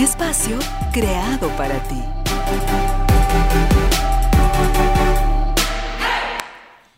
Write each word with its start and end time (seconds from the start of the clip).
Espacio 0.00 0.60
creado 0.92 1.48
para 1.56 1.82
ti. 1.88 1.96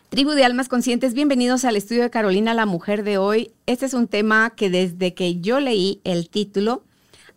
Tribu 0.09 0.31
de 0.33 0.45
Almas 0.45 0.69
Conscientes, 0.69 1.15
bienvenidos 1.15 1.65
al 1.65 1.77
estudio 1.77 2.03
de 2.03 2.11
Carolina, 2.11 2.53
la 2.53 2.67
mujer 2.67 3.03
de 3.03 3.17
hoy. 3.17 3.53
Este 3.65 3.87
es 3.87 3.95
un 3.95 4.07
tema 4.07 4.51
que 4.51 4.69
desde 4.69 5.15
que 5.15 5.39
yo 5.41 5.59
leí 5.59 5.99
el 6.03 6.29
título, 6.29 6.83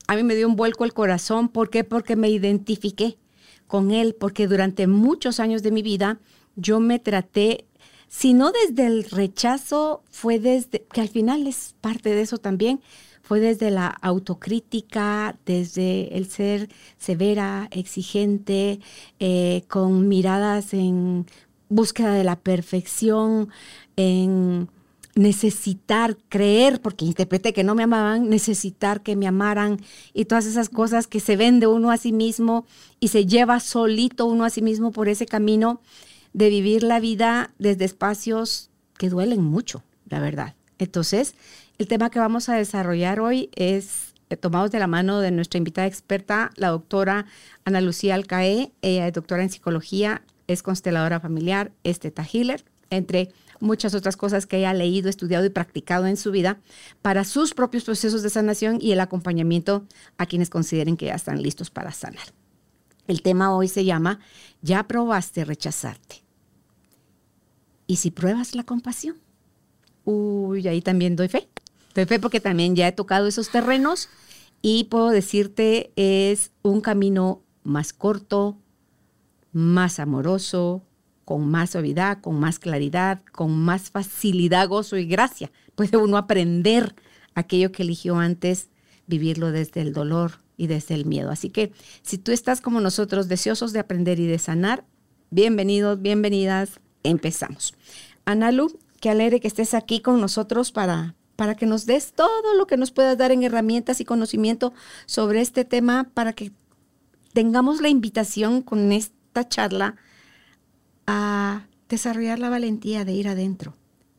a 0.06 0.16
mí 0.16 0.22
me 0.22 0.34
dio 0.34 0.48
un 0.48 0.56
vuelco 0.56 0.84
el 0.84 0.92
corazón. 0.92 1.48
¿Por 1.48 1.70
qué? 1.70 1.83
Porque 1.83 2.14
me 2.14 2.28
identifiqué 2.28 3.16
con 3.66 3.91
él, 3.91 4.14
porque 4.14 4.46
durante 4.46 4.86
muchos 4.86 5.41
años 5.41 5.62
de 5.62 5.70
mi 5.70 5.80
vida 5.80 6.19
yo 6.56 6.78
me 6.78 6.98
traté, 6.98 7.64
si 8.08 8.34
no 8.34 8.52
desde 8.52 8.86
el 8.86 9.05
rechazo, 9.05 10.02
fue 10.10 10.38
desde, 10.38 10.84
que 10.92 11.00
al 11.00 11.08
final 11.08 11.46
es 11.46 11.74
parte 11.80 12.10
de 12.10 12.20
eso 12.20 12.36
también, 12.36 12.83
fue 13.24 13.41
desde 13.41 13.70
la 13.70 13.87
autocrítica, 13.87 15.37
desde 15.46 16.14
el 16.16 16.27
ser 16.27 16.69
severa, 16.98 17.69
exigente, 17.70 18.80
eh, 19.19 19.64
con 19.67 20.08
miradas 20.08 20.75
en 20.75 21.25
búsqueda 21.70 22.12
de 22.12 22.22
la 22.22 22.36
perfección, 22.36 23.48
en 23.97 24.69
necesitar 25.14 26.19
creer, 26.28 26.83
porque 26.83 27.06
interpreté 27.06 27.55
que 27.55 27.64
no 27.64 27.75
me 27.75 27.84
amaban, 27.84 28.28
necesitar 28.28 29.02
que 29.02 29.17
me 29.17 29.27
amaran 29.27 29.80
y 30.12 30.27
todas 30.27 30.45
esas 30.45 30.69
cosas 30.69 31.06
que 31.06 31.20
se 31.20 31.36
vende 31.36 31.67
uno 31.67 31.91
a 31.91 31.97
sí 31.97 32.12
mismo 32.12 32.67
y 33.00 33.08
se 33.08 33.25
lleva 33.25 33.58
solito 33.58 34.27
uno 34.27 34.45
a 34.45 34.50
sí 34.50 34.61
mismo 34.61 34.92
por 34.92 35.08
ese 35.08 35.25
camino 35.25 35.80
de 36.34 36.50
vivir 36.50 36.83
la 36.83 37.00
vida 37.00 37.55
desde 37.58 37.86
espacios 37.86 38.69
que 38.98 39.08
duelen 39.08 39.42
mucho, 39.42 39.83
la 40.11 40.20
verdad. 40.20 40.56
Entonces, 40.78 41.34
el 41.78 41.89
tema 41.89 42.11
que 42.11 42.19
vamos 42.19 42.48
a 42.48 42.55
desarrollar 42.55 43.20
hoy 43.20 43.50
es 43.55 44.14
eh, 44.30 44.36
tomados 44.36 44.70
de 44.70 44.78
la 44.78 44.86
mano 44.86 45.20
de 45.20 45.30
nuestra 45.30 45.58
invitada 45.58 45.86
experta, 45.86 46.50
la 46.56 46.69
doctora 46.69 47.27
Ana 47.64 47.80
Lucía 47.80 48.14
Alcaé, 48.14 48.72
ella 48.83 49.08
es 49.08 49.12
doctora 49.12 49.42
en 49.42 49.50
psicología, 49.50 50.22
es 50.47 50.62
consteladora 50.62 51.20
familiar, 51.20 51.72
es 51.83 51.98
teta 51.98 52.25
healer, 52.30 52.64
entre 52.91 53.33
muchas 53.61 53.95
otras 53.95 54.17
cosas 54.17 54.47
que 54.47 54.56
haya 54.56 54.72
leído, 54.72 55.08
estudiado 55.08 55.45
y 55.47 55.50
practicado 55.50 56.06
en 56.06 56.17
su 56.17 56.30
vida 56.30 56.61
para 57.02 57.25
sus 57.25 57.55
propios 57.55 57.84
procesos 57.84 58.22
de 58.22 58.30
sanación 58.30 58.78
y 58.80 58.92
el 58.92 59.00
acompañamiento 59.00 59.86
a 60.19 60.27
quienes 60.27 60.50
consideren 60.50 60.97
que 60.97 61.06
ya 61.06 61.14
están 61.14 61.42
listos 61.42 61.70
para 61.70 61.92
sanar. 61.92 62.27
El 63.08 63.22
tema 63.22 63.55
hoy 63.55 63.69
se 63.69 63.84
llama 63.84 64.20
Ya 64.62 64.86
probaste 64.86 65.45
rechazarte. 65.45 66.22
¿Y 67.86 67.97
si 67.97 68.11
pruebas 68.11 68.55
la 68.55 68.64
compasión? 68.64 69.17
Uy, 70.05 70.69
ahí 70.69 70.80
también 70.80 71.17
doy 71.17 71.28
fe. 71.28 71.48
Fe 71.95 72.19
porque 72.19 72.41
también 72.41 72.75
ya 72.75 72.89
he 72.89 72.92
tocado 72.92 73.27
esos 73.27 73.50
terrenos 73.50 74.09
y 74.62 74.84
puedo 74.84 75.11
decirte 75.11 75.92
es 75.97 76.51
un 76.62 76.81
camino 76.81 77.42
más 77.62 77.92
corto, 77.92 78.59
más 79.53 80.01
amoroso, 80.01 80.83
con 81.24 81.48
más 81.48 81.70
suavidad, 81.70 82.20
con 82.20 82.39
más 82.39 82.58
claridad, 82.58 83.23
con 83.33 83.57
más 83.57 83.91
facilidad, 83.91 84.68
gozo 84.68 84.96
y 84.96 85.07
gracia. 85.07 85.51
Puede 85.74 85.96
uno 85.96 86.17
aprender 86.17 86.95
aquello 87.35 87.73
que 87.73 87.83
eligió 87.83 88.17
antes, 88.17 88.68
vivirlo 89.07 89.52
desde 89.52 89.80
el 89.80 89.92
dolor 89.92 90.41
y 90.57 90.67
desde 90.67 90.95
el 90.95 91.07
miedo. 91.07 91.30
Así 91.30 91.51
que 91.51 91.73
si 92.02 92.18
tú 92.18 92.33
estás 92.33 92.61
como 92.61 92.80
nosotros 92.80 93.29
deseosos 93.29 93.73
de 93.73 93.80
aprender 93.80 94.20
y 94.20 94.27
de 94.27 94.39
sanar, 94.39 94.85
bienvenidos, 95.30 96.01
bienvenidas, 96.01 96.80
empezamos. 97.02 97.74
Analu, 98.24 98.79
qué 99.01 99.11
alegre 99.11 99.41
que 99.41 99.48
estés 99.48 99.74
aquí 99.74 100.01
con 100.01 100.20
nosotros 100.20 100.73
para, 100.73 101.14
para 101.36 101.55
que 101.55 101.67
nos 101.67 101.86
des 101.86 102.12
todo 102.12 102.55
lo 102.56 102.67
que 102.67 102.77
nos 102.77 102.90
puedas 102.90 103.18
dar 103.18 103.33
en 103.33 103.42
herramientas 103.42 104.00
y 104.00 104.05
conocimiento 104.05 104.72
sobre 105.06 105.40
este 105.40 105.64
tema, 105.64 106.11
para 106.14 106.33
que 106.33 106.52
tengamos 107.33 107.80
la 107.80 107.89
invitación 107.89 108.62
con 108.62 108.92
esta 108.92 109.48
charla 109.48 109.96
a 111.06 111.67
desarrollar 111.89 112.39
la 112.39 112.48
valentía 112.48 113.05
de 113.05 113.12
ir 113.12 113.28
adentro 113.28 113.77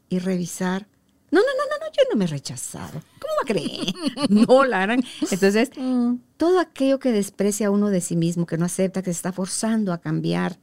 y 0.09 0.19
revisar. 0.19 0.87
No, 1.31 1.39
no, 1.41 1.45
no, 1.45 1.63
no, 1.69 1.85
no, 1.85 1.91
yo 1.91 2.03
no 2.11 2.17
me 2.17 2.25
he 2.25 2.27
rechazado. 2.27 3.01
¿Cómo 3.19 3.33
va 3.37 3.43
a 3.43 3.47
creer? 3.47 4.29
no, 4.29 4.63
Lara. 4.63 4.95
Entonces, 5.31 5.71
mm. 5.77 6.15
todo 6.37 6.59
aquello 6.59 6.99
que 6.99 7.11
desprecia 7.11 7.67
a 7.67 7.71
uno 7.71 7.89
de 7.89 8.01
sí 8.01 8.15
mismo, 8.15 8.45
que 8.45 8.57
no 8.57 8.65
acepta, 8.65 9.01
que 9.01 9.11
se 9.11 9.17
está 9.17 9.31
forzando 9.31 9.91
a 9.91 9.99
cambiar, 9.99 10.59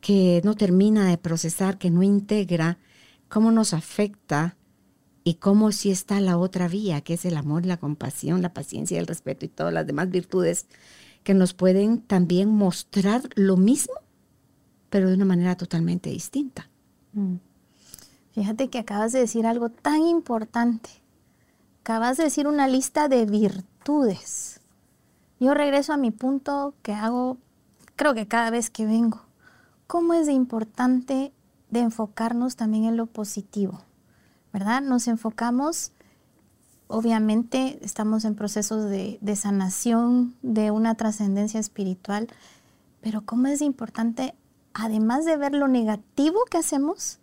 que 0.00 0.40
no 0.44 0.54
termina 0.54 1.08
de 1.08 1.18
procesar, 1.18 1.78
que 1.78 1.90
no 1.90 2.02
integra, 2.02 2.78
cómo 3.28 3.52
nos 3.52 3.74
afecta 3.74 4.56
y 5.24 5.34
cómo 5.34 5.72
si 5.72 5.90
está 5.90 6.20
la 6.20 6.38
otra 6.38 6.68
vía, 6.68 7.00
que 7.00 7.14
es 7.14 7.24
el 7.24 7.36
amor, 7.36 7.66
la 7.66 7.76
compasión, 7.76 8.42
la 8.42 8.54
paciencia, 8.54 8.98
el 8.98 9.06
respeto 9.06 9.44
y 9.44 9.48
todas 9.48 9.72
las 9.72 9.86
demás 9.86 10.10
virtudes 10.10 10.66
que 11.22 11.34
nos 11.34 11.52
pueden 11.54 12.00
también 12.00 12.48
mostrar 12.48 13.22
lo 13.34 13.56
mismo 13.56 13.94
pero 14.90 15.08
de 15.08 15.14
una 15.14 15.24
manera 15.24 15.56
totalmente 15.56 16.10
distinta. 16.10 16.68
Mm. 17.12 17.36
Fíjate 18.32 18.68
que 18.68 18.78
acabas 18.78 19.12
de 19.12 19.20
decir 19.20 19.46
algo 19.46 19.70
tan 19.70 20.02
importante. 20.02 20.90
Acabas 21.80 22.18
de 22.18 22.24
decir 22.24 22.46
una 22.46 22.68
lista 22.68 23.08
de 23.08 23.24
virtudes. 23.24 24.60
Yo 25.38 25.54
regreso 25.54 25.92
a 25.92 25.96
mi 25.96 26.10
punto 26.10 26.74
que 26.82 26.92
hago, 26.92 27.38
creo 27.96 28.14
que 28.14 28.28
cada 28.28 28.50
vez 28.50 28.68
que 28.68 28.84
vengo. 28.84 29.22
¿Cómo 29.86 30.14
es 30.14 30.28
importante 30.28 31.32
de 31.70 31.80
enfocarnos 31.80 32.56
también 32.56 32.84
en 32.84 32.96
lo 32.96 33.06
positivo? 33.06 33.82
¿Verdad? 34.52 34.82
Nos 34.82 35.06
enfocamos, 35.08 35.92
obviamente 36.88 37.78
estamos 37.82 38.24
en 38.24 38.34
procesos 38.34 38.90
de, 38.90 39.18
de 39.20 39.36
sanación, 39.36 40.34
de 40.42 40.70
una 40.70 40.94
trascendencia 40.96 41.60
espiritual, 41.60 42.28
pero 43.00 43.22
cómo 43.24 43.46
es 43.46 43.62
importante 43.62 44.34
además 44.74 45.24
de 45.24 45.36
ver 45.36 45.54
lo 45.54 45.68
negativo 45.68 46.44
que 46.50 46.58
hacemos, 46.58 47.18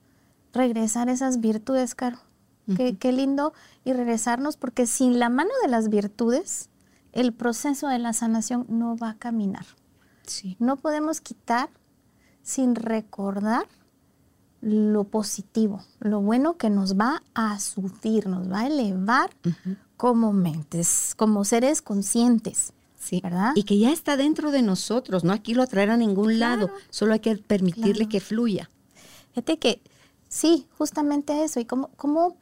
regresar 0.53 1.09
esas 1.09 1.39
virtudes, 1.39 1.95
Caro. 1.95 2.19
qué, 2.75 3.11
lindo 3.11 3.53
y 3.83 3.93
regresarnos, 3.93 4.57
porque 4.57 4.85
sin 4.87 5.19
la 5.19 5.29
mano 5.29 5.51
de 5.63 5.69
las 5.69 5.89
virtudes, 5.89 6.69
el 7.13 7.33
proceso 7.33 7.87
de 7.87 7.99
la 7.99 8.13
sanación 8.13 8.65
no 8.69 8.97
va 8.97 9.11
a 9.11 9.17
caminar. 9.17 9.65
No 10.59 10.75
podemos 10.75 11.21
quitar 11.21 11.69
sin 12.43 12.75
recordar 12.75 13.67
lo 14.61 15.03
positivo, 15.03 15.83
lo 15.99 16.21
bueno 16.21 16.57
que 16.57 16.69
nos 16.69 16.97
va 16.97 17.21
a 17.33 17.59
subir, 17.59 18.27
nos 18.27 18.51
va 18.51 18.61
a 18.61 18.67
elevar 18.67 19.29
como 19.97 20.33
mentes, 20.33 21.13
como 21.15 21.45
seres 21.45 21.81
conscientes. 21.81 22.73
Sí, 22.99 23.21
¿verdad? 23.21 23.53
Y 23.55 23.63
que 23.63 23.77
ya 23.77 23.91
está 23.91 24.17
dentro 24.17 24.51
de 24.51 24.61
nosotros, 24.61 25.23
no 25.23 25.31
aquí 25.31 25.53
lo 25.53 25.65
traer 25.67 25.91
a 25.91 25.97
ningún 25.97 26.39
lado, 26.39 26.69
solo 26.89 27.13
hay 27.13 27.19
que 27.19 27.37
permitirle 27.37 28.09
que 28.09 28.19
fluya. 28.19 28.69
Fíjate 29.29 29.59
que 29.59 29.81
sí, 30.27 30.67
justamente 30.77 31.43
eso. 31.43 31.59
Y 31.59 31.65
como, 31.65 31.87
como 31.89 32.35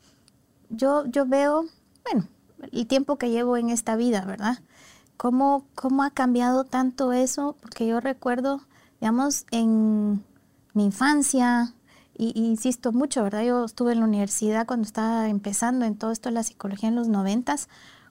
yo, 0.70 1.06
yo 1.06 1.28
veo, 1.28 1.66
bueno, 2.04 2.28
el 2.72 2.88
tiempo 2.88 3.18
que 3.18 3.30
llevo 3.30 3.58
en 3.58 3.70
esta 3.70 3.96
vida, 3.96 4.26
¿verdad? 4.26 4.60
Cómo, 5.18 5.66
cómo 5.76 6.02
ha 6.04 6.10
cambiado 6.10 6.64
tanto 6.64 7.14
eso, 7.14 7.56
porque 7.62 7.86
yo 7.86 8.00
recuerdo, 8.00 8.62
digamos, 9.00 9.46
en 9.52 10.24
mi 10.74 10.86
infancia, 10.86 11.75
y, 12.18 12.32
insisto 12.36 12.92
mucho, 12.92 13.24
¿verdad? 13.24 13.44
Yo 13.44 13.66
estuve 13.66 13.94
en 13.94 14.00
la 14.00 14.06
universidad 14.06 14.66
cuando 14.66 14.86
estaba 14.86 15.30
empezando 15.30 15.86
en 15.86 15.96
todo 15.96 16.12
esto 16.12 16.30
de 16.30 16.34
la 16.34 16.44
psicología 16.44 16.90
en 16.90 16.96
los 16.96 17.08
noventas, 17.08 17.70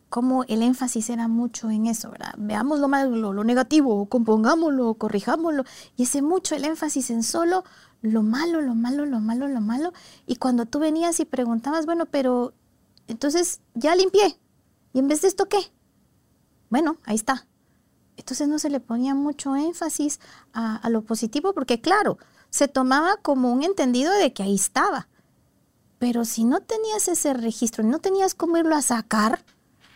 cómo 0.08 0.44
el 0.44 0.62
énfasis 0.62 1.10
era 1.10 1.26
mucho 1.26 1.70
en 1.70 1.86
eso, 1.86 2.10
¿verdad? 2.10 2.34
Veamos 2.38 2.78
lo 2.78 2.88
malo, 2.88 3.32
lo 3.32 3.44
negativo, 3.44 4.06
compongámoslo, 4.06 4.94
corrijámoslo, 4.94 5.64
y 5.96 6.04
ese 6.04 6.22
mucho 6.22 6.54
el 6.54 6.64
énfasis 6.64 7.10
en 7.10 7.22
solo 7.22 7.64
lo 8.00 8.22
malo, 8.22 8.60
lo 8.60 8.74
malo, 8.74 9.06
lo 9.06 9.18
malo, 9.18 9.48
lo 9.48 9.60
malo. 9.60 9.92
Y 10.26 10.36
cuando 10.36 10.66
tú 10.66 10.78
venías 10.78 11.18
y 11.20 11.24
preguntabas, 11.24 11.86
bueno, 11.86 12.06
pero 12.06 12.52
entonces 13.08 13.60
ya 13.74 13.96
limpié, 13.96 14.38
¿y 14.92 14.98
en 14.98 15.08
vez 15.08 15.22
de 15.22 15.28
esto 15.28 15.46
qué? 15.46 15.58
Bueno, 16.70 16.98
ahí 17.04 17.16
está. 17.16 17.46
Entonces 18.16 18.46
no 18.46 18.58
se 18.58 18.70
le 18.70 18.78
ponía 18.78 19.14
mucho 19.14 19.56
énfasis 19.56 20.20
a 20.52 20.88
lo 20.90 21.02
positivo, 21.02 21.54
porque 21.54 21.80
claro, 21.80 22.18
se 22.54 22.68
tomaba 22.68 23.16
como 23.16 23.52
un 23.52 23.64
entendido 23.64 24.12
de 24.12 24.32
que 24.32 24.44
ahí 24.44 24.54
estaba. 24.54 25.08
Pero 25.98 26.24
si 26.24 26.44
no 26.44 26.60
tenías 26.60 27.08
ese 27.08 27.34
registro, 27.34 27.82
no 27.82 27.98
tenías 27.98 28.36
cómo 28.36 28.56
irlo 28.56 28.76
a 28.76 28.82
sacar, 28.82 29.44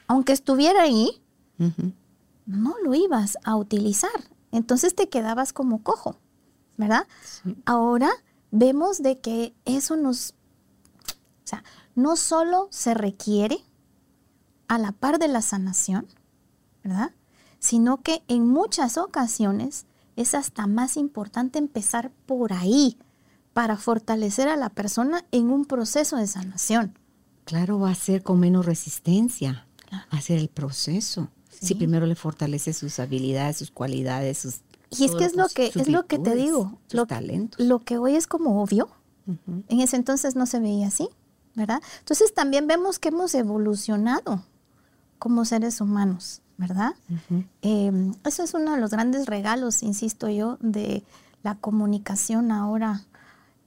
aunque 0.08 0.32
estuviera 0.32 0.82
ahí, 0.82 1.22
no 2.46 2.74
lo 2.82 2.96
ibas 2.96 3.38
a 3.44 3.54
utilizar. 3.54 4.10
Entonces 4.50 4.96
te 4.96 5.08
quedabas 5.08 5.52
como 5.52 5.84
cojo, 5.84 6.16
¿verdad? 6.76 7.06
Ahora 7.64 8.10
vemos 8.50 9.04
de 9.04 9.20
que 9.20 9.54
eso 9.64 9.96
nos, 9.96 10.30
o 11.04 11.44
sea, 11.44 11.62
no 11.94 12.16
solo 12.16 12.66
se 12.72 12.92
requiere 12.92 13.64
a 14.66 14.78
la 14.78 14.90
par 14.90 15.20
de 15.20 15.28
la 15.28 15.42
sanación, 15.42 16.08
¿verdad? 16.82 17.12
Sino 17.60 18.02
que 18.02 18.24
en 18.26 18.48
muchas 18.48 18.98
ocasiones 18.98 19.86
es 20.18 20.34
hasta 20.34 20.66
más 20.66 20.96
importante 20.96 21.58
empezar 21.58 22.10
por 22.26 22.52
ahí 22.52 22.98
para 23.52 23.76
fortalecer 23.76 24.48
a 24.48 24.56
la 24.56 24.68
persona 24.68 25.24
en 25.30 25.50
un 25.50 25.64
proceso 25.64 26.16
de 26.16 26.26
sanación. 26.26 26.98
Claro, 27.44 27.78
va 27.78 27.90
a 27.90 27.94
ser 27.94 28.22
con 28.22 28.40
menos 28.40 28.66
resistencia 28.66 29.66
hacer 30.10 30.38
el 30.38 30.48
proceso. 30.48 31.28
Si 31.48 31.74
primero 31.74 32.06
le 32.06 32.14
fortalece 32.14 32.72
sus 32.72 32.98
habilidades, 32.98 33.56
sus 33.56 33.70
cualidades, 33.70 34.38
sus 34.38 34.60
y 34.90 35.04
es 35.04 35.14
que 35.14 35.24
es 35.24 35.36
lo 35.36 35.48
que 35.48 35.66
es 35.74 35.88
lo 35.88 36.06
que 36.06 36.18
te 36.18 36.34
digo, 36.34 36.78
lo, 36.90 37.06
talentos. 37.06 37.64
lo 37.64 37.80
que 37.80 37.98
hoy 37.98 38.16
es 38.16 38.26
como 38.26 38.62
obvio, 38.62 38.88
en 39.68 39.80
ese 39.80 39.96
entonces 39.96 40.34
no 40.34 40.46
se 40.46 40.60
veía 40.60 40.88
así, 40.88 41.08
¿verdad? 41.54 41.82
Entonces 41.98 42.32
también 42.32 42.66
vemos 42.66 42.98
que 42.98 43.08
hemos 43.08 43.34
evolucionado 43.34 44.42
como 45.18 45.44
seres 45.44 45.80
humanos, 45.80 46.42
¿verdad? 46.58 46.92
Em, 47.62 48.12
eso 48.24 48.42
es 48.42 48.52
uno 48.52 48.72
de 48.74 48.80
los 48.80 48.90
grandes 48.90 49.26
regalos, 49.26 49.82
insisto 49.82 50.28
yo, 50.28 50.58
de 50.60 51.04
la 51.42 51.54
comunicación 51.54 52.52
ahora 52.52 53.02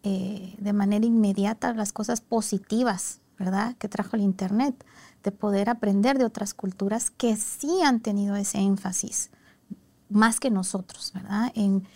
eh, 0.03 0.55
de 0.59 0.73
manera 0.73 1.05
inmediata, 1.05 1.73
las 1.73 1.93
cosas 1.93 2.21
positivas, 2.21 3.19
¿verdad? 3.39 3.75
Que 3.77 3.88
trajo 3.88 4.15
el 4.15 4.21
Internet, 4.21 4.85
de 5.23 5.31
poder 5.31 5.69
aprender 5.69 6.17
de 6.17 6.25
otras 6.25 6.53
culturas 6.53 7.11
que 7.11 7.35
sí 7.38 7.81
han 7.83 8.01
tenido 8.01 8.35
ese 8.35 8.59
énfasis 8.59 9.31
más 10.11 10.39
que 10.39 10.49
nosotros, 10.49 11.11
¿verdad? 11.13 11.51
En, 11.55 11.88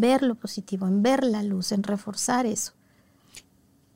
ver 0.00 0.22
lo 0.22 0.34
positivo, 0.34 0.86
en 0.86 1.02
ver 1.02 1.24
la 1.24 1.42
luz, 1.42 1.72
en 1.72 1.82
reforzar 1.82 2.44
eso. 2.44 2.72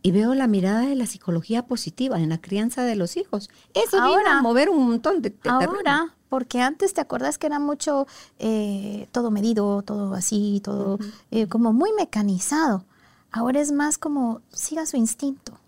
Y 0.01 0.13
veo 0.13 0.35
la 0.35 0.47
mirada 0.47 0.81
de 0.81 0.95
la 0.95 1.07
psicología 1.07 1.67
positiva 1.67 2.19
en 2.19 2.31
la 2.31 2.41
crianza 2.41 2.85
de 2.85 2.97
los 2.97 3.17
hijos. 3.17 3.51
Eso 3.75 4.01
ahora, 4.01 4.39
a 4.39 4.43
mover 4.43 4.71
un 4.71 4.87
montón 4.87 5.21
de, 5.21 5.37
Ahora, 5.45 6.16
porque 6.29 6.61
antes 6.61 6.95
te 6.95 7.01
acuerdas 7.01 7.39
que 7.39 7.47
era 7.47 7.59
mucho 7.59 8.07
eh, 8.39 9.09
todo 9.13 9.31
medido, 9.31 9.83
todo 9.83 10.15
así, 10.15 10.61
todo 10.63 10.99
eh, 11.31 11.47
como 11.47 11.73
muy 11.73 11.93
mecanizado. 11.93 12.85
Ahora 13.31 13.61
es 13.61 13.73
más 13.73 13.99
como 13.99 14.41
siga 14.53 14.87
su 14.87 14.97
instinto. 14.97 15.59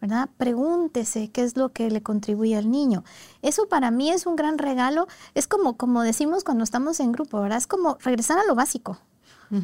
¿verdad? 0.00 0.30
Pregúntese 0.38 1.28
qué 1.28 1.42
es 1.42 1.56
lo 1.56 1.70
que 1.70 1.90
le 1.90 2.02
contribuye 2.02 2.56
al 2.56 2.70
niño. 2.70 3.04
Eso 3.42 3.68
para 3.68 3.90
mí 3.90 4.10
es 4.10 4.26
un 4.26 4.34
gran 4.34 4.58
regalo. 4.58 5.06
Es 5.34 5.46
como, 5.46 5.76
como 5.76 6.02
decimos 6.02 6.42
cuando 6.42 6.64
estamos 6.64 7.00
en 7.00 7.12
grupo, 7.12 7.40
¿verdad? 7.40 7.58
Es 7.58 7.66
como 7.66 7.98
regresar 8.00 8.38
a 8.38 8.44
lo 8.44 8.54
básico. 8.54 8.98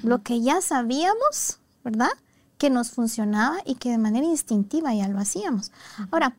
Lo 0.02 0.22
que 0.22 0.40
ya 0.40 0.60
sabíamos, 0.62 1.60
¿verdad? 1.84 2.10
Que 2.58 2.70
nos 2.70 2.90
funcionaba 2.90 3.58
y 3.64 3.76
que 3.76 3.90
de 3.90 3.98
manera 3.98 4.26
instintiva 4.26 4.92
ya 4.92 5.06
lo 5.06 5.20
hacíamos. 5.20 5.70
Ahora, 6.10 6.36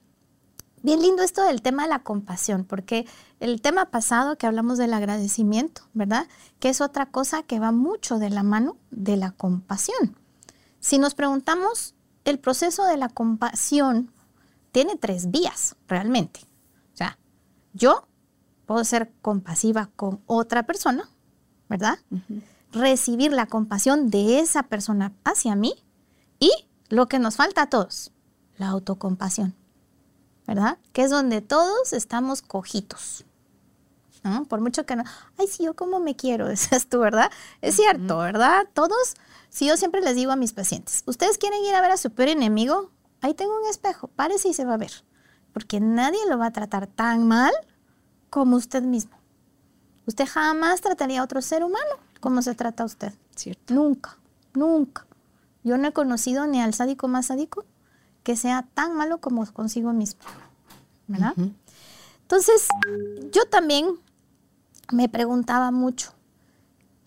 bien 0.83 1.01
lindo 1.01 1.23
esto 1.23 1.43
del 1.43 1.61
tema 1.61 1.83
de 1.83 1.89
la 1.89 1.99
compasión, 1.99 2.65
porque 2.65 3.07
el 3.39 3.61
tema 3.61 3.85
pasado 3.85 4.37
que 4.37 4.47
hablamos 4.47 4.77
del 4.77 4.93
agradecimiento, 4.93 5.83
¿verdad? 5.93 6.27
Que 6.59 6.69
es 6.69 6.81
otra 6.81 7.07
cosa 7.07 7.43
que 7.43 7.59
va 7.59 7.71
mucho 7.71 8.17
de 8.19 8.29
la 8.29 8.43
mano 8.43 8.77
de 8.91 9.17
la 9.17 9.31
compasión. 9.31 10.17
Si 10.79 10.97
nos 10.97 11.15
preguntamos 11.15 11.95
el 12.25 12.39
proceso 12.39 12.85
de 12.85 12.97
la 12.97 13.09
compasión 13.09 14.11
tiene 14.71 14.97
tres 14.97 15.31
vías 15.31 15.75
realmente. 15.87 16.41
O 16.93 16.97
sea, 16.97 17.17
yo 17.73 18.07
puedo 18.65 18.83
ser 18.83 19.13
compasiva 19.21 19.89
con 19.95 20.21
otra 20.25 20.63
persona, 20.63 21.09
¿verdad? 21.69 21.99
Recibir 22.71 23.31
la 23.31 23.45
compasión 23.45 24.09
de 24.09 24.39
esa 24.39 24.63
persona 24.63 25.13
hacia 25.23 25.55
mí 25.55 25.75
y 26.39 26.51
lo 26.89 27.07
que 27.07 27.17
nos 27.17 27.37
falta 27.37 27.63
a 27.63 27.69
todos, 27.69 28.11
la 28.57 28.67
autocompasión, 28.67 29.55
¿verdad? 30.45 30.79
Que 30.91 31.03
es 31.03 31.11
donde 31.11 31.41
todos 31.41 31.93
estamos 31.93 32.41
cojitos. 32.41 33.25
¿No? 34.23 34.45
Por 34.45 34.61
mucho 34.61 34.85
que 34.85 34.95
no, 34.95 35.03
ay, 35.37 35.47
sí, 35.47 35.63
yo 35.63 35.75
como 35.75 35.99
me 35.99 36.15
quiero, 36.15 36.47
decías 36.49 36.87
tú, 36.87 36.99
¿verdad? 36.99 37.31
Es 37.61 37.75
cierto, 37.75 38.17
¿verdad? 38.17 38.67
Todos 38.73 39.15
si 39.49 39.67
yo 39.67 39.77
siempre 39.77 40.01
les 40.01 40.15
digo 40.15 40.31
a 40.31 40.35
mis 40.35 40.53
pacientes, 40.53 41.03
ustedes 41.05 41.37
quieren 41.37 41.63
ir 41.63 41.73
a 41.73 41.81
ver 41.81 41.91
a 41.91 41.97
su 41.97 42.11
peor 42.11 42.29
enemigo, 42.29 42.91
ahí 43.21 43.33
tengo 43.33 43.57
un 43.57 43.67
espejo, 43.69 44.07
párese 44.07 44.49
y 44.49 44.53
se 44.53 44.65
va 44.65 44.73
a 44.73 44.77
ver, 44.77 44.91
porque 45.53 45.79
nadie 45.79 46.19
lo 46.29 46.37
va 46.37 46.47
a 46.47 46.51
tratar 46.51 46.87
tan 46.87 47.27
mal 47.27 47.53
como 48.29 48.57
usted 48.57 48.83
mismo. 48.83 49.17
Usted 50.05 50.25
jamás 50.25 50.81
trataría 50.81 51.21
a 51.21 51.23
otro 51.23 51.41
ser 51.41 51.63
humano 51.63 51.89
como 52.19 52.41
se 52.41 52.55
trata 52.55 52.83
a 52.83 52.85
usted. 52.85 53.13
Cierto. 53.35 53.73
Nunca, 53.73 54.17
nunca. 54.53 55.05
Yo 55.63 55.77
no 55.77 55.87
he 55.87 55.91
conocido 55.91 56.47
ni 56.47 56.61
al 56.61 56.73
sádico 56.73 57.07
más 57.07 57.27
sádico 57.27 57.65
que 58.23 58.37
sea 58.37 58.65
tan 58.73 58.95
malo 58.95 59.19
como 59.19 59.45
consigo 59.51 59.91
mismo. 59.91 60.21
¿Verdad? 61.07 61.33
Entonces, 62.21 62.67
yo 63.31 63.45
también 63.45 63.99
me 64.91 65.09
preguntaba 65.09 65.71
mucho, 65.71 66.17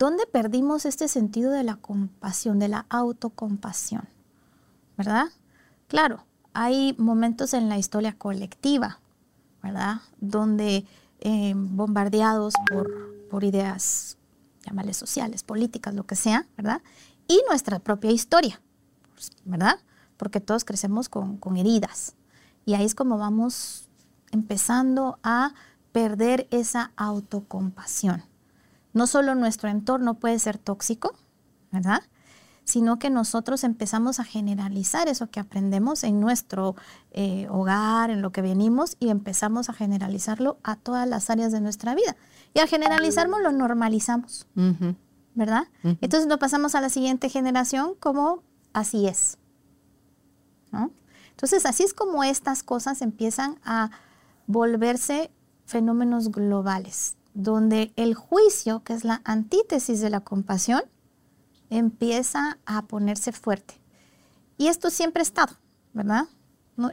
¿Dónde 0.01 0.25
perdimos 0.25 0.87
este 0.87 1.07
sentido 1.07 1.51
de 1.51 1.61
la 1.61 1.75
compasión, 1.75 2.57
de 2.57 2.67
la 2.67 2.87
autocompasión? 2.89 4.09
¿Verdad? 4.97 5.27
Claro, 5.87 6.25
hay 6.53 6.95
momentos 6.97 7.53
en 7.53 7.69
la 7.69 7.77
historia 7.77 8.17
colectiva, 8.17 8.99
¿verdad? 9.61 9.97
Donde 10.19 10.87
eh, 11.19 11.53
bombardeados 11.55 12.55
por, 12.67 12.89
por 13.29 13.43
ideas, 13.43 14.17
llámales 14.65 14.97
sociales, 14.97 15.43
políticas, 15.43 15.93
lo 15.93 16.07
que 16.07 16.15
sea, 16.15 16.47
¿verdad? 16.57 16.81
Y 17.27 17.39
nuestra 17.47 17.77
propia 17.77 18.09
historia, 18.09 18.59
¿verdad? 19.45 19.75
Porque 20.17 20.39
todos 20.39 20.65
crecemos 20.65 21.09
con, 21.09 21.37
con 21.37 21.57
heridas. 21.57 22.15
Y 22.65 22.73
ahí 22.73 22.85
es 22.85 22.95
como 22.95 23.19
vamos 23.19 23.87
empezando 24.31 25.19
a 25.21 25.53
perder 25.91 26.47
esa 26.51 26.91
autocompasión 26.95 28.23
no 28.93 29.07
solo 29.07 29.35
nuestro 29.35 29.69
entorno 29.69 30.15
puede 30.15 30.39
ser 30.39 30.57
tóxico, 30.57 31.13
¿verdad? 31.71 32.01
Sino 32.63 32.99
que 32.99 33.09
nosotros 33.09 33.63
empezamos 33.63 34.19
a 34.19 34.23
generalizar 34.23 35.07
eso 35.07 35.29
que 35.29 35.39
aprendemos 35.39 36.03
en 36.03 36.19
nuestro 36.19 36.75
eh, 37.11 37.47
hogar, 37.49 38.09
en 38.09 38.21
lo 38.21 38.31
que 38.31 38.41
venimos, 38.41 38.97
y 38.99 39.09
empezamos 39.09 39.69
a 39.69 39.73
generalizarlo 39.73 40.59
a 40.63 40.75
todas 40.75 41.07
las 41.07 41.29
áreas 41.29 41.51
de 41.51 41.61
nuestra 41.61 41.95
vida. 41.95 42.15
Y 42.53 42.59
al 42.59 42.67
generalizarlo 42.67 43.39
lo 43.39 43.51
normalizamos, 43.51 44.45
¿verdad? 45.33 45.63
Entonces 45.83 46.27
lo 46.27 46.37
pasamos 46.37 46.75
a 46.75 46.81
la 46.81 46.89
siguiente 46.89 47.29
generación 47.29 47.95
como 47.99 48.43
así 48.73 49.07
es. 49.07 49.37
Entonces 51.31 51.65
así 51.65 51.83
es 51.83 51.93
como 51.93 52.23
estas 52.23 52.61
cosas 52.61 53.01
empiezan 53.01 53.57
a 53.63 53.89
volverse 54.47 55.31
fenómenos 55.65 56.31
globales 56.31 57.15
donde 57.33 57.93
el 57.95 58.13
juicio, 58.13 58.83
que 58.83 58.93
es 58.93 59.03
la 59.03 59.21
antítesis 59.23 60.01
de 60.01 60.09
la 60.09 60.21
compasión, 60.21 60.83
empieza 61.69 62.57
a 62.65 62.83
ponerse 62.83 63.31
fuerte. 63.31 63.75
Y 64.57 64.67
esto 64.67 64.89
siempre 64.89 65.21
ha 65.21 65.23
estado, 65.23 65.55
¿verdad? 65.93 66.25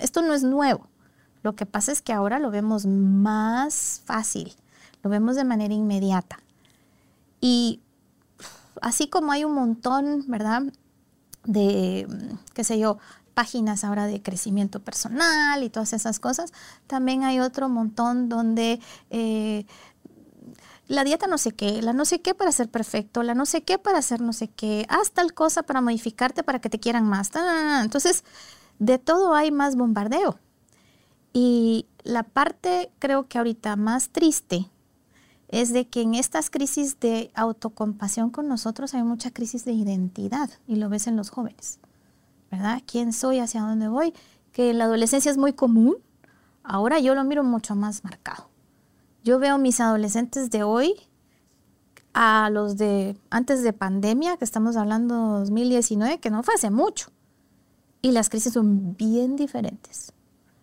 esto 0.01 0.23
no 0.23 0.35
es 0.35 0.43
nuevo. 0.43 0.89
Lo 1.43 1.55
que 1.55 1.65
pasa 1.65 1.93
es 1.93 2.03
que 2.03 2.13
ahora 2.13 2.39
lo 2.39 2.51
vemos 2.51 2.85
más 2.87 4.03
fácil, 4.05 4.55
lo 5.03 5.11
vemos 5.11 5.37
de 5.37 5.45
manera 5.45 5.73
inmediata. 5.73 6.41
Y 7.41 7.81
así 8.83 9.09
como 9.09 9.33
hay 9.33 9.45
un 9.45 9.55
montón, 9.55 10.25
¿verdad? 10.29 10.63
De, 11.45 12.07
qué 12.55 12.65
sé 12.65 12.79
yo, 12.79 12.99
páginas 13.39 13.85
ahora 13.85 14.07
de 14.09 14.21
crecimiento 14.21 14.81
personal 14.81 15.63
y 15.63 15.71
todas 15.71 15.93
esas 15.93 16.19
cosas, 16.19 16.53
también 16.89 17.23
hay 17.23 17.39
otro 17.39 17.69
montón 17.69 18.29
donde 18.29 18.81
eh, 19.11 19.65
la 20.89 21.05
dieta 21.05 21.29
no 21.29 21.39
sé 21.39 21.53
qué, 21.53 21.81
la 21.81 21.93
no 21.93 22.05
sé 22.05 22.21
qué 22.21 22.35
para 22.35 22.51
ser 22.51 22.69
perfecto, 22.69 23.23
la 23.23 23.35
no 23.35 23.47
sé 23.47 23.63
qué 23.63 23.79
para 23.79 23.99
hacer 23.99 24.21
no 24.21 24.33
sé 24.33 24.49
qué, 24.49 24.87
haz 24.89 25.13
tal 25.13 25.35
cosa 25.35 25.63
para 25.63 25.81
modificarte 25.81 26.43
para 26.43 26.61
que 26.61 26.69
te 26.69 26.81
quieran 26.81 27.05
más. 27.05 27.31
Entonces, 27.81 28.25
de 28.81 28.99
todo 28.99 29.33
hay 29.37 29.53
más 29.53 29.77
bombardeo. 29.77 30.41
Y 31.33 31.87
la 32.03 32.25
parte 32.25 32.91
creo 32.99 33.29
que 33.29 33.39
ahorita 33.39 33.77
más 33.77 34.09
triste 34.09 34.69
es 35.47 35.73
de 35.73 35.87
que 35.87 36.03
en 36.03 36.17
estas 36.17 36.51
crisis 36.51 36.99
de 36.99 37.31
autocompasión 37.35 38.31
con 38.31 38.49
nosotros 38.49 38.95
hay 38.95 39.05
mucha 39.05 39.31
crisis 39.31 39.65
de 39.65 39.75
identidad 39.75 40.51
y 40.67 40.75
lo 40.75 40.89
ves 40.89 41.07
en 41.07 41.15
los 41.15 41.31
jóvenes, 41.31 41.79
¿verdad? 42.51 42.83
¿Quién 42.87 43.13
soy? 43.13 43.39
¿Hacia 43.39 43.63
dónde 43.63 43.89
voy? 43.89 44.15
Que 44.53 44.73
la 44.75 44.85
adolescencia 44.85 45.31
es 45.31 45.37
muy 45.37 45.53
común, 45.53 45.97
ahora 46.63 46.99
yo 46.99 47.15
lo 47.15 47.25
miro 47.25 47.45
mucho 47.45 47.75
más 47.75 48.05
marcado. 48.05 48.49
Yo 49.25 49.39
veo 49.39 49.59
mis 49.59 49.81
adolescentes 49.81 50.51
de 50.51 50.63
hoy 50.63 50.95
a 52.15 52.51
los 52.51 52.77
de 52.77 53.17
antes 53.31 53.63
de 53.63 53.73
pandemia, 53.73 54.37
que 54.37 54.45
estamos 54.45 54.77
hablando 54.77 55.41
2019, 55.41 56.19
que 56.21 56.31
no 56.31 56.43
fue 56.43 56.55
hace 56.55 56.71
mucho. 56.71 57.11
Y 58.01 58.13
las 58.13 58.29
crisis 58.29 58.53
son 58.53 58.97
bien 58.97 59.37
diferentes. 59.37 60.13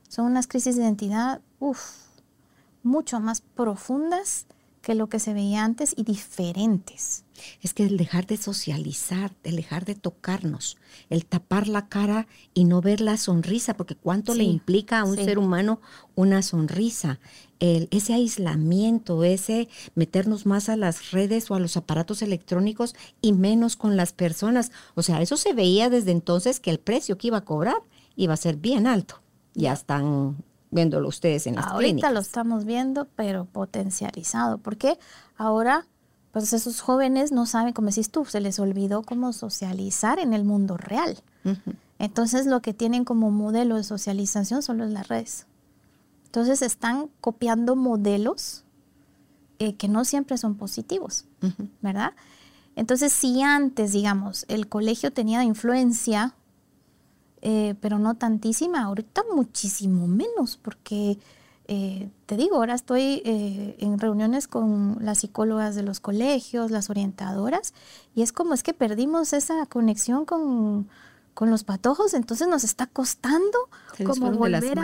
Son 0.08 0.26
unas 0.26 0.48
crisis 0.48 0.78
de 0.78 0.84
identidad, 0.84 1.42
uff, 1.60 2.06
mucho 2.82 3.20
más 3.20 3.42
profundas 3.42 4.46
que 4.82 4.96
lo 4.96 5.10
que 5.10 5.20
se 5.20 5.34
veía 5.34 5.64
antes 5.66 5.94
y 5.98 6.04
diferentes. 6.04 7.25
Es 7.62 7.74
que 7.74 7.84
el 7.86 7.98
dejar 7.98 8.26
de 8.26 8.38
socializar, 8.38 9.32
el 9.44 9.56
dejar 9.58 9.86
de 9.86 9.96
tocarnos, 9.96 10.78
el 11.10 11.26
tapar 11.26 11.68
la 11.68 11.88
cara 11.88 12.28
y 12.54 12.66
no 12.66 12.82
ver 12.82 13.02
la 13.02 13.18
sonrisa, 13.18 13.76
porque 13.76 13.96
cuánto 13.96 14.34
le 14.34 14.44
implica 14.44 15.00
a 15.00 15.04
un 15.04 15.18
sí. 15.18 15.26
ser 15.26 15.38
humano 15.38 15.82
una 16.16 16.42
sonrisa, 16.42 17.20
el, 17.60 17.88
ese 17.92 18.14
aislamiento, 18.14 19.24
ese 19.24 19.68
meternos 19.96 20.46
más 20.46 20.70
a 20.70 20.76
las 20.76 21.12
redes 21.12 21.50
o 21.52 21.56
a 21.56 21.60
los 21.60 21.78
aparatos 21.78 22.22
electrónicos 22.22 22.96
y 23.22 23.34
menos 23.34 23.76
con 23.76 23.98
las 23.98 24.14
personas. 24.14 24.72
O 24.96 25.04
sea, 25.04 25.22
eso 25.22 25.38
se 25.38 25.54
veía 25.54 25.90
desde 25.90 26.12
entonces 26.12 26.60
que 26.60 26.72
el 26.72 26.80
precio 26.80 27.18
que 27.18 27.28
iba 27.28 27.38
a 27.38 27.46
cobrar 27.46 27.78
iba 28.16 28.34
a 28.34 28.38
ser 28.38 28.58
bien 28.58 28.88
alto. 28.88 29.22
Ya 29.54 29.74
están 29.74 30.38
viéndolo 30.72 31.08
ustedes 31.08 31.48
en 31.48 31.56
las 31.56 31.68
Ahorita 31.68 31.78
clínicas. 31.78 32.14
lo 32.14 32.20
estamos 32.20 32.66
viendo, 32.66 33.08
pero 33.16 33.46
potencializado, 33.46 34.58
porque 34.58 34.98
ahora 35.38 35.88
pues 36.36 36.52
esos 36.52 36.82
jóvenes 36.82 37.32
no 37.32 37.46
saben, 37.46 37.72
como 37.72 37.88
decís 37.88 38.10
tú, 38.12 38.26
se 38.26 38.42
les 38.42 38.60
olvidó 38.60 39.04
cómo 39.04 39.32
socializar 39.32 40.20
en 40.20 40.34
el 40.34 40.44
mundo 40.44 40.76
real. 40.76 41.18
Entonces 41.98 42.46
lo 42.46 42.62
que 42.62 42.74
tienen 42.74 43.06
como 43.06 43.32
modelo 43.32 43.78
de 43.78 43.86
socialización 43.86 44.62
solo 44.62 44.84
es 44.84 44.92
las 44.92 45.08
redes. 45.08 45.48
Entonces 46.26 46.62
están 46.62 47.10
copiando 47.22 47.78
modelos 47.78 48.66
eh, 49.60 49.76
que 49.76 49.88
no 49.88 50.04
siempre 50.04 50.38
son 50.38 50.56
positivos. 50.56 51.24
¿verdad? 51.80 52.12
Entonces 52.76 53.14
si 53.14 53.42
antes, 53.42 53.94
digamos, 53.94 54.44
el 54.50 54.68
colegio 54.68 55.14
tenía 55.14 55.42
influencia, 55.46 56.36
eh, 57.44 57.76
pero 57.80 57.98
no 57.98 58.16
tantísima, 58.16 58.84
ahorita 58.84 59.24
muchísimo 59.34 60.06
menos, 60.06 60.60
porque 60.62 61.18
eh, 61.68 62.10
te 62.26 62.38
digo, 62.38 62.58
ahora 62.58 62.76
estoy 62.76 63.22
eh, 63.26 63.76
en 63.80 64.00
reuniones 64.00 64.48
con 64.48 64.98
las 65.02 65.20
psicólogas 65.20 65.76
de 65.76 65.84
los 65.84 66.00
colegios, 66.00 66.72
las 66.72 66.90
orientadoras, 66.90 67.74
y 68.16 68.22
es 68.22 68.32
como 68.32 68.54
es 68.54 68.62
que 68.64 68.74
perdimos 68.74 69.34
esa 69.34 69.66
conexión 69.66 70.26
con, 70.26 70.88
con 71.34 71.50
los 71.50 71.64
patojos, 71.64 72.14
entonces 72.14 72.48
nos 72.48 72.64
está 72.64 72.88
costando 72.88 73.58
como 74.06 74.26
de 74.32 74.38
volver 74.60 74.80
a, 74.80 74.84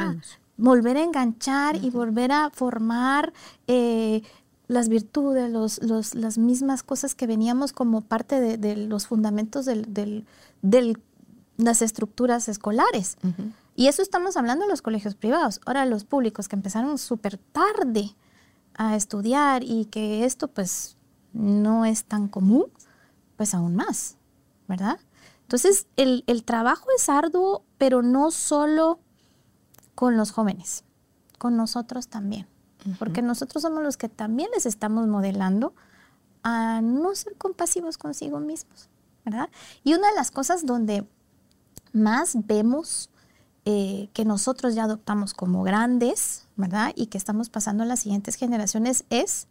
volver 0.57 0.97
a 0.97 1.03
enganchar 1.03 1.75
y 1.77 1.89
volver 1.91 2.31
a 2.31 2.49
formar 2.51 3.31
eh, 3.67 4.21
las 4.67 4.87
virtudes, 4.89 5.49
los, 5.51 5.81
los- 5.83 6.15
las 6.15 6.37
mismas 6.37 6.81
cosas 6.81 7.13
que 7.13 7.27
veníamos 7.27 7.73
como 7.73 8.01
parte 8.01 8.39
de, 8.39 8.57
de 8.57 8.75
los 8.75 9.05
fundamentos 9.07 9.65
del, 9.65 9.93
del- 9.93 10.25
del- 10.61 10.97
las 11.57 11.81
estructuras 11.81 12.47
escolares. 12.47 13.17
Y 13.81 13.87
eso 13.87 14.03
estamos 14.03 14.37
hablando 14.37 14.65
de 14.65 14.69
los 14.69 14.83
colegios 14.83 15.15
privados. 15.15 15.59
Ahora 15.65 15.87
los 15.87 16.03
públicos 16.03 16.47
que 16.47 16.55
empezaron 16.55 16.99
súper 16.99 17.39
tarde 17.39 18.15
a 18.75 18.95
estudiar 18.95 19.63
y 19.63 19.85
que 19.85 20.23
esto 20.23 20.49
pues 20.49 20.97
no 21.33 21.83
es 21.85 22.03
tan 22.03 22.27
común, 22.27 22.65
pues 23.37 23.55
aún 23.55 23.75
más, 23.75 24.17
¿verdad? 24.67 24.99
Entonces 25.41 25.87
el, 25.95 26.23
el 26.27 26.43
trabajo 26.43 26.85
es 26.95 27.09
arduo, 27.09 27.65
pero 27.79 28.03
no 28.03 28.29
solo 28.29 28.99
con 29.95 30.15
los 30.15 30.29
jóvenes, 30.29 30.83
con 31.39 31.57
nosotros 31.57 32.07
también. 32.07 32.47
Porque 32.99 33.23
nosotros 33.23 33.63
somos 33.63 33.81
los 33.81 33.97
que 33.97 34.09
también 34.09 34.51
les 34.53 34.67
estamos 34.67 35.07
modelando 35.07 35.73
a 36.43 36.81
no 36.81 37.15
ser 37.15 37.35
compasivos 37.35 37.97
consigo 37.97 38.39
mismos, 38.39 38.91
¿verdad? 39.25 39.49
Y 39.83 39.95
una 39.95 40.07
de 40.07 40.15
las 40.17 40.29
cosas 40.29 40.67
donde 40.67 41.03
más 41.93 42.35
vemos 42.45 43.10
eh, 43.73 44.09
que 44.11 44.25
nosotros 44.25 44.75
ya 44.75 44.83
adoptamos 44.83 45.33
como 45.33 45.63
grandes, 45.63 46.45
¿verdad? 46.57 46.91
Y 46.95 47.05
que 47.05 47.17
estamos 47.17 47.49
pasando 47.49 47.83
a 47.83 47.85
las 47.85 48.01
siguientes 48.01 48.35
generaciones 48.35 49.05
es 49.09 49.47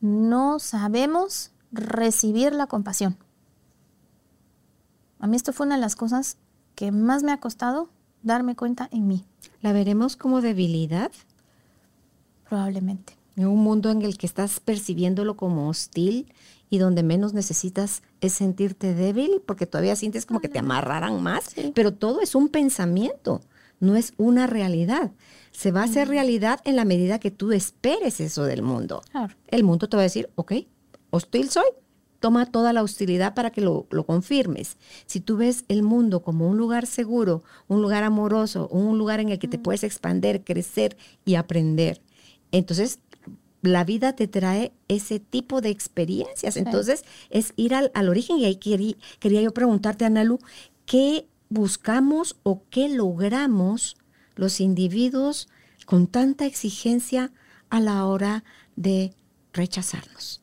no 0.00 0.60
sabemos 0.60 1.50
recibir 1.72 2.52
la 2.52 2.68
compasión. 2.68 3.16
A 5.18 5.26
mí 5.26 5.34
esto 5.34 5.52
fue 5.52 5.66
una 5.66 5.74
de 5.74 5.80
las 5.80 5.96
cosas 5.96 6.36
que 6.76 6.92
más 6.92 7.24
me 7.24 7.32
ha 7.32 7.40
costado 7.40 7.88
darme 8.22 8.54
cuenta 8.54 8.88
en 8.92 9.08
mí, 9.08 9.24
¿La 9.60 9.72
veremos 9.72 10.16
como 10.16 10.40
debilidad? 10.40 11.10
probablemente. 12.48 13.16
En 13.34 13.48
un 13.48 13.58
mundo 13.58 13.90
en 13.90 14.02
el 14.02 14.16
que 14.16 14.26
estás 14.26 14.60
percibiéndolo 14.60 15.36
como 15.36 15.68
hostil 15.68 16.32
y 16.70 16.78
donde 16.78 17.02
menos 17.02 17.32
necesitas 17.32 18.02
es 18.20 18.32
sentirte 18.32 18.94
débil, 18.94 19.40
porque 19.46 19.66
todavía 19.66 19.96
sientes 19.96 20.26
como 20.26 20.40
que 20.40 20.48
te 20.48 20.58
amarraran 20.58 21.22
más, 21.22 21.44
Sí. 21.54 21.72
pero 21.74 21.92
todo 21.94 22.20
es 22.20 22.34
un 22.34 22.48
pensamiento, 22.48 23.40
no 23.80 23.96
es 23.96 24.12
una 24.16 24.46
realidad. 24.46 25.12
Se 25.52 25.70
va 25.72 25.82
a 25.82 25.84
hacer 25.84 26.08
realidad 26.08 26.60
en 26.64 26.76
la 26.76 26.84
medida 26.84 27.18
que 27.18 27.30
tú 27.30 27.52
esperes 27.52 28.20
eso 28.20 28.44
del 28.44 28.62
mundo. 28.62 29.02
Claro. 29.10 29.34
El 29.48 29.64
mundo 29.64 29.88
te 29.88 29.96
va 29.96 30.02
a 30.02 30.04
decir, 30.04 30.28
ok, 30.34 30.52
hostil 31.10 31.48
soy, 31.48 31.64
toma 32.20 32.46
toda 32.46 32.72
la 32.72 32.82
hostilidad 32.82 33.34
para 33.34 33.50
que 33.50 33.60
lo, 33.60 33.86
lo 33.90 34.04
confirmes. 34.04 34.76
Si 35.06 35.20
tú 35.20 35.36
ves 35.36 35.64
el 35.68 35.82
mundo 35.82 36.22
como 36.22 36.48
un 36.48 36.56
lugar 36.58 36.86
seguro, 36.86 37.42
un 37.68 37.80
lugar 37.80 38.02
amoroso, 38.04 38.68
un 38.68 38.98
lugar 38.98 39.20
en 39.20 39.28
el 39.28 39.38
que 39.38 39.48
te 39.48 39.58
puedes 39.58 39.84
expander, 39.84 40.42
crecer 40.42 40.96
y 41.24 41.36
aprender, 41.36 42.00
entonces 42.52 42.98
la 43.66 43.84
vida 43.84 44.14
te 44.14 44.28
trae 44.28 44.72
ese 44.88 45.20
tipo 45.20 45.60
de 45.60 45.70
experiencias. 45.70 46.56
Entonces 46.56 47.04
es 47.30 47.52
ir 47.56 47.74
al, 47.74 47.90
al 47.94 48.08
origen 48.08 48.38
y 48.38 48.44
ahí 48.44 48.56
querí- 48.56 48.96
quería 49.18 49.42
yo 49.42 49.52
preguntarte, 49.52 50.04
Analu, 50.04 50.38
¿qué 50.84 51.26
buscamos 51.48 52.36
o 52.42 52.62
qué 52.70 52.88
logramos 52.88 53.96
los 54.34 54.60
individuos 54.60 55.48
con 55.86 56.06
tanta 56.06 56.44
exigencia 56.46 57.32
a 57.70 57.80
la 57.80 58.04
hora 58.06 58.44
de 58.76 59.14
rechazarnos? 59.52 60.42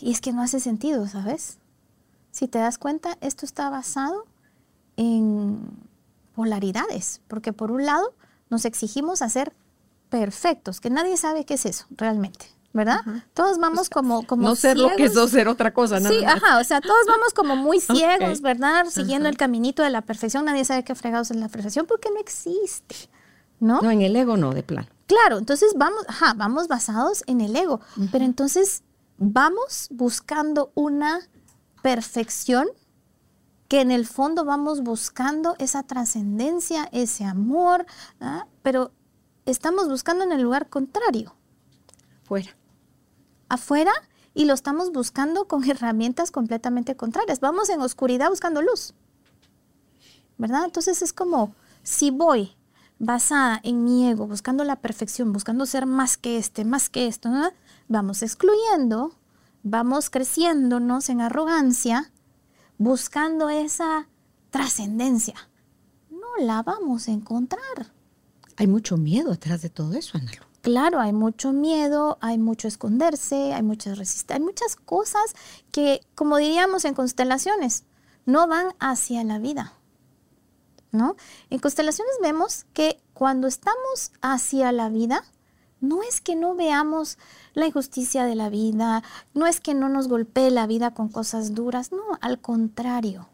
Y 0.00 0.12
es 0.12 0.20
que 0.20 0.32
no 0.32 0.42
hace 0.42 0.60
sentido, 0.60 1.08
¿sabes? 1.08 1.58
Si 2.30 2.46
te 2.46 2.58
das 2.58 2.78
cuenta, 2.78 3.18
esto 3.20 3.44
está 3.44 3.68
basado 3.68 4.26
en 4.96 5.58
polaridades, 6.34 7.20
porque 7.26 7.52
por 7.52 7.72
un 7.72 7.84
lado 7.84 8.14
nos 8.48 8.64
exigimos 8.64 9.22
a 9.22 9.28
ser 9.28 9.52
perfectos, 10.08 10.80
que 10.80 10.90
nadie 10.90 11.16
sabe 11.16 11.44
qué 11.44 11.54
es 11.54 11.66
eso 11.66 11.86
realmente, 11.90 12.46
¿verdad? 12.72 13.00
Todos 13.34 13.58
vamos 13.58 13.88
como, 13.88 14.26
como 14.26 14.42
no 14.42 14.56
ser 14.56 14.76
lo 14.76 14.88
que 14.90 15.08
ciegos. 15.08 15.14
sos, 15.14 15.30
ser 15.30 15.48
otra 15.48 15.72
cosa, 15.72 16.00
¿no? 16.00 16.08
Sí, 16.08 16.24
ajá, 16.24 16.58
o 16.58 16.64
sea, 16.64 16.80
todos 16.80 17.06
vamos 17.06 17.32
como 17.34 17.56
muy 17.56 17.80
ciegos. 17.80 18.40
¿verdad? 18.40 18.86
Siguiendo 18.86 19.28
el 19.28 19.36
caminito 19.36 19.82
de 19.82 19.90
la 19.90 20.02
perfección, 20.02 20.44
nadie 20.44 20.64
sabe 20.64 20.84
qué 20.84 20.94
fregados 20.94 21.30
es 21.30 21.36
la 21.36 21.48
perfección 21.48 21.86
porque 21.86 22.10
no 22.10 22.20
existe, 22.20 22.96
¿no? 23.60 23.80
No, 23.80 23.90
en 23.90 24.02
el 24.02 24.16
ego 24.16 24.36
no, 24.36 24.52
de 24.52 24.62
plano. 24.62 24.88
Claro, 25.06 25.38
entonces 25.38 25.72
vamos, 25.76 26.04
ajá, 26.06 26.34
vamos 26.34 26.68
basados 26.68 27.24
en 27.26 27.40
el 27.40 27.56
ego, 27.56 27.80
pero 28.12 28.24
entonces 28.24 28.82
vamos 29.16 29.88
buscando 29.90 30.70
una 30.74 31.20
perfección 31.82 32.68
que 33.68 33.80
en 33.82 33.90
el 33.90 34.06
fondo 34.06 34.44
vamos 34.44 34.82
buscando 34.82 35.54
esa 35.58 35.82
trascendencia, 35.82 36.88
ese 36.92 37.24
amor, 37.24 37.86
¿ah? 38.20 38.46
pero 38.62 38.92
estamos 39.50 39.88
buscando 39.88 40.24
en 40.24 40.32
el 40.32 40.42
lugar 40.42 40.68
contrario, 40.68 41.34
Fuera. 42.24 42.56
afuera, 43.48 43.92
y 44.34 44.44
lo 44.44 44.54
estamos 44.54 44.92
buscando 44.92 45.46
con 45.46 45.64
herramientas 45.70 46.30
completamente 46.30 46.96
contrarias. 46.96 47.40
Vamos 47.40 47.68
en 47.70 47.80
oscuridad 47.80 48.30
buscando 48.30 48.62
luz, 48.62 48.94
¿verdad? 50.36 50.64
Entonces 50.64 51.02
es 51.02 51.12
como, 51.12 51.54
si 51.82 52.10
voy 52.10 52.56
basada 52.98 53.60
en 53.62 53.84
mi 53.84 54.08
ego, 54.08 54.26
buscando 54.26 54.64
la 54.64 54.76
perfección, 54.76 55.32
buscando 55.32 55.66
ser 55.66 55.86
más 55.86 56.16
que 56.16 56.38
este, 56.38 56.64
más 56.64 56.88
que 56.88 57.06
esto, 57.06 57.28
¿no? 57.28 57.50
vamos 57.88 58.22
excluyendo, 58.22 59.14
vamos 59.62 60.10
creciéndonos 60.10 61.08
en 61.08 61.20
arrogancia, 61.20 62.12
buscando 62.76 63.48
esa 63.48 64.08
trascendencia. 64.50 65.34
No 66.10 66.44
la 66.44 66.62
vamos 66.62 67.08
a 67.08 67.12
encontrar. 67.12 67.92
Hay 68.58 68.66
mucho 68.66 68.96
miedo 68.96 69.32
atrás 69.32 69.62
de 69.62 69.70
todo 69.70 69.94
eso, 69.94 70.18
Analu. 70.18 70.42
Claro, 70.62 70.98
hay 70.98 71.12
mucho 71.12 71.52
miedo, 71.52 72.18
hay 72.20 72.38
mucho 72.38 72.66
esconderse, 72.66 73.54
hay 73.54 73.62
muchas 73.62 73.96
resistencias, 73.96 74.40
hay 74.40 74.44
muchas 74.44 74.74
cosas 74.74 75.34
que, 75.70 76.00
como 76.16 76.38
diríamos 76.38 76.84
en 76.84 76.94
constelaciones, 76.94 77.84
no 78.26 78.48
van 78.48 78.74
hacia 78.80 79.22
la 79.22 79.38
vida. 79.38 79.74
¿No? 80.90 81.14
En 81.50 81.60
constelaciones 81.60 82.14
vemos 82.20 82.66
que 82.72 83.00
cuando 83.14 83.46
estamos 83.46 84.10
hacia 84.22 84.72
la 84.72 84.88
vida, 84.88 85.22
no 85.80 86.02
es 86.02 86.20
que 86.20 86.34
no 86.34 86.56
veamos 86.56 87.16
la 87.54 87.66
injusticia 87.66 88.24
de 88.24 88.34
la 88.34 88.48
vida, 88.48 89.04
no 89.34 89.46
es 89.46 89.60
que 89.60 89.74
no 89.74 89.88
nos 89.88 90.08
golpee 90.08 90.50
la 90.50 90.66
vida 90.66 90.94
con 90.94 91.10
cosas 91.10 91.54
duras, 91.54 91.92
no, 91.92 92.02
al 92.20 92.40
contrario. 92.40 93.28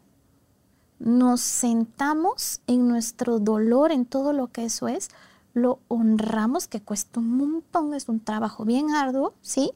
Nos 0.99 1.41
sentamos 1.41 2.61
en 2.67 2.87
nuestro 2.87 3.39
dolor, 3.39 3.91
en 3.91 4.05
todo 4.05 4.33
lo 4.33 4.47
que 4.47 4.65
eso 4.65 4.87
es, 4.87 5.09
lo 5.53 5.79
honramos, 5.87 6.67
que 6.67 6.81
cuesta 6.81 7.19
un 7.19 7.37
montón, 7.37 7.93
es 7.93 8.09
un 8.09 8.19
trabajo 8.19 8.65
bien 8.65 8.91
arduo, 8.91 9.33
¿sí? 9.41 9.71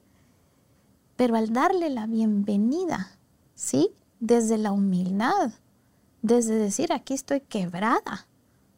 Pero 1.15 1.35
al 1.35 1.51
darle 1.51 1.89
la 1.89 2.07
bienvenida, 2.07 3.11
¿sí? 3.55 3.91
Desde 4.19 4.57
la 4.57 4.71
humildad, 4.71 5.51
desde 6.21 6.55
decir, 6.55 6.91
aquí 6.93 7.13
estoy 7.13 7.41
quebrada, 7.41 8.27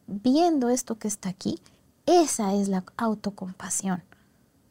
viendo 0.06 0.68
esto 0.68 0.98
que 0.98 1.08
está 1.08 1.28
aquí, 1.28 1.58
esa 2.06 2.54
es 2.54 2.68
la 2.68 2.84
autocompasión, 2.96 4.02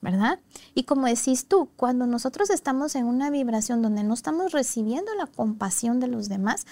¿verdad? 0.01 0.39
Y 0.73 0.83
como 0.83 1.07
decís 1.07 1.47
tú, 1.47 1.69
cuando 1.75 2.07
nosotros 2.07 2.49
estamos 2.49 2.95
en 2.95 3.05
una 3.05 3.29
vibración 3.29 3.81
donde 3.81 4.03
no 4.03 4.13
estamos 4.13 4.51
recibiendo 4.51 5.13
la 5.15 5.27
compasión 5.27 5.99
de 5.99 6.07
los 6.07 6.29
demás, 6.29 6.65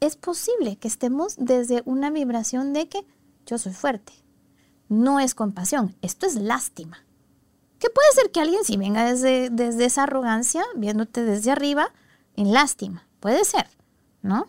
es 0.00 0.16
posible 0.16 0.76
que 0.76 0.88
estemos 0.88 1.36
desde 1.36 1.82
una 1.84 2.10
vibración 2.10 2.72
de 2.72 2.88
que 2.88 3.06
yo 3.46 3.58
soy 3.58 3.72
fuerte. 3.72 4.12
No 4.88 5.20
es 5.20 5.34
compasión, 5.34 5.96
esto 6.02 6.26
es 6.26 6.34
lástima. 6.36 7.04
Que 7.78 7.90
puede 7.90 8.08
ser 8.12 8.30
que 8.30 8.40
alguien 8.40 8.64
si 8.64 8.76
venga 8.76 9.04
desde, 9.04 9.50
desde 9.50 9.84
esa 9.84 10.04
arrogancia, 10.04 10.64
viéndote 10.76 11.24
desde 11.24 11.50
arriba, 11.50 11.92
en 12.36 12.52
lástima. 12.52 13.06
Puede 13.20 13.44
ser, 13.44 13.66
¿no? 14.22 14.46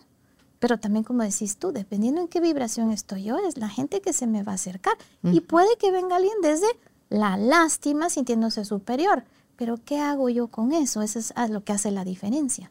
Pero 0.58 0.78
también 0.78 1.04
como 1.04 1.22
decís 1.22 1.56
tú, 1.56 1.72
dependiendo 1.72 2.20
en 2.20 2.28
qué 2.28 2.40
vibración 2.40 2.90
estoy 2.90 3.24
yo, 3.24 3.38
es 3.38 3.56
la 3.56 3.68
gente 3.68 4.00
que 4.00 4.12
se 4.12 4.26
me 4.26 4.42
va 4.42 4.52
a 4.52 4.56
acercar. 4.56 4.94
Y 5.22 5.40
puede 5.40 5.76
que 5.78 5.90
venga 5.90 6.16
alguien 6.16 6.34
desde 6.42 6.66
la 7.08 7.36
lástima 7.36 8.10
sintiéndose 8.10 8.64
superior. 8.64 9.24
Pero 9.56 9.78
¿qué 9.84 10.00
hago 10.00 10.28
yo 10.28 10.48
con 10.48 10.72
eso? 10.72 11.02
Eso 11.02 11.18
es 11.18 11.32
lo 11.48 11.64
que 11.64 11.72
hace 11.72 11.90
la 11.90 12.04
diferencia, 12.04 12.70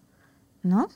¿no? 0.61 0.89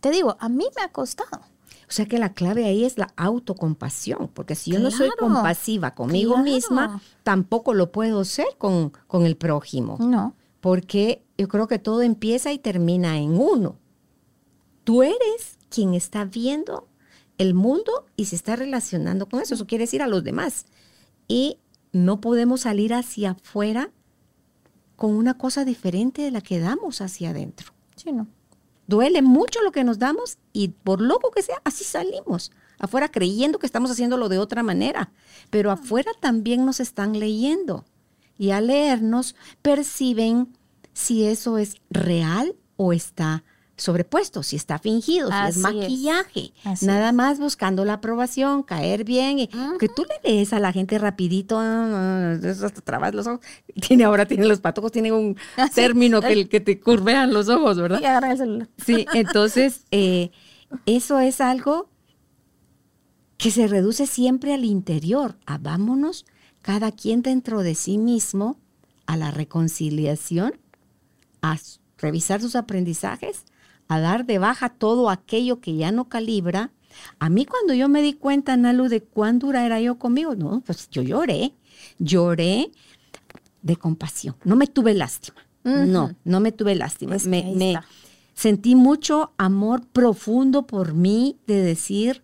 Te 0.00 0.10
digo, 0.10 0.36
a 0.40 0.48
mí 0.48 0.66
me 0.76 0.82
ha 0.82 0.88
costado. 0.88 1.40
O 1.88 1.94
sea 1.94 2.06
que 2.06 2.18
la 2.18 2.32
clave 2.32 2.64
ahí 2.64 2.84
es 2.84 2.96
la 2.96 3.12
autocompasión, 3.16 4.30
porque 4.32 4.54
si 4.54 4.72
yo 4.72 4.78
no 4.78 4.90
soy 4.90 5.10
compasiva 5.18 5.94
conmigo 5.94 6.38
misma, 6.38 7.02
tampoco 7.22 7.74
lo 7.74 7.92
puedo 7.92 8.24
ser 8.24 8.46
con, 8.56 8.92
con 9.06 9.26
el 9.26 9.36
prójimo. 9.36 9.98
No. 10.00 10.34
Porque 10.60 11.22
yo 11.36 11.48
creo 11.48 11.68
que 11.68 11.78
todo 11.78 12.02
empieza 12.02 12.52
y 12.52 12.58
termina 12.58 13.18
en 13.18 13.38
uno. 13.38 13.76
Tú 14.84 15.02
eres 15.02 15.58
quien 15.68 15.94
está 15.94 16.24
viendo 16.24 16.88
el 17.38 17.54
mundo 17.54 18.06
y 18.16 18.26
se 18.26 18.36
está 18.36 18.56
relacionando 18.56 19.28
con 19.28 19.40
eso. 19.40 19.54
Eso 19.54 19.66
quiere 19.66 19.84
decir 19.84 20.02
a 20.02 20.06
los 20.06 20.24
demás. 20.24 20.66
Y 21.28 21.58
no 21.92 22.20
podemos 22.20 22.62
salir 22.62 22.94
hacia 22.94 23.32
afuera 23.32 23.90
con 24.96 25.14
una 25.14 25.36
cosa 25.36 25.64
diferente 25.64 26.22
de 26.22 26.30
la 26.30 26.40
que 26.40 26.60
damos 26.60 27.00
hacia 27.00 27.30
adentro. 27.30 27.72
Sí, 27.96 28.12
no. 28.12 28.28
Duele 28.86 29.22
mucho 29.22 29.62
lo 29.62 29.72
que 29.72 29.84
nos 29.84 29.98
damos 29.98 30.38
y 30.52 30.68
por 30.68 31.00
loco 31.00 31.30
que 31.30 31.42
sea, 31.42 31.60
así 31.64 31.84
salimos. 31.84 32.52
Afuera 32.78 33.08
creyendo 33.08 33.58
que 33.58 33.66
estamos 33.66 33.90
haciéndolo 33.90 34.28
de 34.28 34.38
otra 34.38 34.62
manera, 34.62 35.12
pero 35.50 35.70
afuera 35.70 36.10
también 36.20 36.66
nos 36.66 36.80
están 36.80 37.18
leyendo. 37.18 37.84
Y 38.38 38.50
al 38.50 38.66
leernos 38.66 39.36
perciben 39.62 40.56
si 40.92 41.24
eso 41.26 41.58
es 41.58 41.76
real 41.90 42.56
o 42.76 42.92
está 42.92 43.44
sobrepuesto, 43.82 44.42
si 44.42 44.56
está 44.56 44.78
fingido, 44.78 45.28
si 45.28 45.48
es 45.48 45.56
maquillaje, 45.58 46.52
nada 46.80 47.12
más 47.12 47.38
buscando 47.38 47.84
la 47.84 47.94
aprobación, 47.94 48.62
caer 48.62 49.04
bien, 49.04 49.38
y 49.38 49.48
que 49.78 49.88
tú 49.88 50.04
le 50.04 50.30
lees 50.30 50.52
a 50.52 50.60
la 50.60 50.72
gente 50.72 50.98
rapidito, 50.98 51.58
ah, 51.58 52.38
hasta 52.42 52.80
trabas 52.80 53.14
los 53.14 53.26
ojos, 53.26 53.40
tiene 53.86 54.04
ahora 54.04 54.26
tiene 54.26 54.46
los 54.46 54.60
patojos, 54.60 54.92
tiene 54.92 55.12
un 55.12 55.36
ah, 55.56 55.68
término 55.72 56.20
que, 56.20 56.48
que 56.48 56.60
te 56.60 56.80
curvean 56.80 57.32
los 57.32 57.48
ojos, 57.48 57.76
¿verdad? 57.78 58.00
Y 58.00 58.04
agarra 58.04 58.32
el 58.32 58.38
celular. 58.38 58.68
Sí, 58.84 59.06
entonces 59.14 59.84
eh, 59.90 60.30
eso 60.86 61.20
es 61.20 61.40
algo 61.40 61.90
que 63.36 63.50
se 63.50 63.66
reduce 63.66 64.06
siempre 64.06 64.54
al 64.54 64.64
interior, 64.64 65.36
a 65.46 65.58
vámonos 65.58 66.24
cada 66.62 66.92
quien 66.92 67.22
dentro 67.22 67.62
de 67.62 67.74
sí 67.74 67.98
mismo 67.98 68.56
a 69.06 69.16
la 69.16 69.32
reconciliación, 69.32 70.60
a 71.42 71.58
revisar 71.98 72.40
sus 72.40 72.54
aprendizajes 72.54 73.44
a 73.88 74.00
dar 74.00 74.26
de 74.26 74.38
baja 74.38 74.68
todo 74.68 75.10
aquello 75.10 75.60
que 75.60 75.76
ya 75.76 75.92
no 75.92 76.08
calibra. 76.08 76.70
A 77.18 77.28
mí 77.28 77.46
cuando 77.46 77.74
yo 77.74 77.88
me 77.88 78.02
di 78.02 78.14
cuenta, 78.14 78.56
Nalu, 78.56 78.88
de 78.88 79.02
cuán 79.02 79.38
dura 79.38 79.64
era 79.64 79.80
yo 79.80 79.98
conmigo, 79.98 80.34
no, 80.34 80.62
pues 80.64 80.90
yo 80.90 81.02
lloré, 81.02 81.54
lloré 81.98 82.70
de 83.62 83.76
compasión, 83.76 84.36
no 84.44 84.56
me 84.56 84.66
tuve 84.66 84.94
lástima, 84.94 85.40
no, 85.64 86.14
no 86.24 86.40
me 86.40 86.52
tuve 86.52 86.74
lástima, 86.74 87.16
me, 87.26 87.78
sentí 88.34 88.74
mucho 88.74 89.32
amor 89.38 89.86
profundo 89.86 90.66
por 90.66 90.94
mí 90.94 91.38
de 91.46 91.62
decir, 91.62 92.22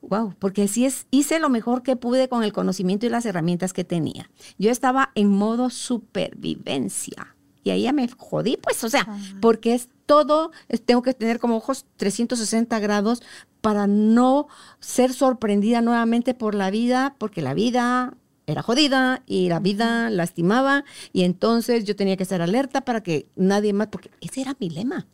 wow, 0.00 0.34
porque 0.38 0.62
así 0.62 0.86
es, 0.86 1.06
hice 1.10 1.40
lo 1.40 1.50
mejor 1.50 1.82
que 1.82 1.96
pude 1.96 2.28
con 2.28 2.42
el 2.42 2.52
conocimiento 2.52 3.04
y 3.04 3.10
las 3.10 3.26
herramientas 3.26 3.72
que 3.72 3.84
tenía. 3.84 4.30
Yo 4.58 4.70
estaba 4.70 5.10
en 5.14 5.28
modo 5.28 5.70
supervivencia 5.70 7.34
y 7.62 7.70
ahí 7.70 7.82
ya 7.82 7.92
me 7.92 8.08
jodí, 8.08 8.56
pues, 8.56 8.82
o 8.84 8.88
sea, 8.88 9.06
porque 9.40 9.74
es 9.74 9.88
todo, 10.06 10.50
tengo 10.86 11.02
que 11.02 11.14
tener 11.14 11.38
como 11.38 11.56
ojos 11.56 11.86
360 11.96 12.78
grados 12.78 13.22
para 13.60 13.86
no 13.86 14.48
ser 14.80 15.12
sorprendida 15.12 15.82
nuevamente 15.82 16.34
por 16.34 16.54
la 16.54 16.70
vida, 16.70 17.14
porque 17.18 17.42
la 17.42 17.54
vida 17.54 18.14
era 18.46 18.62
jodida 18.62 19.22
y 19.26 19.48
la 19.48 19.60
vida 19.60 20.10
lastimaba 20.10 20.84
y 21.12 21.22
entonces 21.22 21.84
yo 21.84 21.94
tenía 21.94 22.16
que 22.16 22.24
estar 22.24 22.42
alerta 22.42 22.80
para 22.80 23.02
que 23.02 23.28
nadie 23.36 23.72
más, 23.72 23.88
porque 23.88 24.10
ese 24.20 24.40
era 24.40 24.56
mi 24.58 24.70
lema. 24.70 25.06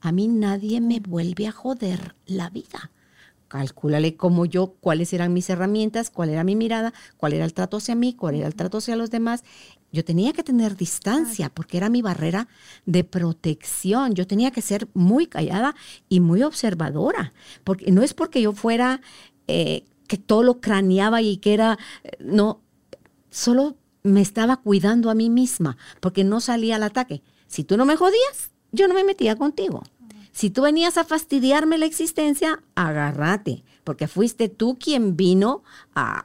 A 0.00 0.10
mí 0.10 0.26
nadie 0.26 0.80
me 0.80 0.98
vuelve 0.98 1.46
a 1.46 1.52
joder 1.52 2.16
la 2.26 2.50
vida. 2.50 2.90
Calcúlale 3.46 4.16
como 4.16 4.46
yo, 4.46 4.74
cuáles 4.80 5.12
eran 5.12 5.32
mis 5.34 5.48
herramientas, 5.50 6.10
cuál 6.10 6.30
era 6.30 6.42
mi 6.42 6.56
mirada, 6.56 6.92
cuál 7.18 7.34
era 7.34 7.44
el 7.44 7.52
trato 7.52 7.76
hacia 7.76 7.94
mí, 7.94 8.14
cuál 8.14 8.36
era 8.36 8.46
el 8.46 8.54
trato 8.54 8.78
hacia 8.78 8.96
los 8.96 9.10
demás 9.10 9.44
yo 9.92 10.04
tenía 10.04 10.32
que 10.32 10.42
tener 10.42 10.76
distancia 10.76 11.50
porque 11.50 11.76
era 11.76 11.90
mi 11.90 12.00
barrera 12.00 12.48
de 12.86 13.04
protección. 13.04 14.14
Yo 14.14 14.26
tenía 14.26 14.50
que 14.50 14.62
ser 14.62 14.88
muy 14.94 15.26
callada 15.26 15.76
y 16.08 16.20
muy 16.20 16.42
observadora. 16.42 17.34
Porque 17.62 17.92
no 17.92 18.02
es 18.02 18.14
porque 18.14 18.40
yo 18.40 18.52
fuera 18.52 19.02
eh, 19.48 19.84
que 20.08 20.16
todo 20.16 20.42
lo 20.42 20.60
craneaba 20.60 21.20
y 21.20 21.36
que 21.36 21.52
era, 21.52 21.78
eh, 22.04 22.16
no, 22.20 22.60
solo 23.30 23.76
me 24.02 24.22
estaba 24.22 24.56
cuidando 24.56 25.10
a 25.10 25.14
mí 25.14 25.28
misma 25.28 25.76
porque 26.00 26.24
no 26.24 26.40
salía 26.40 26.76
al 26.76 26.84
ataque. 26.84 27.22
Si 27.46 27.62
tú 27.62 27.76
no 27.76 27.84
me 27.84 27.96
jodías, 27.96 28.50
yo 28.72 28.88
no 28.88 28.94
me 28.94 29.04
metía 29.04 29.36
contigo. 29.36 29.82
Si 30.32 30.48
tú 30.48 30.62
venías 30.62 30.96
a 30.96 31.04
fastidiarme 31.04 31.76
la 31.76 31.84
existencia, 31.84 32.62
agárrate, 32.74 33.62
porque 33.84 34.08
fuiste 34.08 34.48
tú 34.48 34.78
quien 34.78 35.18
vino 35.18 35.62
a, 35.94 36.24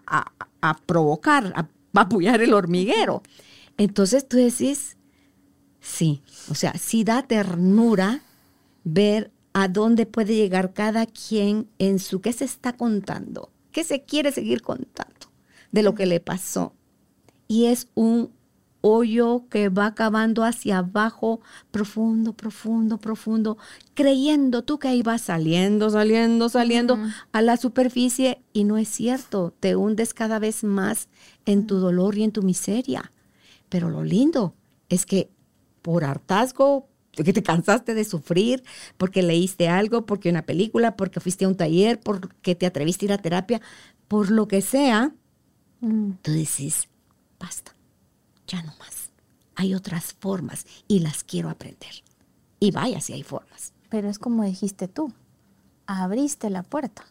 a 0.62 0.78
provocar, 0.86 1.52
a 1.58 1.68
apoyar 2.00 2.42
el 2.42 2.54
hormiguero. 2.54 3.24
Entonces 3.78 4.28
tú 4.28 4.38
decís, 4.38 4.98
sí, 5.80 6.22
o 6.50 6.56
sea, 6.56 6.74
sí 6.74 7.04
da 7.04 7.24
ternura 7.24 8.22
ver 8.84 9.32
a 9.54 9.68
dónde 9.68 10.06
puede 10.06 10.36
llegar 10.36 10.74
cada 10.74 11.06
quien 11.06 11.68
en 11.80 12.00
su, 12.00 12.22
qué 12.22 12.34
se 12.34 12.46
está 12.46 12.74
contando, 12.74 13.52
qué 13.72 13.84
se 13.84 14.04
quiere 14.04 14.32
seguir 14.32 14.62
contando 14.62 15.28
de 15.72 15.84
lo 15.84 15.96
que 15.96 16.06
le 16.06 16.20
pasó. 16.20 16.74
Y 17.48 17.66
es 17.66 17.88
un 17.96 18.32
hoyo 18.82 19.46
que 19.50 19.70
va 19.70 19.88
acabando 19.88 20.44
hacia 20.44 20.80
abajo, 20.80 21.42
profundo, 21.72 22.34
profundo, 22.34 22.98
profundo, 22.98 23.58
creyendo 23.94 24.64
tú 24.64 24.80
que 24.80 24.88
ahí 24.88 25.02
va 25.02 25.18
saliendo, 25.18 25.90
saliendo, 25.90 26.50
saliendo 26.50 26.98
a 27.32 27.42
la 27.42 27.58
superficie 27.58 28.42
y 28.54 28.64
no 28.64 28.78
es 28.78 28.88
cierto, 28.88 29.54
te 29.60 29.76
hundes 29.76 30.14
cada 30.14 30.40
vez 30.40 30.64
más 30.64 31.10
en 31.46 31.68
tu 31.68 31.78
dolor 31.78 32.18
y 32.18 32.24
en 32.24 32.32
tu 32.32 32.44
miseria. 32.44 33.12
Pero 33.70 33.90
lo 33.90 34.04
lindo 34.04 34.56
es 34.90 35.06
que 35.06 35.30
por 35.82 36.04
hartazgo, 36.04 36.90
que 37.12 37.34
te 37.34 37.44
cansaste 37.44 37.94
de 37.94 38.06
sufrir, 38.06 38.64
porque 38.98 39.24
leíste 39.24 39.70
algo, 39.70 40.06
porque 40.06 40.30
una 40.30 40.44
película, 40.44 40.96
porque 40.96 41.20
fuiste 41.20 41.46
a 41.46 41.48
un 41.48 41.56
taller, 41.56 42.00
porque 42.00 42.56
te 42.56 42.66
atreviste 42.66 43.06
a 43.06 43.08
ir 43.08 43.14
a 43.14 43.18
terapia, 43.18 43.62
por 44.08 44.30
lo 44.32 44.48
que 44.48 44.62
sea, 44.62 45.14
mm. 45.82 46.12
tú 46.22 46.32
dices, 46.32 46.88
basta, 47.40 47.76
ya 48.48 48.62
no 48.64 48.74
más. 48.80 49.12
Hay 49.56 49.74
otras 49.74 50.14
formas 50.14 50.66
y 50.88 51.00
las 51.00 51.24
quiero 51.24 51.50
aprender. 51.50 52.04
Y 52.60 52.72
vaya 52.72 53.02
si 53.02 53.14
hay 53.14 53.24
formas. 53.24 53.74
Pero 53.90 54.10
es 54.10 54.20
como 54.20 54.44
dijiste 54.44 54.88
tú, 54.88 55.12
abriste 55.88 56.50
la 56.50 56.64
puerta, 56.64 57.06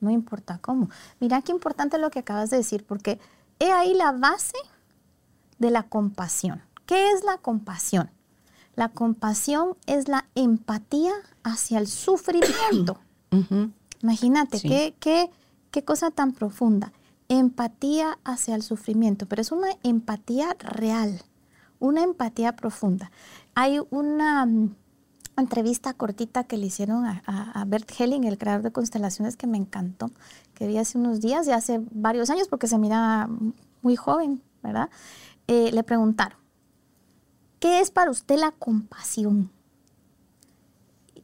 no 0.00 0.10
importa 0.10 0.58
cómo. 0.58 0.88
Mira 1.18 1.42
qué 1.42 1.52
importante 1.52 1.98
lo 1.98 2.10
que 2.10 2.20
acabas 2.20 2.50
de 2.50 2.58
decir, 2.58 2.84
porque 2.84 3.18
he 3.58 3.70
ahí 3.70 3.94
la 3.94 4.12
base 4.12 4.56
de 5.60 5.70
la 5.70 5.84
compasión. 5.84 6.62
¿Qué 6.86 7.12
es 7.12 7.22
la 7.22 7.38
compasión? 7.38 8.10
La 8.74 8.88
compasión 8.88 9.76
es 9.86 10.08
la 10.08 10.26
empatía 10.34 11.12
hacia 11.44 11.78
el 11.78 11.86
sufrimiento. 11.86 12.98
Imagínate, 14.02 14.60
qué, 14.60 14.94
qué, 14.98 15.30
qué 15.70 15.84
cosa 15.84 16.10
tan 16.10 16.32
profunda. 16.32 16.92
Empatía 17.28 18.18
hacia 18.24 18.56
el 18.56 18.62
sufrimiento, 18.62 19.26
pero 19.26 19.42
es 19.42 19.52
una 19.52 19.68
empatía 19.84 20.56
real, 20.58 21.22
una 21.78 22.02
empatía 22.02 22.56
profunda. 22.56 23.12
Hay 23.54 23.78
una 23.90 24.46
mm, 24.46 24.74
entrevista 25.36 25.92
cortita 25.92 26.44
que 26.44 26.56
le 26.56 26.66
hicieron 26.66 27.04
a, 27.06 27.64
Bert 27.66 27.90
Helling, 27.98 28.24
el 28.24 28.38
creador 28.38 28.62
de 28.62 28.72
constelaciones, 28.72 29.36
que 29.36 29.46
me 29.46 29.58
encantó, 29.58 30.10
que 30.54 30.66
vi 30.66 30.78
hace 30.78 30.98
unos 30.98 31.20
días, 31.20 31.46
y 31.46 31.52
hace 31.52 31.80
varios 31.90 32.30
años, 32.30 32.48
porque 32.48 32.66
se 32.66 32.78
mira 32.78 33.28
muy 33.82 33.96
joven, 33.96 34.42
¿verdad? 34.62 34.90
Eh, 35.52 35.72
le 35.72 35.82
preguntaron, 35.82 36.38
¿qué 37.58 37.80
es 37.80 37.90
para 37.90 38.12
usted 38.12 38.38
la 38.38 38.52
compasión? 38.52 39.50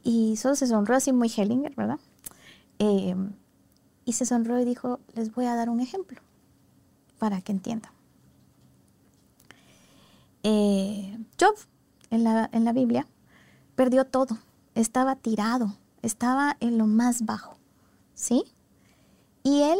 Y 0.02 0.36
solo 0.36 0.56
se 0.56 0.66
sonrió 0.66 0.96
así 0.96 1.12
muy 1.12 1.28
Hellinger, 1.28 1.76
¿verdad? 1.76 2.00
Em, 2.80 3.34
y 4.04 4.14
se 4.14 4.26
sonrió 4.26 4.58
y 4.58 4.64
dijo, 4.64 4.98
les 5.14 5.32
voy 5.32 5.44
a 5.44 5.54
dar 5.54 5.70
un 5.70 5.78
ejemplo 5.78 6.20
para 7.20 7.40
que 7.40 7.52
entiendan. 7.52 7.92
eh, 10.42 11.16
Job 11.40 11.54
en 12.10 12.24
la, 12.24 12.50
en 12.52 12.64
la 12.64 12.72
Biblia 12.72 13.06
perdió 13.76 14.06
todo, 14.06 14.38
estaba 14.74 15.14
tirado, 15.14 15.76
estaba 16.02 16.56
en 16.58 16.78
lo 16.78 16.88
más 16.88 17.24
bajo, 17.26 17.58
¿sí? 18.14 18.42
Y 19.44 19.62
él, 19.62 19.78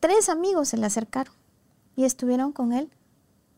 tres 0.00 0.30
amigos 0.30 0.68
se 0.70 0.78
le 0.78 0.86
acercaron 0.86 1.34
y 1.94 2.04
estuvieron 2.04 2.52
con 2.52 2.72
él 2.72 2.90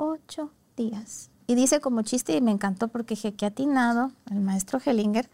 ocho 0.03 0.51
días. 0.77 1.31
Y 1.47 1.55
dice 1.55 1.81
como 1.81 2.03
chiste, 2.03 2.37
y 2.37 2.41
me 2.41 2.51
encantó 2.51 2.88
porque 2.88 3.15
dije 3.15 3.35
que 3.35 3.47
atinado, 3.47 4.12
el 4.31 4.41
maestro 4.41 4.81
Hellinger, 4.85 5.29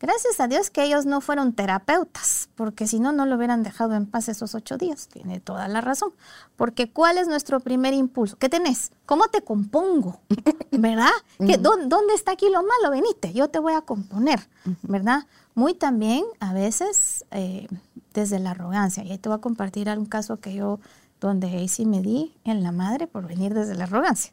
gracias 0.00 0.40
a 0.40 0.48
Dios 0.48 0.70
que 0.70 0.84
ellos 0.84 1.06
no 1.06 1.20
fueron 1.20 1.52
terapeutas, 1.52 2.48
porque 2.56 2.86
si 2.86 3.00
no, 3.00 3.12
no 3.12 3.26
lo 3.26 3.36
hubieran 3.36 3.62
dejado 3.62 3.94
en 3.94 4.06
paz 4.06 4.28
esos 4.28 4.54
ocho 4.54 4.76
días. 4.76 5.08
Tiene 5.08 5.40
toda 5.40 5.68
la 5.68 5.80
razón. 5.80 6.10
Porque 6.56 6.90
¿cuál 6.90 7.18
es 7.18 7.28
nuestro 7.28 7.60
primer 7.60 7.94
impulso? 7.94 8.36
¿Qué 8.38 8.48
tenés? 8.48 8.90
¿Cómo 9.06 9.28
te 9.28 9.42
compongo? 9.42 10.20
¿Verdad? 10.72 11.10
¿Qué, 11.38 11.56
¿Dónde 11.56 12.14
está 12.14 12.32
aquí 12.32 12.46
lo 12.50 12.62
malo? 12.62 12.90
Venite, 12.90 13.32
yo 13.32 13.48
te 13.48 13.58
voy 13.58 13.74
a 13.74 13.82
componer, 13.82 14.40
¿verdad? 14.82 15.26
Muy 15.54 15.74
también 15.74 16.24
a 16.40 16.52
veces 16.52 17.24
eh, 17.30 17.68
desde 18.12 18.38
la 18.40 18.50
arrogancia. 18.50 19.04
Y 19.04 19.12
ahí 19.12 19.18
te 19.18 19.28
voy 19.28 19.38
a 19.38 19.40
compartir 19.40 19.88
algún 19.88 20.06
caso 20.06 20.38
que 20.38 20.54
yo 20.54 20.80
donde 21.20 21.48
ahí 21.48 21.68
sí 21.68 21.86
me 21.86 22.02
di 22.02 22.34
en 22.44 22.62
la 22.62 22.72
madre 22.72 23.06
por 23.06 23.26
venir 23.26 23.54
desde 23.54 23.74
la 23.74 23.84
arrogancia. 23.84 24.32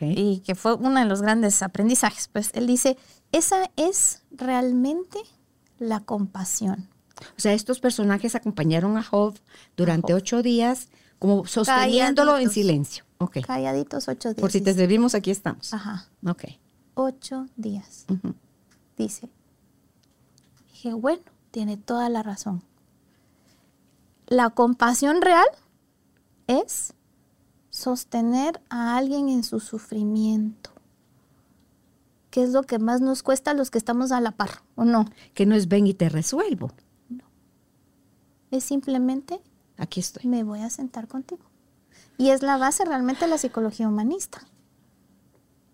Y 0.00 0.40
que 0.40 0.54
fue 0.54 0.74
uno 0.74 1.00
de 1.00 1.06
los 1.06 1.22
grandes 1.22 1.62
aprendizajes. 1.62 2.28
Pues 2.28 2.50
él 2.54 2.66
dice, 2.66 2.98
esa 3.32 3.70
es 3.76 4.22
realmente 4.30 5.18
la 5.78 6.00
compasión. 6.00 6.88
O 7.36 7.40
sea, 7.40 7.52
estos 7.52 7.80
personajes 7.80 8.34
acompañaron 8.34 8.96
a 8.96 9.02
Job 9.02 9.38
durante 9.76 10.14
ocho 10.14 10.42
días, 10.42 10.88
como 11.18 11.46
sosteniéndolo 11.46 12.38
en 12.38 12.50
silencio. 12.50 13.04
Okay. 13.18 13.42
Calladitos 13.42 14.06
ocho 14.08 14.28
días. 14.28 14.40
Por 14.40 14.52
si 14.52 14.60
te 14.60 14.72
servimos, 14.74 15.14
aquí 15.14 15.30
estamos. 15.30 15.74
Ajá. 15.74 16.06
Ok. 16.24 16.44
Ocho 16.94 17.46
días. 17.56 18.06
Dice. 18.96 19.28
Dije, 20.70 20.94
bueno, 20.94 21.22
tiene 21.50 21.76
toda 21.76 22.08
la 22.08 22.22
razón. 22.22 22.62
La 24.26 24.50
compasión 24.50 25.22
real 25.22 25.46
es 26.48 26.94
sostener 27.70 28.60
a 28.70 28.96
alguien 28.96 29.28
en 29.28 29.44
su 29.44 29.60
sufrimiento. 29.60 30.70
¿Qué 32.30 32.42
es 32.42 32.50
lo 32.50 32.64
que 32.64 32.78
más 32.78 33.00
nos 33.00 33.22
cuesta 33.22 33.52
a 33.52 33.54
los 33.54 33.70
que 33.70 33.78
estamos 33.78 34.10
a 34.10 34.20
la 34.20 34.32
par, 34.32 34.62
o 34.74 34.84
no? 34.84 35.04
Que 35.34 35.46
no 35.46 35.54
es 35.54 35.68
ven 35.68 35.86
y 35.86 35.94
te 35.94 36.08
resuelvo. 36.08 36.72
No. 37.08 37.24
Es 38.50 38.64
simplemente... 38.64 39.40
Aquí 39.76 40.00
estoy. 40.00 40.26
Me 40.26 40.42
voy 40.42 40.60
a 40.60 40.70
sentar 40.70 41.06
contigo. 41.06 41.44
Y 42.16 42.30
es 42.30 42.42
la 42.42 42.56
base 42.56 42.84
realmente 42.84 43.26
de 43.26 43.30
la 43.30 43.38
psicología 43.38 43.88
humanista. 43.88 44.42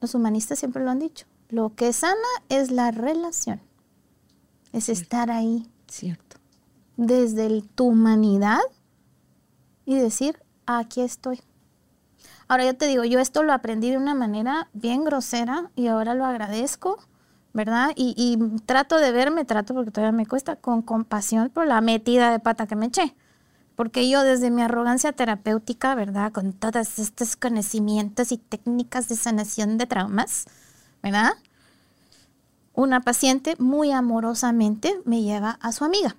Los 0.01 0.15
humanistas 0.15 0.59
siempre 0.59 0.85
lo 0.85 0.91
han 0.91 0.99
dicho. 0.99 1.27
Lo 1.49 1.75
que 1.75 1.93
sana 1.93 2.15
es 2.51 2.71
la 2.71 2.91
relación. 2.91 3.61
Es 4.73 4.89
estar 4.89 5.31
ahí. 5.31 5.71
Cierto. 5.89 6.37
Desde 6.97 7.63
tu 7.63 7.87
humanidad 7.87 8.61
y 9.87 9.97
decir, 9.97 10.44
aquí 10.67 11.01
estoy. 11.01 11.41
Ahora 12.49 12.65
yo 12.65 12.77
te 12.77 12.87
digo, 12.87 13.05
yo 13.05 13.21
esto 13.21 13.43
lo 13.43 13.53
aprendí 13.53 13.91
de 13.91 13.97
una 13.97 14.15
manera 14.15 14.69
bien 14.73 15.05
grosera 15.05 15.71
y 15.77 15.87
ahora 15.87 16.15
lo 16.15 16.25
agradezco, 16.25 16.99
¿verdad? 17.53 17.93
Y, 17.97 18.39
trato 18.67 18.99
de 18.99 19.13
verme, 19.13 19.45
trato 19.45 19.75
porque 19.75 19.91
todavía 19.91 20.13
me 20.13 20.27
cuesta, 20.27 20.57
con 20.57 20.83
compasión 20.83 21.51
por 21.51 21.67
la 21.67 21.81
metida 21.81 22.31
de 22.31 22.41
pata 22.41 22.67
que 22.67 22.77
me 22.77 22.87
eché. 22.87 23.15
Porque 23.77 24.09
yo 24.09 24.23
desde 24.23 24.51
mi 24.51 24.63
arrogancia 24.63 25.13
terapéutica, 25.13 25.95
¿verdad? 25.95 26.33
Con 26.33 26.53
todos 26.53 26.99
estos 26.99 27.37
conocimientos 27.37 28.31
y 28.31 28.39
técnicas 28.39 29.09
de 29.09 29.17
sanación 29.17 29.79
de 29.79 29.87
traumas, 29.87 30.45
¿verdad? 31.03 31.33
Una 32.73 33.01
paciente 33.01 33.57
muy 33.59 33.91
amorosamente 33.91 35.01
me 35.05 35.23
lleva 35.23 35.59
a 35.61 35.73
su 35.73 35.85
amiga. 35.85 36.17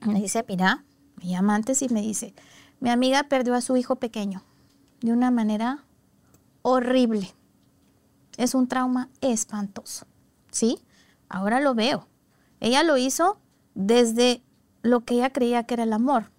Me 0.00 0.20
dice, 0.20 0.44
mira, 0.48 0.84
me 1.16 1.28
llama 1.28 1.54
antes 1.54 1.82
y 1.82 1.88
me 1.88 2.02
dice, 2.02 2.34
mi 2.82 2.90
amiga 2.90 3.22
perdió 3.22 3.54
a 3.54 3.60
su 3.60 3.76
hijo 3.76 3.94
pequeño 3.94 4.42
de 5.02 5.12
una 5.12 5.30
manera 5.30 5.84
horrible. 6.62 7.32
Es 8.36 8.56
un 8.56 8.66
trauma 8.66 9.08
espantoso. 9.20 10.04
¿Sí? 10.50 10.80
Ahora 11.28 11.60
lo 11.60 11.76
veo. 11.76 12.08
Ella 12.58 12.82
lo 12.82 12.96
hizo 12.96 13.38
desde 13.76 14.42
lo 14.82 15.02
que 15.02 15.14
ella 15.14 15.30
creía 15.30 15.62
que 15.62 15.74
era 15.74 15.84
el 15.84 15.92
amor. 15.92 16.32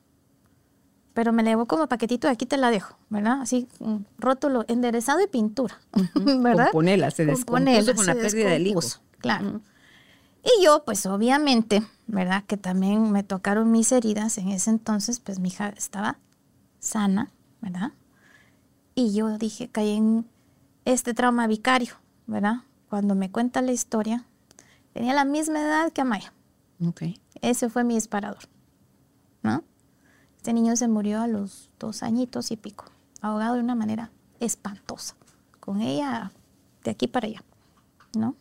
Pero 1.13 1.31
me 1.31 1.43
llevó 1.43 1.65
como 1.65 1.87
paquetito 1.87 2.27
y 2.27 2.31
aquí 2.31 2.45
te 2.45 2.57
la 2.57 2.71
dejo, 2.71 2.97
¿verdad? 3.07 3.39
Así, 3.39 3.69
rótulo 4.17 4.65
enderezado 4.67 5.21
y 5.21 5.27
pintura, 5.27 5.79
¿verdad? 6.15 6.65
Componela, 6.65 7.09
se 7.11 7.25
descompuso 7.25 7.95
con 7.95 8.05
la 8.05 8.15
pérdida 8.15 8.49
del 8.49 8.67
hijo. 8.67 8.81
Claro. 9.19 9.61
Y 10.43 10.65
yo, 10.65 10.83
pues 10.83 11.05
obviamente, 11.05 11.83
¿verdad? 12.07 12.43
Que 12.45 12.57
también 12.57 13.13
me 13.13 13.23
tocaron 13.23 13.71
mis 13.71 13.93
heridas. 13.93 14.37
En 14.37 14.49
ese 14.49 14.71
entonces, 14.71 15.21
pues 15.21 15.39
mi 15.39 15.47
hija 15.47 15.69
estaba 15.69 16.17
sana, 16.83 17.31
¿verdad? 17.61 17.93
Y 18.95 19.13
yo 19.13 19.37
dije, 19.37 19.69
caí 19.69 19.91
en 19.91 20.27
este 20.85 21.13
trauma 21.13 21.47
vicario, 21.47 21.95
¿verdad? 22.27 22.57
Cuando 22.89 23.15
me 23.15 23.31
cuenta 23.31 23.61
la 23.61 23.71
historia, 23.71 24.25
tenía 24.93 25.13
la 25.13 25.25
misma 25.25 25.61
edad 25.61 25.91
que 25.91 26.01
Amaya. 26.01 26.33
Okay. 26.85 27.19
Ese 27.41 27.69
fue 27.69 27.83
mi 27.83 27.95
disparador, 27.95 28.43
¿no? 29.41 29.63
Este 30.37 30.53
niño 30.53 30.75
se 30.75 30.87
murió 30.87 31.21
a 31.21 31.27
los 31.27 31.69
dos 31.79 32.03
añitos 32.03 32.51
y 32.51 32.57
pico, 32.57 32.85
ahogado 33.21 33.55
de 33.55 33.61
una 33.61 33.75
manera 33.75 34.11
espantosa, 34.39 35.15
con 35.59 35.81
ella 35.81 36.31
de 36.83 36.91
aquí 36.91 37.07
para 37.07 37.27
allá, 37.27 37.43
¿no? 38.17 38.35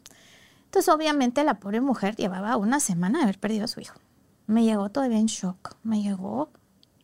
Entonces, 0.64 0.92
obviamente, 0.92 1.44
la 1.44 1.60
pobre 1.60 1.80
mujer 1.80 2.16
llevaba 2.16 2.56
una 2.56 2.80
semana 2.80 3.18
de 3.18 3.24
haber 3.24 3.38
perdido 3.38 3.66
a 3.66 3.68
su 3.68 3.80
hijo. 3.80 3.98
Me 4.46 4.64
llegó 4.64 4.88
todavía 4.88 5.18
en 5.18 5.26
shock, 5.26 5.76
me 5.84 6.02
llegó 6.02 6.50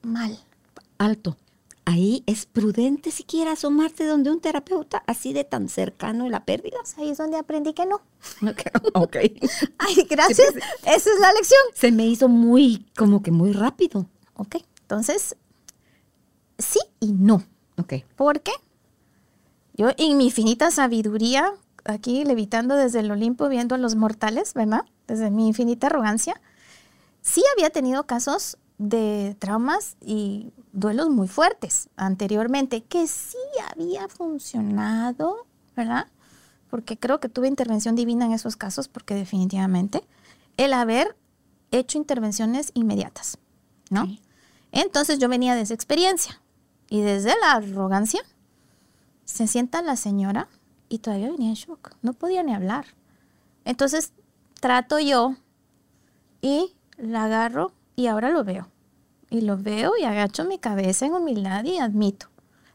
mal, 0.02 0.38
alto. 0.98 1.36
Ahí 1.84 2.22
es 2.26 2.44
prudente 2.44 3.10
siquiera 3.10 3.52
asomarte 3.52 4.04
donde 4.04 4.30
un 4.30 4.40
terapeuta 4.40 5.02
así 5.06 5.32
de 5.32 5.44
tan 5.44 5.70
cercano 5.70 6.26
y 6.26 6.28
la 6.28 6.44
pérdida. 6.44 6.76
Ahí 6.98 7.08
es 7.08 7.16
donde 7.16 7.38
aprendí 7.38 7.72
que 7.72 7.86
no. 7.86 8.02
Ok. 8.92 9.16
Ay, 9.78 10.06
gracias. 10.10 10.54
Esa 10.84 11.10
es 11.10 11.20
la 11.20 11.32
lección. 11.32 11.60
Se 11.74 11.90
me 11.90 12.06
hizo 12.06 12.28
muy, 12.28 12.86
como 12.94 13.22
que 13.22 13.30
muy 13.30 13.52
rápido. 13.52 14.06
Ok. 14.34 14.56
Entonces, 14.82 15.34
sí 16.58 16.80
y 17.00 17.12
no. 17.12 17.42
Ok. 17.78 17.94
¿Por 18.16 18.42
qué? 18.42 18.52
Yo 19.72 19.88
en 19.96 20.18
mi 20.18 20.26
infinita 20.26 20.70
sabiduría, 20.70 21.54
aquí 21.84 22.22
levitando 22.24 22.74
desde 22.74 23.00
el 23.00 23.10
Olimpo, 23.10 23.48
viendo 23.48 23.74
a 23.74 23.78
los 23.78 23.94
mortales, 23.94 24.52
¿verdad? 24.52 24.84
Desde 25.06 25.30
mi 25.30 25.48
infinita 25.48 25.86
arrogancia, 25.86 26.38
sí 27.22 27.42
había 27.54 27.70
tenido 27.70 28.04
casos 28.04 28.58
de 28.78 29.36
traumas 29.38 29.96
y 30.00 30.52
duelos 30.72 31.10
muy 31.10 31.28
fuertes 31.28 31.88
anteriormente, 31.96 32.82
que 32.82 33.06
sí 33.06 33.36
había 33.70 34.08
funcionado, 34.08 35.46
¿verdad? 35.76 36.06
Porque 36.70 36.96
creo 36.96 37.18
que 37.20 37.28
tuve 37.28 37.48
intervención 37.48 37.96
divina 37.96 38.26
en 38.26 38.32
esos 38.32 38.56
casos, 38.56 38.88
porque 38.88 39.14
definitivamente 39.14 40.02
el 40.56 40.72
haber 40.72 41.16
hecho 41.70 41.98
intervenciones 41.98 42.70
inmediatas, 42.74 43.38
¿no? 43.90 44.06
Entonces 44.70 45.18
yo 45.18 45.28
venía 45.28 45.54
de 45.54 45.62
esa 45.62 45.74
experiencia 45.74 46.40
y 46.88 47.00
desde 47.00 47.34
la 47.40 47.52
arrogancia 47.52 48.20
se 49.24 49.46
sienta 49.46 49.82
la 49.82 49.96
señora 49.96 50.48
y 50.88 50.98
todavía 50.98 51.30
venía 51.30 51.48
en 51.48 51.54
shock, 51.54 51.96
no 52.02 52.12
podía 52.12 52.42
ni 52.42 52.54
hablar. 52.54 52.86
Entonces 53.64 54.12
trato 54.60 54.98
yo 54.98 55.34
y 56.40 56.74
la 56.96 57.24
agarro 57.24 57.72
y 57.98 58.06
ahora 58.06 58.30
lo 58.30 58.44
veo. 58.44 58.68
Y 59.28 59.40
lo 59.40 59.58
veo 59.58 59.94
y 60.00 60.04
agacho 60.04 60.44
mi 60.44 60.60
cabeza 60.60 61.04
en 61.04 61.14
humildad 61.14 61.64
y 61.64 61.78
admito. 61.78 62.28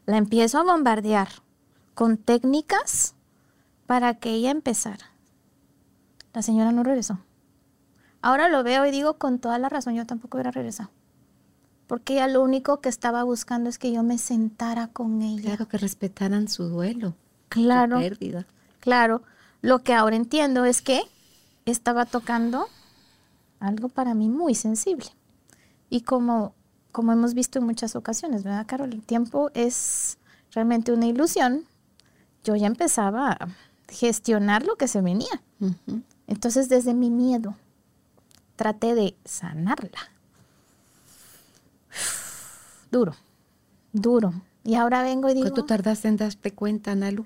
La 0.06 0.18
empiezo 0.18 0.60
a 0.60 0.64
bombardear 0.64 1.30
con 1.94 2.18
técnicas 2.18 3.16
para 3.86 4.16
que 4.16 4.32
ella 4.32 4.52
empezara. 4.52 5.14
La 6.34 6.42
señora 6.42 6.74
no 6.74 6.84
regresó. 6.84 7.20
Ahora 8.22 8.50
lo 8.50 8.64
veo 8.64 8.86
y 8.86 8.92
digo 8.92 9.14
con 9.14 9.40
toda 9.40 9.58
la 9.60 9.70
razón, 9.70 9.96
yo 9.96 10.06
tampoco 10.06 10.36
hubiera 10.36 10.52
regresado. 10.52 10.90
Porque 11.88 12.16
ella 12.16 12.28
lo 12.28 12.44
único 12.44 12.82
que 12.82 12.90
estaba 12.90 13.24
buscando 13.24 13.70
es 13.70 13.78
que 13.78 13.94
yo 13.94 14.04
me 14.04 14.18
sentara 14.18 14.88
con 14.88 15.22
ella. 15.22 15.56
Claro, 15.56 15.70
que 15.70 15.78
respetaran 15.78 16.50
su 16.50 16.66
duelo. 16.66 17.16
Claro. 17.48 17.96
Su 17.96 18.02
pérdida. 18.02 18.46
Claro. 18.82 19.24
Lo 19.62 19.84
que 19.84 19.94
ahora 19.94 20.18
entiendo 20.18 20.66
es 20.66 20.82
que 20.82 21.02
estaba 21.66 22.06
tocando 22.06 22.68
algo 23.64 23.90
para 23.90 24.14
mí 24.14 24.30
muy 24.30 24.56
sensible. 24.56 25.08
Y 25.90 26.02
como, 26.02 26.54
como 26.92 27.12
hemos 27.12 27.34
visto 27.34 27.60
en 27.60 27.66
muchas 27.66 27.96
ocasiones, 27.96 28.44
¿verdad, 28.44 28.66
Carol? 28.68 28.94
El 28.94 29.04
tiempo 29.04 29.52
es 29.54 30.18
realmente 30.52 30.92
una 30.92 31.08
ilusión. 31.08 31.66
Yo 32.44 32.56
ya 32.56 32.68
empezaba 32.68 33.32
a 33.32 33.48
gestionar 33.90 34.66
lo 34.66 34.76
que 34.76 34.88
se 34.88 35.02
venía. 35.02 35.42
Entonces, 36.28 36.68
desde 36.70 36.94
mi 36.94 37.10
miedo, 37.10 37.56
traté 38.56 38.96
de 38.96 39.16
sanarla. 39.24 40.12
Duro, 42.92 43.16
duro. 43.92 44.34
Y 44.64 44.76
ahora 44.76 45.02
vengo 45.02 45.28
y 45.28 45.34
digo... 45.34 45.48
¿Cuánto 45.48 45.66
tardaste 45.66 46.08
en 46.10 46.18
darte 46.18 46.52
cuenta, 46.52 46.94
Nalu? 46.94 47.26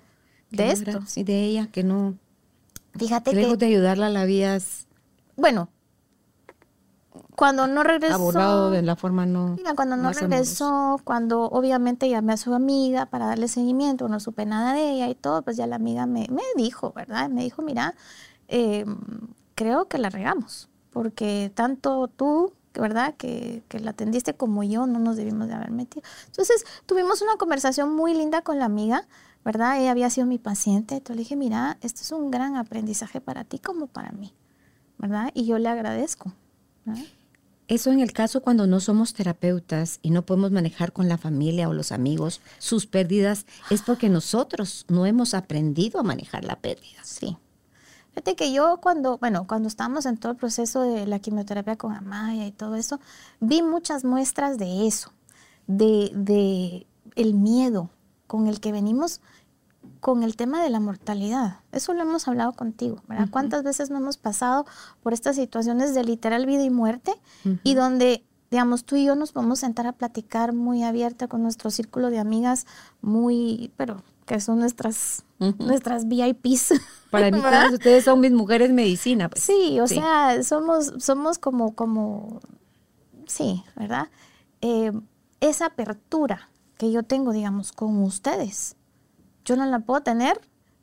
de 0.51 0.71
esto. 0.71 1.01
Sí, 1.05 1.23
de 1.23 1.43
ella, 1.43 1.67
que 1.67 1.83
no. 1.83 2.17
Fíjate 2.97 3.31
que. 3.31 3.37
Lejos 3.37 3.57
de 3.59 3.67
ayudarla, 3.67 4.09
la 4.09 4.21
habías. 4.21 4.87
Bueno, 5.35 5.69
cuando 7.35 7.67
no 7.67 7.83
regresó. 7.83 8.15
Abordado 8.15 8.69
de 8.71 8.81
la 8.81 8.95
forma 8.95 9.25
no. 9.25 9.55
Mira, 9.55 9.73
cuando 9.75 9.97
no 9.97 10.11
regresó, 10.11 10.99
cuando 11.03 11.43
obviamente 11.43 12.09
llamé 12.09 12.33
a 12.33 12.37
su 12.37 12.53
amiga 12.53 13.07
para 13.07 13.27
darle 13.27 13.47
seguimiento, 13.47 14.07
no 14.07 14.19
supe 14.19 14.45
nada 14.45 14.73
de 14.73 14.91
ella 14.91 15.09
y 15.09 15.15
todo, 15.15 15.41
pues 15.41 15.57
ya 15.57 15.67
la 15.67 15.75
amiga 15.75 16.05
me, 16.05 16.27
me 16.29 16.43
dijo, 16.55 16.93
¿verdad? 16.95 17.29
Me 17.29 17.43
dijo, 17.43 17.61
mira, 17.61 17.95
eh, 18.47 18.85
creo 19.55 19.87
que 19.87 19.97
la 19.97 20.09
regamos, 20.09 20.69
porque 20.91 21.51
tanto 21.53 22.07
tú 22.07 22.53
¿verdad? 22.79 23.15
Que, 23.15 23.63
que, 23.69 23.79
la 23.79 23.91
atendiste 23.91 24.35
como 24.35 24.63
yo, 24.63 24.85
no 24.85 24.99
nos 24.99 25.17
debimos 25.17 25.47
de 25.47 25.55
haber 25.55 25.71
metido. 25.71 26.03
Entonces, 26.27 26.63
tuvimos 26.85 27.21
una 27.21 27.35
conversación 27.37 27.95
muy 27.95 28.13
linda 28.13 28.41
con 28.41 28.59
la 28.59 28.65
amiga, 28.65 29.07
¿verdad? 29.43 29.79
Ella 29.79 29.91
había 29.91 30.09
sido 30.09 30.27
mi 30.27 30.37
paciente, 30.37 30.95
entonces 30.95 31.15
le 31.15 31.21
dije, 31.21 31.35
mira, 31.35 31.77
esto 31.81 32.01
es 32.01 32.11
un 32.11 32.31
gran 32.31 32.55
aprendizaje 32.55 33.21
para 33.21 33.43
ti 33.43 33.59
como 33.59 33.87
para 33.87 34.11
mí, 34.11 34.33
¿verdad? 34.97 35.31
Y 35.33 35.45
yo 35.45 35.57
le 35.57 35.69
agradezco. 35.69 36.33
Eso 37.67 37.91
en 37.91 37.99
el 37.99 38.13
caso 38.13 38.41
cuando 38.41 38.65
no 38.65 38.79
somos 38.79 39.13
terapeutas 39.13 39.99
y 40.01 40.11
no 40.11 40.25
podemos 40.25 40.51
manejar 40.51 40.93
con 40.93 41.09
la 41.09 41.17
familia 41.17 41.67
o 41.67 41.73
los 41.73 41.91
amigos 41.91 42.39
sus 42.59 42.85
pérdidas, 42.85 43.45
es 43.69 43.81
porque 43.81 44.07
nosotros 44.07 44.85
no 44.87 45.05
hemos 45.05 45.33
aprendido 45.33 45.99
a 45.99 46.03
manejar 46.03 46.45
la 46.45 46.59
pérdida. 46.59 47.03
Sí. 47.03 47.37
Fíjate 48.11 48.35
que 48.35 48.53
yo 48.53 48.79
cuando, 48.81 49.17
bueno, 49.17 49.45
cuando 49.47 49.67
estábamos 49.67 50.05
en 50.05 50.17
todo 50.17 50.31
el 50.31 50.37
proceso 50.37 50.81
de 50.81 51.05
la 51.05 51.19
quimioterapia 51.19 51.75
con 51.75 51.93
Amaya 51.93 52.47
y 52.47 52.51
todo 52.51 52.75
eso, 52.75 52.99
vi 53.41 53.61
muchas 53.61 54.05
muestras 54.05 54.57
de 54.57 54.87
eso, 54.87 55.11
de, 55.67 56.11
de 56.15 56.87
el 57.15 57.33
miedo 57.33 57.89
con 58.27 58.47
el 58.47 58.59
que 58.61 58.71
venimos 58.71 59.21
con 59.99 60.23
el 60.23 60.35
tema 60.35 60.63
de 60.63 60.69
la 60.69 60.79
mortalidad. 60.79 61.59
Eso 61.71 61.93
lo 61.93 62.01
hemos 62.01 62.27
hablado 62.27 62.53
contigo, 62.53 63.01
¿verdad? 63.07 63.27
¿Cuántas 63.31 63.63
veces 63.63 63.89
no 63.89 63.97
hemos 63.97 64.17
pasado 64.17 64.65
por 65.01 65.13
estas 65.13 65.35
situaciones 65.35 65.93
de 65.93 66.03
literal 66.03 66.45
vida 66.45 66.63
y 66.63 66.69
muerte 66.69 67.13
y 67.63 67.75
donde, 67.75 68.23
digamos, 68.51 68.83
tú 68.83 68.95
y 68.95 69.05
yo 69.05 69.15
nos 69.15 69.31
podemos 69.31 69.59
sentar 69.59 69.87
a 69.87 69.93
platicar 69.93 70.53
muy 70.53 70.83
abierta 70.83 71.27
con 71.27 71.43
nuestro 71.43 71.71
círculo 71.71 72.09
de 72.09 72.19
amigas, 72.19 72.65
muy, 73.01 73.71
pero 73.77 74.03
que 74.25 74.39
son 74.41 74.59
nuestras, 74.59 75.23
nuestras 75.57 76.07
VIPs. 76.07 76.73
Para 77.11 77.31
mí, 77.31 77.39
todas 77.39 77.73
ustedes 77.73 78.03
son 78.03 78.19
mis 78.19 78.31
mujeres 78.31 78.71
medicina. 78.71 79.29
Pues. 79.29 79.43
Sí, 79.43 79.79
o 79.79 79.87
sea, 79.87 80.43
somos, 80.43 80.93
somos 80.99 81.39
como, 81.39 81.73
como, 81.73 82.41
sí, 83.25 83.63
¿verdad? 83.75 84.09
Eh, 84.61 84.91
esa 85.39 85.67
apertura 85.67 86.49
que 86.77 86.91
yo 86.91 87.03
tengo, 87.03 87.31
digamos, 87.31 87.71
con 87.71 88.01
ustedes, 88.03 88.75
yo 89.47 89.55
no 89.55 89.65
la 89.65 89.79
puedo 89.79 90.01
tener, 90.01 90.39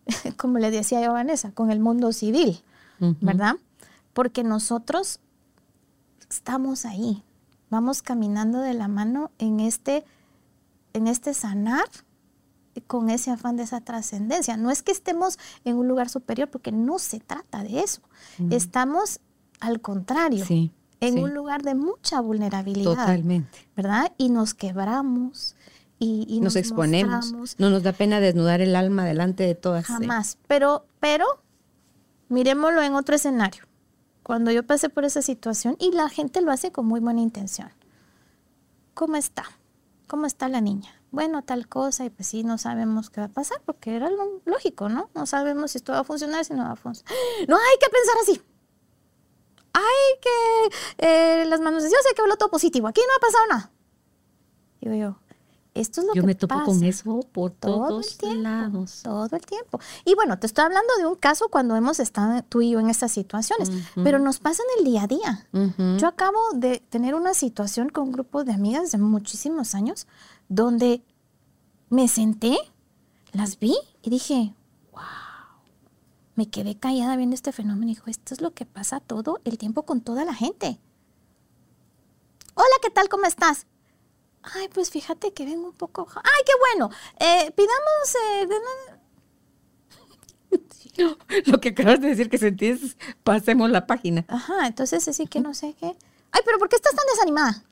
como 0.37 0.59
le 0.59 0.71
decía 0.71 1.01
yo 1.03 1.11
a 1.11 1.13
Vanessa, 1.13 1.53
con 1.53 1.71
el 1.71 1.79
mundo 1.79 2.13
civil, 2.13 2.63
¿verdad? 3.21 3.57
Porque 4.15 4.43
nosotros 4.43 5.21
estamos 6.31 6.87
ahí, 6.87 7.23
vamos 7.69 8.01
caminando 8.01 8.61
de 8.61 8.73
la 8.73 8.89
mano 8.89 9.31
en 9.39 9.61
este, 9.61 10.05
en 10.95 11.07
este 11.07 11.35
sanar 11.35 11.85
con 12.87 13.11
ese 13.11 13.31
afán 13.31 13.57
de 13.57 13.65
esa 13.65 13.83
trascendencia. 13.83 14.57
No 14.57 14.71
es 14.71 14.83
que 14.83 14.93
estemos 14.93 15.39
en 15.65 15.77
un 15.77 15.87
lugar 15.87 16.09
superior, 16.09 16.49
porque 16.49 16.73
no 16.73 16.99
se 16.99 17.21
trata 17.21 17.63
de 17.63 17.81
eso. 17.81 18.01
Estamos 18.51 19.21
al 19.61 19.83
contrario, 19.83 20.45
en 21.01 21.19
un 21.19 21.35
lugar 21.35 21.63
de 21.63 21.75
mucha 21.75 22.21
vulnerabilidad. 22.21 22.95
Totalmente. 22.95 23.59
¿Verdad? 23.77 24.13
Y 24.17 24.31
nos 24.31 24.55
quebramos, 24.55 25.55
y, 25.99 26.41
nos, 26.41 26.57
exponemos. 26.57 27.33
No 27.59 27.71
nos 27.71 27.83
da 27.83 27.93
pena 27.93 28.21
desnudar 28.21 28.61
el 28.61 28.77
alma 28.77 29.05
delante 29.05 29.45
de 29.45 29.55
todas. 29.55 29.87
Jamás. 29.87 30.39
Pero, 30.47 30.87
pero, 31.01 31.25
miremoslo 32.29 32.83
en 32.83 32.95
otro 32.95 33.15
escenario. 33.15 33.65
Cuando 34.23 34.51
yo 34.51 34.67
pasé 34.67 34.89
por 34.89 35.05
esa 35.05 35.23
situación 35.23 35.77
y 35.79 35.93
la 35.93 36.09
gente 36.09 36.41
lo 36.41 36.51
hace 36.51 36.73
con 36.73 36.87
muy 36.87 37.01
buena 37.01 37.21
intención. 37.21 37.71
¿Cómo 38.95 39.17
está? 39.17 39.45
¿Cómo 40.07 40.27
está 40.27 40.49
la 40.49 40.61
niña? 40.61 40.91
Bueno, 41.11 41.43
tal 41.43 41.69
cosa, 41.69 42.05
y 42.05 42.11
pues 42.11 42.29
sí, 42.29 42.43
no 42.43 42.59
sabemos 42.59 43.09
qué 43.09 43.21
va 43.21 43.27
a 43.27 43.31
pasar, 43.31 43.61
porque 43.65 43.95
era 43.95 44.11
lo 44.11 44.41
lógico, 44.45 44.89
¿no? 44.89 45.11
No 45.15 45.27
sabemos 45.27 45.71
si 45.71 45.79
esto 45.79 45.93
va 45.93 46.01
a 46.01 46.05
funcionar, 46.05 46.45
si 46.45 46.55
no 46.55 46.65
va 46.65 46.73
a 46.73 46.77
funcionar. 46.77 47.13
No 47.49 47.57
hay 47.57 47.79
que 47.81 47.89
pensar 47.89 48.17
así. 48.23 48.43
Hay 49.73 50.21
que 50.21 50.77
eh, 51.07 51.45
las 51.47 51.61
manos 51.61 51.83
de 51.83 51.89
Dios, 51.89 52.01
hay 52.07 52.15
que 52.15 52.37
todo 52.37 52.51
positivo. 52.51 52.89
Aquí 52.89 53.01
no 53.01 53.15
ha 53.17 53.21
pasado 53.21 53.47
nada. 53.49 53.71
Digo 54.81 54.95
yo, 54.95 55.19
esto 55.75 56.01
es 56.01 56.07
lo 56.07 56.15
Yo 56.15 56.23
me 56.23 56.37
topo 56.37 56.55
con 56.65 56.83
eso 56.85 57.21
por 57.33 57.51
todos 57.51 58.17
lados. 58.23 59.01
Todo 59.03 59.37
el 59.37 59.45
tiempo. 59.45 59.81
Y 60.05 60.15
bueno, 60.15 60.39
te 60.39 60.47
estoy 60.47 60.65
hablando 60.65 60.95
de 60.99 61.07
un 61.07 61.17
caso 61.17 61.49
cuando 61.49 61.75
hemos 61.75 61.99
estado 61.99 62.43
tú 62.45 62.63
y 62.63 62.71
yo 62.71 62.81
en 62.81 62.89
estas 62.89 63.11
situaciones, 63.11 63.71
pero 64.03 64.21
nos 64.21 64.39
pasa 64.39 64.63
en 64.63 64.79
el 64.79 64.93
día 64.93 65.03
a 65.03 65.07
día. 65.09 65.49
Yo 65.99 66.07
acabo 66.07 66.39
de 66.55 66.79
tener 66.79 67.15
una 67.15 67.35
situación 67.35 67.89
con 67.89 68.05
un 68.05 68.13
grupo 68.13 68.45
de 68.45 68.53
amigas 68.53 68.93
de 68.93 68.99
muchísimos 68.99 69.75
años 69.75 70.07
donde 70.49 71.03
me 71.91 72.07
senté, 72.09 72.57
las 73.33 73.59
vi 73.59 73.77
y 74.03 74.11
dije, 74.11 74.55
wow. 74.93 75.03
Me 76.37 76.51
quedé 76.51 76.77
callada 76.77 77.17
viendo 77.17 77.35
este 77.35 77.53
fenómeno 77.53 77.91
y 77.91 77.95
dijo, 77.95 78.11
esto 78.11 78.35
es 78.35 78.41
lo 78.41 78.53
que 78.55 78.65
pasa 78.65 79.01
todo 79.01 79.41
el 79.45 79.59
tiempo 79.59 79.85
con 79.85 80.01
toda 80.01 80.25
la 80.25 80.35
gente. 80.35 80.79
Hola, 82.55 82.75
¿qué 82.83 82.91
tal? 82.91 83.09
¿Cómo 83.09 83.27
estás? 83.27 83.67
Ay, 84.55 84.69
pues 84.69 84.91
fíjate 84.91 85.33
que 85.33 85.45
vengo 85.45 85.69
un 85.69 85.75
poco... 85.75 86.07
Ay, 86.17 86.43
qué 86.45 86.53
bueno. 86.59 86.91
Eh, 87.19 87.51
pidamos... 87.53 88.15
Eh, 88.25 88.49
Lo 91.47 91.61
que 91.61 91.71
acabas 91.71 92.01
de 92.01 92.09
decir 92.09 92.29
que 92.29 92.39
sentís, 92.39 92.97
pasemos 93.23 93.71
la 93.71 93.87
página. 93.87 94.25
Ajá, 94.29 94.67
entonces 94.67 95.07
así 95.09 95.27
que 95.27 95.41
no 95.41 95.55
sé 95.55 95.75
qué. 95.79 95.97
Ay, 96.31 96.43
pero 96.45 96.59
¿por 96.59 96.69
qué 96.69 96.77
estás 96.77 96.95
tan 96.95 97.07
desanimada? 97.07 97.65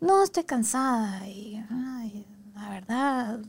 No, 0.00 0.22
estoy 0.22 0.44
cansada 0.44 1.26
y, 1.26 1.56
ay, 1.70 2.26
la 2.54 2.68
verdad, 2.68 3.40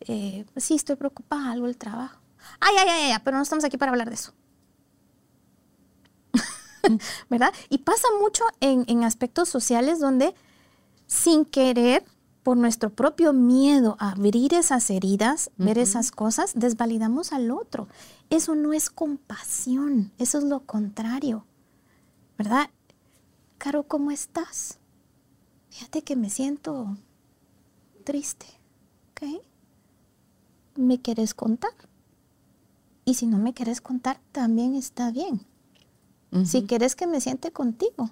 eh, 0.00 0.44
pues 0.52 0.64
sí, 0.64 0.74
estoy 0.74 0.96
preocupada, 0.96 1.52
algo 1.52 1.66
el 1.66 1.76
trabajo. 1.76 2.20
Ay, 2.60 2.74
ay, 2.78 2.88
ay, 2.88 3.12
ay, 3.12 3.18
pero 3.24 3.36
no 3.36 3.42
estamos 3.42 3.64
aquí 3.64 3.78
para 3.78 3.92
hablar 3.92 4.08
de 4.08 4.14
eso. 4.16 4.32
¿Verdad? 7.30 7.52
Y 7.70 7.78
pasa 7.78 8.08
mucho 8.20 8.44
en, 8.60 8.84
en 8.88 9.04
aspectos 9.04 9.48
sociales 9.48 10.00
donde 10.00 10.34
sin 11.06 11.44
querer, 11.44 12.04
por 12.44 12.58
nuestro 12.58 12.90
propio 12.90 13.32
miedo 13.32 13.96
a 13.98 14.10
abrir 14.10 14.52
esas 14.52 14.90
heridas, 14.90 15.50
ver 15.56 15.78
esas 15.78 16.10
cosas, 16.10 16.52
desvalidamos 16.54 17.32
al 17.32 17.50
otro. 17.50 17.88
Eso 18.28 18.54
no 18.54 18.74
es 18.74 18.90
compasión, 18.90 20.12
eso 20.18 20.38
es 20.38 20.44
lo 20.44 20.60
contrario. 20.60 21.46
¿Verdad? 22.36 22.68
Caro, 23.56 23.84
¿cómo 23.84 24.10
estás? 24.10 24.78
Fíjate 25.70 26.02
que 26.02 26.16
me 26.16 26.28
siento 26.28 26.98
triste, 28.04 28.46
¿ok? 29.12 29.42
¿Me 30.76 31.00
quieres 31.00 31.32
contar? 31.32 31.72
Y 33.06 33.14
si 33.14 33.26
no 33.26 33.38
me 33.38 33.54
quieres 33.54 33.80
contar, 33.80 34.20
también 34.32 34.74
está 34.74 35.10
bien. 35.10 35.46
Si 36.44 36.64
quieres 36.64 36.96
que 36.96 37.06
me 37.06 37.20
siente 37.20 37.52
contigo, 37.52 38.10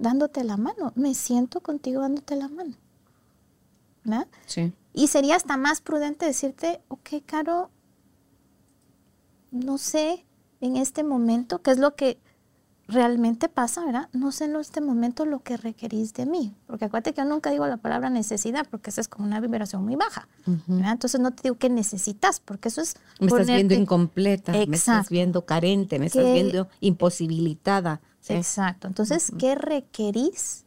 dándote 0.00 0.42
la 0.42 0.56
mano. 0.56 0.92
Me 0.96 1.14
siento 1.14 1.60
contigo 1.60 2.00
dándote 2.00 2.34
la 2.34 2.48
mano. 2.48 2.74
¿Verdad? 4.02 4.26
Sí. 4.46 4.72
Y 4.92 5.06
sería 5.06 5.36
hasta 5.36 5.56
más 5.56 5.80
prudente 5.80 6.26
decirte, 6.26 6.80
ok, 6.88 7.10
Caro, 7.26 7.70
no 9.50 9.78
sé 9.78 10.24
en 10.60 10.76
este 10.76 11.04
momento 11.04 11.62
qué 11.62 11.70
es 11.70 11.78
lo 11.78 11.94
que 11.94 12.18
realmente 12.90 13.48
pasa, 13.48 13.84
¿verdad? 13.84 14.08
No 14.12 14.32
sé 14.32 14.44
en 14.44 14.56
este 14.56 14.80
momento 14.80 15.24
lo 15.24 15.40
que 15.40 15.56
requerís 15.56 16.12
de 16.14 16.26
mí. 16.26 16.54
Porque 16.66 16.86
acuérdate 16.86 17.14
que 17.14 17.22
yo 17.22 17.28
nunca 17.28 17.50
digo 17.50 17.66
la 17.66 17.76
palabra 17.76 18.10
necesidad, 18.10 18.66
porque 18.70 18.90
esa 18.90 19.00
es 19.00 19.08
como 19.08 19.26
una 19.26 19.40
vibración 19.40 19.84
muy 19.84 19.96
baja. 19.96 20.28
Entonces 20.68 21.20
no 21.20 21.30
te 21.30 21.44
digo 21.44 21.56
que 21.56 21.70
necesitas, 21.70 22.40
porque 22.40 22.68
eso 22.68 22.80
es. 22.80 22.96
Me 23.18 23.26
estás 23.26 23.46
viendo 23.46 23.74
incompleta, 23.74 24.52
me 24.52 24.76
estás 24.76 25.08
viendo 25.08 25.46
carente, 25.46 25.98
me 25.98 26.06
estás 26.06 26.24
viendo 26.24 26.68
imposibilitada. 26.80 28.00
Exacto. 28.28 28.86
Entonces, 28.88 29.32
¿qué 29.38 29.54
requerís 29.54 30.64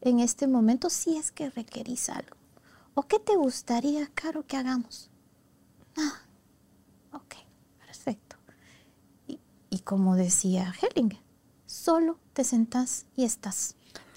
en 0.00 0.20
este 0.20 0.46
momento 0.46 0.90
si 0.90 1.16
es 1.16 1.32
que 1.32 1.50
requerís 1.50 2.08
algo? 2.08 2.36
¿O 2.94 3.02
qué 3.02 3.18
te 3.18 3.36
gustaría, 3.36 4.06
Caro, 4.14 4.46
que 4.46 4.56
hagamos? 4.56 5.10
Ah, 5.96 6.22
ok, 7.12 7.34
perfecto. 7.84 8.36
Y, 9.26 9.38
y 9.70 9.78
como 9.80 10.14
decía 10.14 10.74
Hellinger, 10.80 11.21
solo 11.82 12.18
te 12.32 12.44
sentás 12.44 13.06
y 13.16 13.24
estás. 13.24 13.74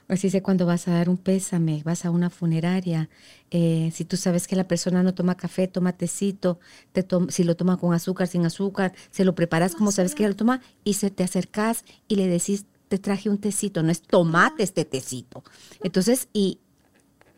Así 0.08 0.30
sé 0.30 0.44
cuando 0.44 0.68
vas 0.68 0.88
a 0.88 0.92
dar 0.92 1.10
un 1.10 1.18
pésame, 1.18 1.82
vas 1.84 2.06
a 2.06 2.12
una 2.12 2.30
funeraria, 2.30 3.10
eh, 3.50 3.90
si 3.92 4.06
tú 4.06 4.18
sabes 4.18 4.48
que 4.48 4.56
la 4.56 4.68
persona 4.68 5.02
no 5.02 5.16
toma 5.16 5.36
café, 5.36 5.68
toma 5.68 5.94
tecito, 5.94 6.60
te 6.92 7.04
si 7.30 7.44
lo 7.44 7.56
toma 7.56 7.78
con 7.78 7.92
azúcar, 7.96 8.28
sin 8.28 8.46
azúcar, 8.46 8.94
se 9.10 9.26
lo 9.26 9.34
preparas 9.34 9.74
como 9.74 9.92
sabes 9.92 10.14
que 10.14 10.28
lo 10.28 10.36
toma 10.36 10.62
y 10.84 10.94
se 10.94 11.10
te 11.10 11.24
acercas 11.24 11.86
y 12.08 12.18
le 12.18 12.28
decís, 12.28 12.66
te 12.88 13.00
traje 13.00 13.32
un 13.32 13.40
tecito, 13.40 13.82
no 13.82 13.92
es 13.92 14.04
tomate 14.04 14.62
este 14.62 14.86
tecito. 14.86 15.44
Entonces, 15.84 16.28
y 16.34 16.60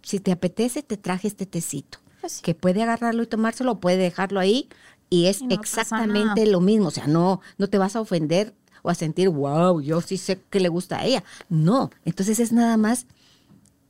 si 0.01 0.19
te 0.19 0.33
apetece, 0.33 0.83
te 0.83 0.97
traje 0.97 1.29
este 1.29 1.45
tecito, 1.45 1.99
pues 2.19 2.41
que 2.41 2.53
puede 2.53 2.83
agarrarlo 2.83 3.23
y 3.23 3.27
tomárselo, 3.27 3.79
puede 3.79 3.95
dejarlo 3.95 4.41
ahí 4.41 4.67
y 5.09 5.27
es 5.27 5.39
Y 5.39 5.47
no 5.47 5.55
pasa 5.55 5.61
exactamente 5.61 6.45
lo 6.47 6.59
mismo. 6.59 6.89
O 6.89 6.91
sea, 6.91 7.07
no, 7.07 7.39
no 7.57 7.69
te 7.69 7.77
vas 7.77 7.95
a 7.95 8.01
ofender 8.01 8.53
o 8.87 8.89
a 8.89 8.95
sentir, 8.95 9.27
wow, 9.27 9.81
yo 9.81 9.99
sí 9.99 10.17
sé 10.17 10.39
que 10.49 10.61
le 10.61 10.69
gusta 10.69 10.99
a 10.99 11.05
ella. 11.05 11.23
No, 11.49 11.91
entonces 12.05 12.39
es 12.39 12.53
nada 12.53 12.77
más, 12.77 13.05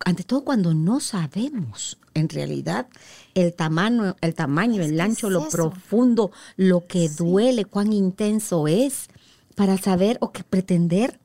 ante 0.03 0.23
todo 0.23 0.43
cuando 0.43 0.73
no 0.73 0.99
sabemos 0.99 1.99
en 2.15 2.29
realidad 2.29 2.87
el 3.35 3.53
tamaño, 3.53 4.15
el 4.21 4.33
tamaño, 4.33 4.81
el 4.81 4.99
ancho, 4.99 5.27
es 5.27 5.33
lo 5.33 5.47
profundo, 5.49 6.31
lo 6.55 6.87
que 6.87 7.09
duele, 7.09 7.65
cuán 7.65 7.93
intenso 7.93 8.67
es, 8.67 9.09
para 9.55 9.77
saber 9.77 10.17
o 10.19 10.31
que 10.31 10.43
pretender 10.43 11.19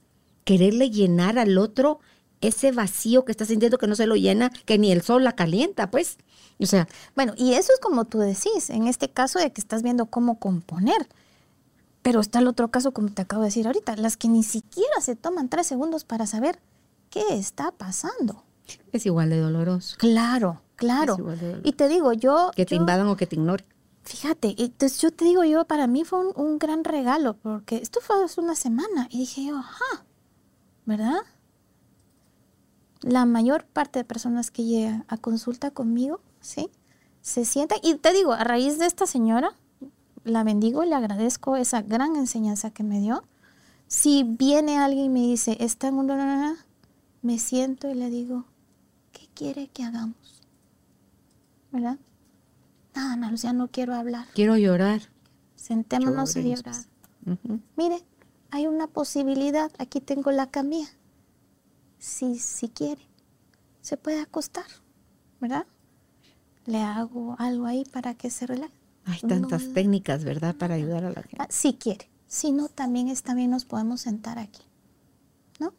quererle 0.45 0.91
llenar 0.91 1.39
al 1.39 1.57
otro 1.57 2.01
ese 2.43 2.73
vacío 2.73 3.25
que 3.25 3.33
está 3.33 3.47
sintiendo 3.47 3.79
que 3.79 3.87
no 3.87 3.95
se 3.95 4.07
lo 4.07 4.17
llena, 4.17 4.51
que 4.67 4.77
ni 4.77 4.93
el 4.93 5.01
sol 5.01 5.25
la 5.25 5.33
calienta, 5.33 5.91
pues. 5.91 6.19
O 6.59 6.67
sea, 6.67 6.89
Bueno, 7.17 7.33
y 7.39 7.55
eso 7.55 7.73
es 7.73 7.81
como 7.81 8.05
tú 8.05 8.19
decís, 8.19 8.69
en 8.69 8.87
este 8.87 9.09
caso 9.09 9.39
de 9.39 9.51
que 9.51 9.61
estás 9.63 9.83
viendo 9.83 10.07
cómo 10.07 10.39
componer. 10.39 11.09
Pero 12.03 12.21
está 12.21 12.41
el 12.41 12.49
otro 12.49 12.71
caso, 12.71 12.93
como 12.93 13.09
te 13.11 13.23
acabo 13.23 13.43
de 13.43 13.49
decir 13.49 13.67
ahorita, 13.67 13.97
las 13.97 14.17
que 14.17 14.29
ni 14.29 14.43
siquiera 14.43 15.01
se 15.01 15.15
toman 15.17 15.49
tres 15.49 15.67
segundos 15.69 16.05
para 16.05 16.27
saber 16.27 16.61
qué 17.11 17.23
está 17.31 17.71
pasando. 17.73 18.45
es 18.93 19.07
igual 19.07 19.31
de 19.31 19.39
doloroso. 19.39 19.97
Claro, 19.99 20.63
claro. 20.77 21.17
Doloroso. 21.17 21.61
Y 21.63 21.73
te 21.73 21.89
digo, 21.89 22.13
yo... 22.13 22.51
Que 22.57 22.67
te 22.67 22.75
yo- 22.75 22.81
invadan 22.81 23.07
o 23.09 23.17
que 23.17 23.27
te 23.27 23.37
ignoren. 23.37 23.67
Fíjate, 24.05 24.57
entonces 24.59 25.01
yo 25.01 25.13
te 25.13 25.25
digo, 25.25 25.45
yo 25.45 25.65
para 25.65 25.87
mí 25.87 26.05
fue 26.05 26.19
un, 26.27 26.33
un 26.35 26.59
gran 26.59 26.83
regalo, 26.83 27.35
porque 27.35 27.77
esto 27.77 28.01
fue 28.01 28.25
hace 28.25 28.41
una 28.41 28.57
semana 28.57 29.07
y 29.11 29.19
dije 29.19 29.45
yo, 29.47 29.57
ajá, 29.59 30.05
¿verdad? 30.87 31.21
La 33.03 33.25
mayor 33.27 33.65
parte 33.65 34.01
de 34.01 34.05
personas 34.05 34.51
que 34.51 34.65
llegan 34.65 35.05
a 35.07 35.19
consulta 35.19 35.71
conmigo, 35.71 36.21
¿sí? 36.41 36.69
Se 37.21 37.45
sientan, 37.45 37.79
y 37.83 37.95
te 37.95 38.13
digo, 38.13 38.33
a 38.33 38.43
raíz 38.43 38.79
de 38.79 38.87
esta 38.87 39.07
señora, 39.07 39.57
la 40.25 40.45
bendigo, 40.45 40.85
le 40.85 40.95
agradezco 40.95 41.57
esa 41.57 41.83
gran 41.83 42.17
enseñanza 42.17 42.71
que 42.71 42.83
me 42.83 43.01
dio. 43.01 43.25
Si 43.87 44.25
viene 44.25 44.79
alguien 44.79 45.07
y 45.07 45.09
me 45.09 45.21
dice, 45.21 45.57
está 45.61 45.89
en 45.89 45.95
un... 45.95 46.57
Me 47.23 47.39
siento 47.39 47.91
y 47.91 47.95
le 47.95 48.11
digo, 48.11 48.47
¿qué 49.13 49.29
quiere 49.35 49.69
que 49.69 49.85
hagamos? 49.85 50.43
¿Verdad? 51.71 51.99
Nada, 52.95 53.13
Ana 53.15 53.31
Lucía, 53.31 53.53
no 53.53 53.69
quiero 53.69 53.95
hablar. 53.95 54.27
Quiero 54.35 54.57
llorar. 54.57 55.03
Sentémonos 55.55 56.35
Lloremos, 56.35 56.59
llorar. 56.59 56.85
Ujú. 57.27 57.61
Mire, 57.77 58.05
hay 58.51 58.67
una 58.67 58.87
posibilidad. 58.87 59.71
Aquí 59.79 60.01
tengo 60.01 60.31
la 60.33 60.51
camilla. 60.51 60.89
Si, 61.99 62.39
si 62.39 62.69
quiere, 62.69 63.07
se 63.81 63.97
puede 63.97 64.21
acostar, 64.21 64.67
¿verdad? 65.41 65.67
Le 66.67 66.81
hago 66.83 67.37
algo 67.39 67.67
ahí 67.67 67.85
para 67.85 68.15
que 68.15 68.31
se 68.31 68.47
relaje. 68.47 68.82
Hay 69.05 69.19
tantas 69.21 69.65
No. 69.69 69.73
técnicas, 69.75 70.25
¿verdad? 70.25 70.55
Para 70.55 70.75
ayudar 70.75 71.05
a 71.05 71.09
la 71.11 71.23
gente. 71.23 71.37
Ah, 71.39 71.47
si 71.51 71.75
quiere. 71.75 72.09
Si 72.29 72.53
no, 72.53 72.69
también 72.69 73.09
está 73.09 73.35
bien, 73.35 73.51
nos 73.51 73.65
podemos 73.65 74.01
sentar 74.03 74.39
aquí. 74.39 74.63
¿No? 75.61 75.73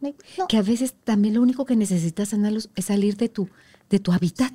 No. 0.00 0.46
Que 0.48 0.58
a 0.58 0.62
veces 0.62 0.94
también 1.04 1.34
lo 1.34 1.42
único 1.42 1.64
que 1.64 1.76
necesitas, 1.76 2.34
Ana 2.34 2.50
Luz, 2.50 2.68
es 2.76 2.84
salir 2.86 3.16
de 3.16 3.28
tu, 3.28 3.48
de 3.90 3.98
tu 3.98 4.12
hábitat, 4.12 4.52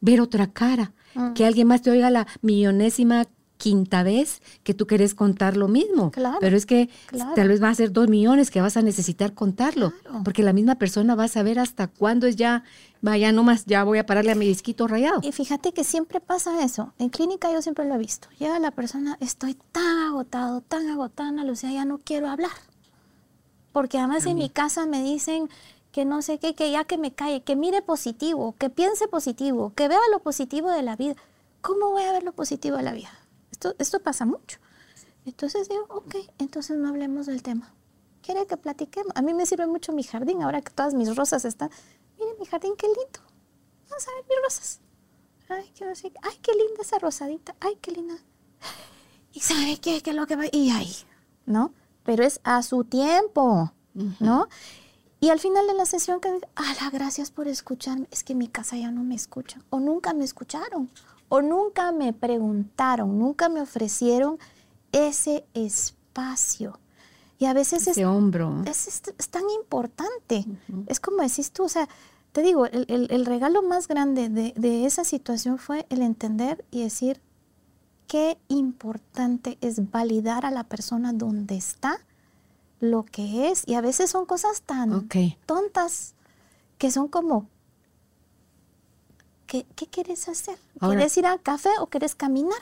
ver 0.00 0.20
otra 0.20 0.48
cara, 0.52 0.92
Mm. 1.14 1.32
que 1.34 1.46
alguien 1.46 1.68
más 1.68 1.80
te 1.82 1.90
oiga 1.92 2.10
la 2.10 2.26
millonésima 2.42 3.26
quinta 3.56 4.02
vez 4.02 4.42
que 4.64 4.74
tú 4.74 4.86
querés 4.88 5.14
contar 5.14 5.56
lo 5.56 5.68
mismo. 5.68 6.10
Claro, 6.10 6.38
Pero 6.40 6.56
es 6.56 6.66
que 6.66 6.90
claro. 7.06 7.32
tal 7.36 7.48
vez 7.48 7.62
va 7.62 7.68
a 7.70 7.74
ser 7.74 7.92
dos 7.92 8.08
millones 8.08 8.50
que 8.50 8.60
vas 8.60 8.76
a 8.76 8.82
necesitar 8.82 9.32
contarlo, 9.32 9.92
Claro. 10.02 10.22
porque 10.24 10.42
la 10.42 10.52
misma 10.52 10.74
persona 10.74 11.14
va 11.14 11.24
a 11.24 11.28
saber 11.28 11.60
hasta 11.60 11.86
cuándo 11.86 12.26
es 12.26 12.34
ya, 12.34 12.64
vaya, 13.04 13.32
no 13.32 13.42
más, 13.44 13.66
ya 13.66 13.84
voy 13.84 13.98
a 13.98 14.06
pararle 14.06 14.32
a 14.32 14.34
mi 14.34 14.46
disquito 14.46 14.88
rayado. 14.88 15.20
Y 15.22 15.32
fíjate 15.32 15.72
que 15.72 15.84
siempre 15.84 16.20
pasa 16.20 16.64
eso. 16.64 16.94
En 16.98 17.10
clínica 17.10 17.52
yo 17.52 17.60
siempre 17.60 17.84
lo 17.84 17.94
he 17.94 17.98
visto. 17.98 18.28
Llega 18.38 18.58
la 18.58 18.70
persona, 18.70 19.18
estoy 19.20 19.54
tan 19.72 19.98
agotado, 19.98 20.62
tan 20.62 20.88
agotada, 20.88 21.44
Lucía, 21.44 21.70
ya 21.70 21.84
no 21.84 21.98
quiero 21.98 22.28
hablar. 22.28 22.50
Porque 23.72 23.98
además 23.98 24.24
en 24.24 24.38
mi 24.38 24.48
casa 24.48 24.86
me 24.86 25.02
dicen 25.02 25.50
que 25.92 26.04
no 26.04 26.22
sé 26.22 26.38
qué, 26.38 26.54
que 26.54 26.70
ya 26.70 26.84
que 26.84 26.96
me 26.96 27.12
calle, 27.12 27.42
que 27.42 27.56
mire 27.56 27.82
positivo, 27.82 28.54
que 28.58 28.70
piense 28.70 29.06
positivo, 29.06 29.72
que 29.74 29.86
vea 29.86 30.00
lo 30.10 30.20
positivo 30.20 30.70
de 30.70 30.82
la 30.82 30.96
vida. 30.96 31.14
¿Cómo 31.60 31.90
voy 31.90 32.04
a 32.04 32.12
ver 32.12 32.22
lo 32.22 32.32
positivo 32.32 32.78
de 32.78 32.84
la 32.84 32.92
vida? 32.92 33.10
Esto, 33.52 33.74
esto 33.78 34.00
pasa 34.00 34.24
mucho. 34.24 34.58
Entonces 35.26 35.68
digo, 35.68 35.86
ok, 35.90 36.16
entonces 36.38 36.78
no 36.78 36.88
hablemos 36.88 37.26
del 37.26 37.42
tema. 37.42 37.74
¿Quiere 38.22 38.46
que 38.46 38.56
platiquemos? 38.56 39.12
A 39.14 39.20
mí 39.20 39.34
me 39.34 39.44
sirve 39.44 39.66
mucho 39.66 39.92
mi 39.92 40.02
jardín, 40.02 40.42
ahora 40.42 40.62
que 40.62 40.72
todas 40.72 40.94
mis 40.94 41.14
rosas 41.14 41.44
están. 41.44 41.70
Mire 42.24 42.38
mi 42.38 42.46
jardín, 42.46 42.74
qué 42.76 42.86
lindo. 42.86 43.20
Vamos 43.90 44.08
a 44.08 44.14
ver 44.14 44.24
mis 44.28 44.38
rosas. 44.44 44.80
Ay, 45.48 45.70
qué, 45.74 45.84
no 45.84 45.94
sé. 45.94 46.12
Ay, 46.22 46.36
qué 46.42 46.52
linda 46.52 46.80
esa 46.82 46.98
rosadita. 46.98 47.54
Ay, 47.60 47.76
qué 47.80 47.90
linda. 47.92 48.14
Y 49.32 49.40
sabe 49.40 49.78
qué, 49.78 50.00
qué 50.02 50.10
es 50.10 50.16
lo 50.16 50.26
que 50.26 50.36
va. 50.36 50.44
Y 50.52 50.70
ahí, 50.70 50.94
¿no? 51.46 51.72
Pero 52.04 52.24
es 52.24 52.40
a 52.44 52.62
su 52.62 52.84
tiempo, 52.84 53.72
¿no? 54.20 54.48
Y 55.20 55.30
al 55.30 55.40
final 55.40 55.66
de 55.66 55.74
la 55.74 55.86
sesión, 55.86 56.20
que 56.20 56.28
ala, 56.54 56.90
gracias 56.92 57.30
por 57.30 57.48
escucharme. 57.48 58.06
Es 58.10 58.24
que 58.24 58.32
en 58.32 58.38
mi 58.38 58.48
casa 58.48 58.76
ya 58.76 58.90
no 58.90 59.02
me 59.02 59.14
escuchan. 59.14 59.62
O 59.70 59.80
nunca 59.80 60.12
me 60.14 60.24
escucharon. 60.24 60.90
O 61.28 61.40
nunca 61.42 61.92
me 61.92 62.12
preguntaron. 62.12 63.18
Nunca 63.18 63.48
me 63.48 63.60
ofrecieron 63.60 64.38
ese 64.92 65.46
espacio. 65.54 66.78
Y 67.38 67.46
a 67.46 67.52
veces 67.54 67.82
es 67.82 67.88
Ese 67.88 68.06
hombro. 68.06 68.62
es, 68.66 68.86
es- 68.86 69.02
es 69.18 69.28
tan 69.28 69.48
importante. 69.50 70.44
Es 70.86 71.00
como 71.00 71.22
decís 71.22 71.50
tú, 71.52 71.64
o 71.64 71.68
sea, 71.68 71.88
te 72.34 72.42
digo, 72.42 72.66
el, 72.66 72.84
el- 72.88 73.06
el 73.10 73.24
regalo 73.26 73.62
más 73.62 73.86
grande 73.88 74.28
de, 74.28 74.52
de 74.56 74.84
esa 74.84 75.04
situación 75.04 75.56
fue 75.58 75.86
el 75.88 76.02
entender 76.02 76.64
y 76.70 76.82
decir 76.82 77.20
qué 78.08 78.36
importante 78.48 79.56
es 79.62 79.90
validar 79.90 80.44
a 80.44 80.50
la 80.50 80.64
persona 80.64 81.12
donde 81.12 81.56
está, 81.56 81.98
lo 82.80 83.04
que 83.04 83.48
es. 83.50 83.62
Y 83.66 83.74
a 83.74 83.80
veces 83.80 84.10
son 84.10 84.26
cosas 84.26 84.60
tan 84.62 84.92
tontas 85.46 86.14
que 86.76 86.90
son 86.90 87.08
como, 87.08 87.48
¿qué, 89.46 89.64
qué 89.76 89.86
quieres 89.86 90.28
hacer? 90.28 90.58
Ahora- 90.80 90.96
¿Quieres 90.98 91.16
ir 91.16 91.26
al 91.26 91.40
café 91.40 91.70
o 91.80 91.86
quieres 91.86 92.14
caminar? 92.14 92.58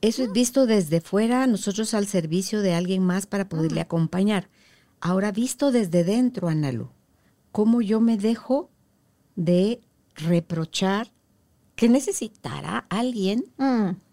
Eso 0.00 0.22
es 0.22 0.32
visto 0.32 0.66
desde 0.66 1.00
fuera, 1.00 1.46
nosotros 1.46 1.94
al 1.94 2.06
servicio 2.06 2.60
de 2.62 2.74
alguien 2.74 3.04
más 3.04 3.26
para 3.26 3.48
poderle 3.48 3.80
acompañar. 3.80 4.48
Ahora 5.00 5.32
visto 5.32 5.70
desde 5.72 6.04
dentro, 6.04 6.48
Analu, 6.48 6.88
cómo 7.52 7.80
yo 7.82 8.00
me 8.00 8.16
dejo 8.16 8.68
de 9.36 9.80
reprochar 10.14 11.10
que 11.76 11.88
necesitará 11.88 12.86
alguien 12.90 13.44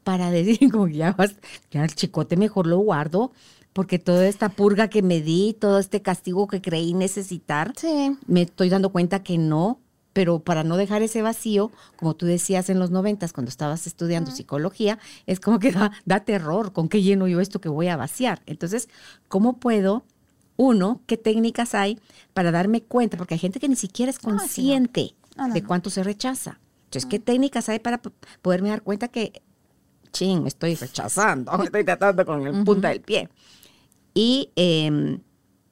para 0.04 0.32
decir 0.32 0.72
como 0.72 0.86
que 0.88 0.94
ya 0.98 1.12
vas, 1.14 1.36
ya 1.72 1.84
el 1.84 1.94
chicote 1.94 2.38
mejor 2.38 2.68
lo 2.68 2.78
guardo, 2.80 3.32
porque 3.74 4.00
toda 4.00 4.28
esta 4.28 4.50
purga 4.50 4.88
que 4.90 5.02
me 5.04 5.22
di, 5.22 5.54
todo 5.54 5.78
este 5.80 6.02
castigo 6.02 6.48
que 6.48 6.62
creí 6.62 6.94
necesitar, 6.94 7.74
Sí. 7.78 8.18
me 8.28 8.44
estoy 8.44 8.70
dando 8.70 8.92
cuenta 8.92 9.22
que 9.24 9.38
no, 9.38 9.80
pero 10.14 10.40
para 10.40 10.64
no 10.64 10.76
dejar 10.76 11.04
ese 11.04 11.22
vacío, 11.22 11.72
como 11.96 12.16
tú 12.16 12.26
decías 12.26 12.70
en 12.70 12.80
los 12.80 12.90
noventas 12.90 13.32
cuando 13.32 13.50
estabas 13.50 13.86
estudiando 13.86 14.32
psicología, 14.32 14.98
es 15.28 15.40
como 15.40 15.60
que 15.60 15.72
da, 15.72 15.92
da 16.06 16.22
terror, 16.22 16.74
¿con 16.74 16.90
qué 16.90 17.04
lleno 17.04 17.28
yo 17.28 17.40
esto 17.42 17.62
que 17.62 17.70
voy 17.70 17.88
a 17.90 17.96
vaciar? 17.98 18.42
Entonces, 18.48 18.90
¿cómo 19.28 19.60
puedo, 19.60 20.04
uno, 20.62 21.02
qué 21.06 21.16
técnicas 21.16 21.74
hay 21.74 21.98
para 22.34 22.52
darme 22.52 22.84
cuenta? 22.84 23.16
Porque 23.16 23.36
hay 23.36 23.40
gente 23.40 23.62
que 23.62 23.70
ni 23.70 23.78
siquiera 23.78 24.10
es 24.10 24.22
no. 24.22 24.32
consciente 24.32 25.16
No, 25.38 25.48
no, 25.48 25.54
de 25.54 25.64
cuánto 25.64 25.90
se 25.90 26.04
rechaza. 26.04 26.60
Entonces, 26.84 27.10
¿qué 27.10 27.18
técnicas 27.18 27.70
hay 27.70 27.80
para 27.80 28.02
poderme 28.42 28.68
dar 28.68 28.82
cuenta 28.82 29.08
que, 29.08 29.42
ching, 30.12 30.44
me 30.44 30.50
estoy 30.50 30.76
rechazando, 30.76 31.58
me 31.58 31.64
estoy 31.64 31.86
tratando 31.86 32.26
con 32.26 32.46
el 32.46 32.66
punta 32.66 32.90
del 32.90 33.00
pie? 33.00 33.30
Y 34.14 34.52
em, 34.58 35.22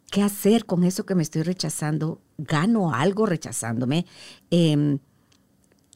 qué 0.10 0.22
hacer 0.22 0.66
con 0.66 0.86
eso 0.86 1.06
que 1.06 1.16
me 1.16 1.24
estoy 1.24 1.44
rechazando. 1.44 2.22
¿Gano 2.38 2.94
algo 2.94 3.26
rechazándome? 3.26 4.06
Em, 4.52 5.00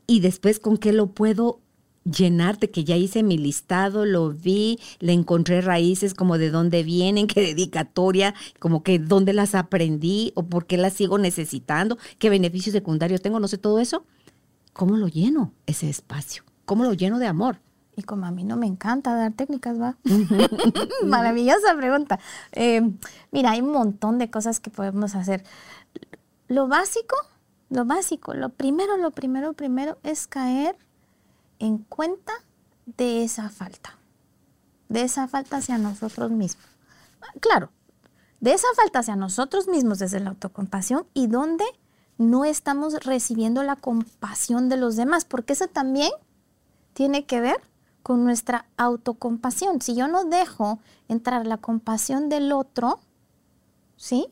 y 0.06 0.20
después, 0.20 0.60
¿con 0.60 0.76
qué 0.76 0.92
lo 0.92 1.14
puedo 1.14 1.62
llenar? 2.04 2.60
De 2.60 2.70
que 2.70 2.84
ya 2.84 2.96
hice 2.96 3.24
mi 3.24 3.38
listado, 3.38 4.06
lo 4.06 4.32
vi, 4.32 4.80
le 5.00 5.14
encontré 5.14 5.62
raíces 5.62 6.14
como 6.14 6.38
de 6.38 6.50
dónde 6.50 6.84
vienen, 6.84 7.28
qué 7.28 7.42
dedicatoria, 7.42 8.34
como 8.60 8.84
que 8.84 9.00
dónde 9.00 9.34
las 9.34 9.56
aprendí 9.56 10.32
o 10.36 10.44
por 10.44 10.66
qué 10.66 10.78
las 10.78 10.94
sigo 10.94 11.18
necesitando, 11.18 11.98
qué 12.18 12.30
beneficio 12.30 12.72
secundario 12.72 13.20
tengo, 13.20 13.40
no 13.40 13.48
sé 13.48 13.58
todo 13.58 13.80
eso. 13.80 14.06
¿Cómo 14.74 14.96
lo 14.96 15.08
lleno 15.08 15.54
ese 15.66 15.90
espacio? 15.90 16.44
¿Cómo 16.66 16.86
lo 16.86 16.94
lleno 16.94 17.20
de 17.20 17.28
amor? 17.28 17.60
Y 17.96 18.04
como 18.04 18.26
a 18.26 18.32
mí 18.32 18.46
no 18.46 18.56
me 18.56 18.68
encanta 18.68 19.14
dar 19.16 19.34
técnicas, 19.34 19.80
va. 19.80 19.98
Maravillosa 21.06 21.76
pregunta. 21.76 22.20
Eh, 22.54 22.82
mira, 23.32 23.52
hay 23.52 23.62
un 23.62 23.72
montón 23.72 24.18
de 24.18 24.30
cosas 24.30 24.60
que 24.60 24.70
podemos 24.70 25.16
hacer. 25.16 25.44
Lo 26.48 26.68
básico, 26.68 27.16
lo 27.70 27.86
básico, 27.86 28.34
lo 28.34 28.50
primero, 28.50 28.98
lo 28.98 29.12
primero, 29.12 29.54
primero 29.54 29.98
es 30.04 30.28
caer 30.28 30.78
en 31.62 31.78
cuenta 31.78 32.34
de 32.86 33.24
esa 33.24 33.50
falta. 33.50 33.98
De 34.90 35.04
esa 35.04 35.28
falta 35.28 35.58
hacia 35.58 35.78
nosotros 35.78 36.32
mismos. 36.32 36.66
Claro, 37.40 37.70
de 38.40 38.54
esa 38.54 38.68
falta 38.76 39.00
hacia 39.00 39.16
nosotros 39.16 39.68
mismos 39.68 40.00
desde 40.00 40.20
la 40.20 40.32
autocompasión 40.32 41.06
y 41.14 41.28
donde 41.28 41.64
no 42.18 42.46
estamos 42.46 42.94
recibiendo 43.06 43.62
la 43.62 43.76
compasión 43.76 44.70
de 44.70 44.78
los 44.78 44.96
demás, 44.96 45.24
porque 45.24 45.54
eso 45.54 45.68
también 45.68 46.12
tiene 46.94 47.26
que 47.26 47.40
ver 47.40 47.62
con 48.02 48.24
nuestra 48.24 48.66
autocompasión. 48.78 49.82
Si 49.82 49.96
yo 49.96 50.08
no 50.08 50.26
dejo 50.26 50.80
entrar 51.08 51.46
la 51.46 51.58
compasión 51.58 52.28
del 52.28 52.52
otro, 52.52 53.00
¿sí? 53.98 54.28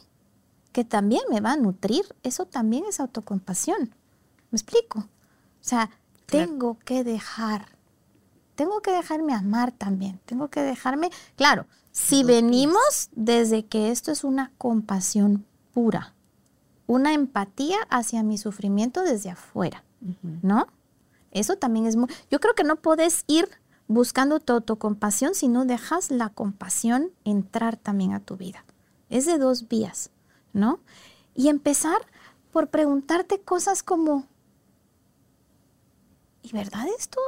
Que 0.71 0.83
también 0.83 1.21
me 1.29 1.41
va 1.41 1.53
a 1.53 1.57
nutrir, 1.57 2.03
eso 2.23 2.45
también 2.45 2.85
es 2.85 2.99
autocompasión. 2.99 3.93
¿Me 4.49 4.55
explico? 4.55 4.99
O 4.99 5.07
sea, 5.61 5.91
tengo 6.29 6.77
que 6.79 7.03
dejar, 7.03 7.67
tengo 8.55 8.81
que 8.81 8.91
dejarme 8.91 9.33
amar 9.33 9.71
también, 9.71 10.19
tengo 10.25 10.49
que 10.49 10.61
dejarme, 10.61 11.09
claro, 11.35 11.65
si 11.91 12.23
venimos 12.23 13.09
desde 13.11 13.65
que 13.65 13.91
esto 13.91 14.11
es 14.11 14.23
una 14.23 14.51
compasión 14.57 15.45
pura, 15.73 16.13
una 16.87 17.13
empatía 17.13 17.77
hacia 17.89 18.23
mi 18.23 18.37
sufrimiento 18.37 19.03
desde 19.03 19.31
afuera, 19.31 19.83
¿no? 20.41 20.67
Eso 21.31 21.57
también 21.57 21.85
es 21.85 21.95
muy... 21.95 22.09
Yo 22.31 22.39
creo 22.39 22.55
que 22.55 22.63
no 22.63 22.77
puedes 22.77 23.23
ir 23.27 23.47
buscando 23.87 24.39
tu 24.39 24.53
autocompasión 24.53 25.35
si 25.35 25.47
no 25.47 25.65
dejas 25.65 26.11
la 26.11 26.29
compasión 26.29 27.11
entrar 27.25 27.77
también 27.77 28.13
a 28.13 28.19
tu 28.19 28.37
vida. 28.37 28.63
Es 29.09 29.25
de 29.25 29.37
dos 29.37 29.67
vías, 29.67 30.11
¿no? 30.53 30.79
Y 31.35 31.49
empezar 31.49 31.99
por 32.51 32.69
preguntarte 32.69 33.41
cosas 33.41 33.83
como, 33.83 34.25
¿y 36.49 36.53
verdad 36.53 36.85
esto? 36.97 37.19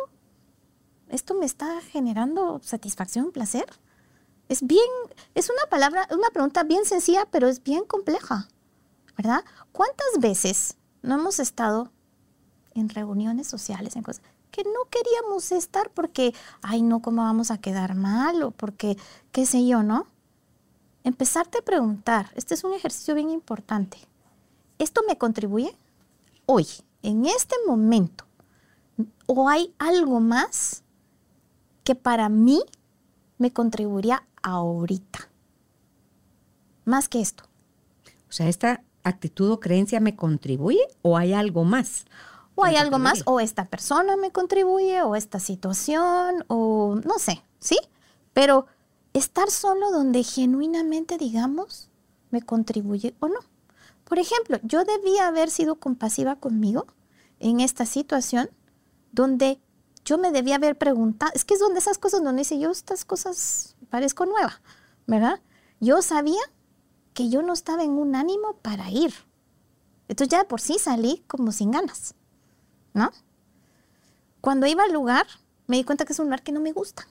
¿Esto 1.09 1.34
me 1.36 1.45
está 1.45 1.82
generando 1.82 2.59
satisfacción, 2.63 3.32
placer? 3.32 3.65
Es 4.49 4.65
bien, 4.65 4.89
es 5.36 5.49
una 5.49 5.69
palabra, 5.69 6.07
una 6.11 6.30
pregunta 6.30 6.63
bien 6.63 6.86
sencilla, 6.86 7.28
pero 7.30 7.47
es 7.47 7.63
bien 7.63 7.86
compleja, 7.86 8.47
¿verdad? 9.17 9.43
¿Cuántas 9.72 10.19
veces 10.19 10.78
no 11.01 11.15
hemos 11.15 11.39
estado 11.39 11.91
en 12.74 12.89
reuniones 12.89 13.47
sociales, 13.47 13.95
en 13.95 14.03
cosas 14.03 14.24
que 14.51 14.63
no 14.63 14.89
queríamos 14.89 15.51
estar 15.51 15.89
porque, 15.91 16.34
ay, 16.61 16.82
no, 16.82 17.01
¿cómo 17.01 17.24
vamos 17.24 17.51
a 17.51 17.57
quedar 17.57 17.95
mal? 17.95 18.43
O 18.43 18.51
porque, 18.51 18.97
qué 19.32 19.45
sé 19.45 19.65
yo, 19.65 19.82
¿no? 19.82 20.07
Empezarte 21.03 21.59
a 21.59 21.61
preguntar, 21.61 22.30
este 22.36 22.53
es 22.53 22.63
un 22.63 22.74
ejercicio 22.74 23.15
bien 23.15 23.30
importante. 23.30 23.97
¿Esto 24.78 25.01
me 25.07 25.17
contribuye 25.17 25.76
hoy, 26.45 26.67
en 27.01 27.26
este 27.26 27.55
momento? 27.65 28.26
¿O 29.34 29.47
hay 29.47 29.73
algo 29.79 30.19
más 30.19 30.84
que 31.86 31.95
para 31.95 32.27
mí 32.27 32.61
me 33.38 33.53
contribuiría 33.53 34.27
ahorita? 34.43 35.29
Más 36.84 37.07
que 37.07 37.21
esto. 37.21 37.45
O 38.27 38.34
sea, 38.34 38.49
esta 38.49 38.84
actitud 39.03 39.49
o 39.51 39.61
creencia 39.61 40.01
me 40.01 40.17
contribuye 40.17 40.86
o 41.01 41.15
hay 41.15 41.32
algo 41.32 41.63
más 41.63 42.05
o 42.55 42.65
hay 42.65 42.75
algo 42.75 42.99
más, 42.99 43.23
o 43.25 43.39
esta 43.39 43.69
persona 43.69 44.17
me 44.17 44.32
contribuye, 44.32 45.01
o 45.01 45.15
esta 45.15 45.39
situación, 45.39 46.43
o 46.49 46.99
no 47.05 47.17
sé, 47.17 47.41
¿sí? 47.59 47.77
Pero 48.34 48.67
estar 49.13 49.49
solo 49.49 49.91
donde 49.91 50.23
genuinamente, 50.23 51.17
digamos, 51.17 51.89
me 52.32 52.41
contribuye 52.41 53.15
o 53.21 53.29
no. 53.29 53.39
Por 54.03 54.19
ejemplo, 54.19 54.59
yo 54.63 54.84
debía 54.84 55.27
haber 55.27 55.49
sido 55.49 55.75
compasiva 55.75 56.36
conmigo 56.36 56.86
en 57.39 57.61
esta 57.61 57.86
situación 57.86 58.49
donde 59.12 59.59
yo 60.05 60.18
me 60.18 60.32
debía 60.32 60.55
haber 60.55 60.78
preguntado, 60.78 61.32
es 61.36 61.45
que 61.45 61.53
es 61.53 61.59
donde 61.59 61.80
esas 61.80 61.97
cosas 61.97 62.24
donde 62.24 62.41
dice 62.41 62.59
yo 62.59 62.72
estas 62.72 63.05
cosas 63.05 63.76
parezco 63.89 64.26
nueva, 64.26 64.62
¿verdad? 65.07 65.39
Yo 65.80 66.01
sabía 66.01 66.41
que 67.14 67.30
yo 67.30 67.41
no 67.41 67.53
estaba 67.53 67.84
en 67.84 67.91
un 67.91 68.16
ánimo 68.16 68.57
para 68.62 68.89
ir. 68.89 69.14
Entonces 70.07 70.30
ya 70.30 70.39
de 70.39 70.45
por 70.45 70.62
sí 70.62 70.78
salí 70.80 71.24
como 71.28 71.51
sin 71.51 71.72
ganas. 71.72 72.16
¿no? 72.93 73.12
Cuando 74.41 74.66
iba 74.68 74.84
al 74.84 74.93
lugar, 74.93 75.26
me 75.68 75.78
di 75.78 75.84
cuenta 75.84 76.05
que 76.05 76.14
es 76.14 76.20
un 76.20 76.26
lugar 76.26 76.43
que 76.43 76.51
no 76.51 76.59
me 76.59 76.72
gusta, 76.72 77.07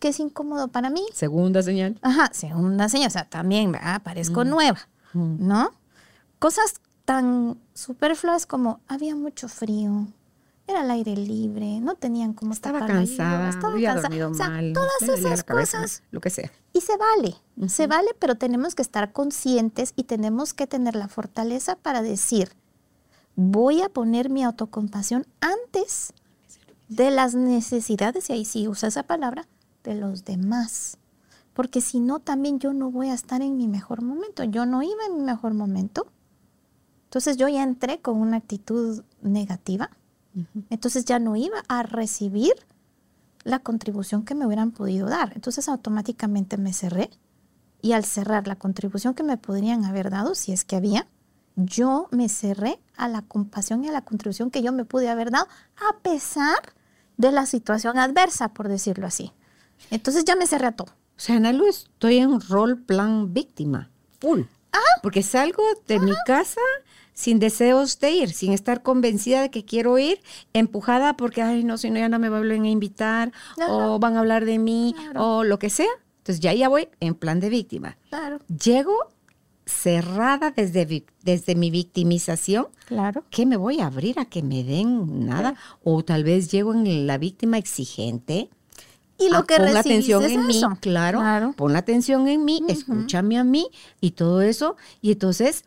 que 0.00 0.08
es 0.08 0.20
incómodo 0.20 0.68
para 0.68 0.90
mí. 0.90 1.04
Segunda 1.12 1.62
señal. 1.62 1.98
Ajá, 2.02 2.30
segunda 2.32 2.88
señal, 2.88 3.08
o 3.08 3.12
sea, 3.12 3.28
también, 3.28 3.72
¿verdad? 3.72 4.02
Parezco 4.02 4.44
mm. 4.44 4.48
nueva, 4.48 4.88
mm. 5.12 5.46
¿no? 5.46 5.70
Cosas 6.38 6.80
tan 7.04 7.58
superfluas 7.74 8.46
como 8.46 8.80
había 8.88 9.14
mucho 9.14 9.48
frío, 9.48 10.08
era 10.66 10.82
el 10.82 10.90
aire 10.90 11.16
libre, 11.16 11.80
no 11.80 11.94
tenían 11.94 12.32
como 12.32 12.52
estaba 12.52 12.86
cansada, 12.86 13.50
estaba 13.50 13.72
había 13.72 13.94
dormido 13.94 14.30
o 14.30 14.34
sea, 14.34 14.48
mal, 14.48 14.72
todas 14.72 15.02
esas 15.02 15.44
cosas, 15.44 16.02
lo 16.10 16.20
que 16.20 16.30
sea. 16.30 16.50
Y 16.72 16.80
se 16.80 16.96
vale, 16.96 17.36
se 17.68 17.86
vale, 17.86 18.10
pero 18.18 18.34
tenemos 18.34 18.74
que 18.74 18.82
estar 18.82 19.12
conscientes 19.12 19.92
y 19.96 20.04
tenemos 20.04 20.54
que 20.54 20.66
tener 20.66 20.96
la 20.96 21.08
fortaleza 21.08 21.76
para 21.76 22.02
decir, 22.02 22.50
voy 23.36 23.82
a 23.82 23.88
poner 23.88 24.28
mi 24.28 24.42
autocompasión 24.42 25.26
antes 25.40 26.12
de 26.88 27.10
las 27.10 27.34
necesidades, 27.34 28.30
y 28.30 28.32
ahí 28.32 28.44
sí 28.44 28.68
usa 28.68 28.88
esa 28.88 29.04
palabra, 29.04 29.46
de 29.84 29.94
los 29.94 30.24
demás. 30.24 30.98
Porque 31.54 31.80
si 31.80 32.00
no, 32.00 32.18
también 32.18 32.58
yo 32.58 32.72
no 32.72 32.90
voy 32.90 33.08
a 33.08 33.14
estar 33.14 33.40
en 33.40 33.56
mi 33.56 33.66
mejor 33.66 34.02
momento. 34.02 34.44
Yo 34.44 34.66
no 34.66 34.82
iba 34.82 35.06
en 35.06 35.16
mi 35.16 35.22
mejor 35.22 35.54
momento. 35.54 36.06
Entonces 37.04 37.38
yo 37.38 37.48
ya 37.48 37.62
entré 37.62 38.00
con 38.00 38.18
una 38.18 38.36
actitud 38.36 39.04
negativa. 39.22 39.90
Entonces 40.70 41.04
ya 41.04 41.18
no 41.18 41.36
iba 41.36 41.62
a 41.68 41.82
recibir 41.82 42.54
la 43.44 43.60
contribución 43.60 44.24
que 44.24 44.34
me 44.34 44.46
hubieran 44.46 44.72
podido 44.72 45.08
dar. 45.08 45.32
Entonces 45.34 45.68
automáticamente 45.68 46.56
me 46.58 46.72
cerré. 46.72 47.10
Y 47.80 47.92
al 47.92 48.04
cerrar 48.04 48.48
la 48.48 48.56
contribución 48.56 49.14
que 49.14 49.22
me 49.22 49.36
podrían 49.36 49.84
haber 49.84 50.10
dado, 50.10 50.34
si 50.34 50.52
es 50.52 50.64
que 50.64 50.76
había, 50.76 51.06
yo 51.54 52.08
me 52.10 52.28
cerré 52.28 52.80
a 52.96 53.08
la 53.08 53.22
compasión 53.22 53.84
y 53.84 53.88
a 53.88 53.92
la 53.92 54.02
contribución 54.02 54.50
que 54.50 54.62
yo 54.62 54.72
me 54.72 54.84
pude 54.84 55.08
haber 55.08 55.30
dado, 55.30 55.46
a 55.76 55.98
pesar 55.98 56.58
de 57.16 57.32
la 57.32 57.46
situación 57.46 57.98
adversa, 57.98 58.52
por 58.52 58.68
decirlo 58.68 59.06
así. 59.06 59.32
Entonces 59.90 60.24
ya 60.24 60.36
me 60.36 60.46
cerré 60.46 60.66
a 60.66 60.72
todo. 60.72 60.88
O 60.88 61.20
sea, 61.20 61.36
Analu, 61.36 61.66
estoy 61.66 62.18
en 62.18 62.40
rol 62.40 62.82
plan 62.82 63.32
víctima, 63.32 63.90
full. 64.20 64.42
Ah. 64.72 65.00
Porque 65.02 65.22
salgo 65.22 65.62
de 65.86 65.98
mi 65.98 66.12
casa 66.26 66.60
sin 67.16 67.38
deseos 67.38 67.98
de 67.98 68.10
ir, 68.10 68.30
sin 68.30 68.52
estar 68.52 68.82
convencida 68.82 69.40
de 69.40 69.50
que 69.50 69.64
quiero 69.64 69.98
ir, 69.98 70.20
empujada 70.52 71.16
porque, 71.16 71.40
ay, 71.40 71.64
no, 71.64 71.78
si 71.78 71.90
no, 71.90 71.98
ya 71.98 72.10
no 72.10 72.18
me 72.18 72.28
vuelven 72.28 72.64
a 72.64 72.68
invitar, 72.68 73.32
o 73.68 73.98
van 73.98 74.16
a 74.16 74.20
hablar 74.20 74.44
de 74.44 74.58
mí, 74.58 74.94
o 75.16 75.42
lo 75.42 75.58
que 75.58 75.70
sea. 75.70 75.88
Entonces 76.18 76.40
ya 76.40 76.52
ya 76.52 76.68
voy 76.68 76.88
en 77.00 77.14
plan 77.14 77.40
de 77.40 77.48
víctima. 77.48 77.96
Claro. 78.10 78.38
Llego 78.48 78.94
cerrada 79.64 80.50
desde, 80.50 81.06
desde 81.22 81.54
mi 81.54 81.70
victimización, 81.70 82.68
claro. 82.86 83.24
que 83.30 83.46
me 83.46 83.56
voy 83.56 83.80
a 83.80 83.86
abrir 83.86 84.18
a 84.20 84.26
que 84.26 84.42
me 84.42 84.62
den 84.62 85.26
nada, 85.26 85.56
o 85.82 86.04
tal 86.04 86.22
vez 86.22 86.50
llego 86.50 86.74
en 86.74 87.06
la 87.06 87.16
víctima 87.16 87.56
exigente. 87.56 88.50
Y 89.18 89.30
lo 89.30 89.46
que 89.46 89.56
pon 89.56 89.72
la 89.72 89.80
atención 89.80 90.22
es 90.24 90.32
en 90.32 90.46
mí, 90.46 90.60
claro, 90.80 91.54
pon 91.56 91.72
la 91.72 91.78
atención 91.78 92.28
en 92.28 92.44
mí, 92.44 92.62
escúchame 92.68 93.38
a 93.38 93.44
mí 93.44 93.68
y 93.98 94.10
todo 94.10 94.42
eso. 94.42 94.76
Y 95.00 95.12
entonces, 95.12 95.64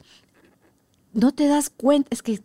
no 1.13 1.31
te 1.31 1.47
das 1.47 1.69
cuenta, 1.69 2.07
es 2.11 2.21
que 2.21 2.41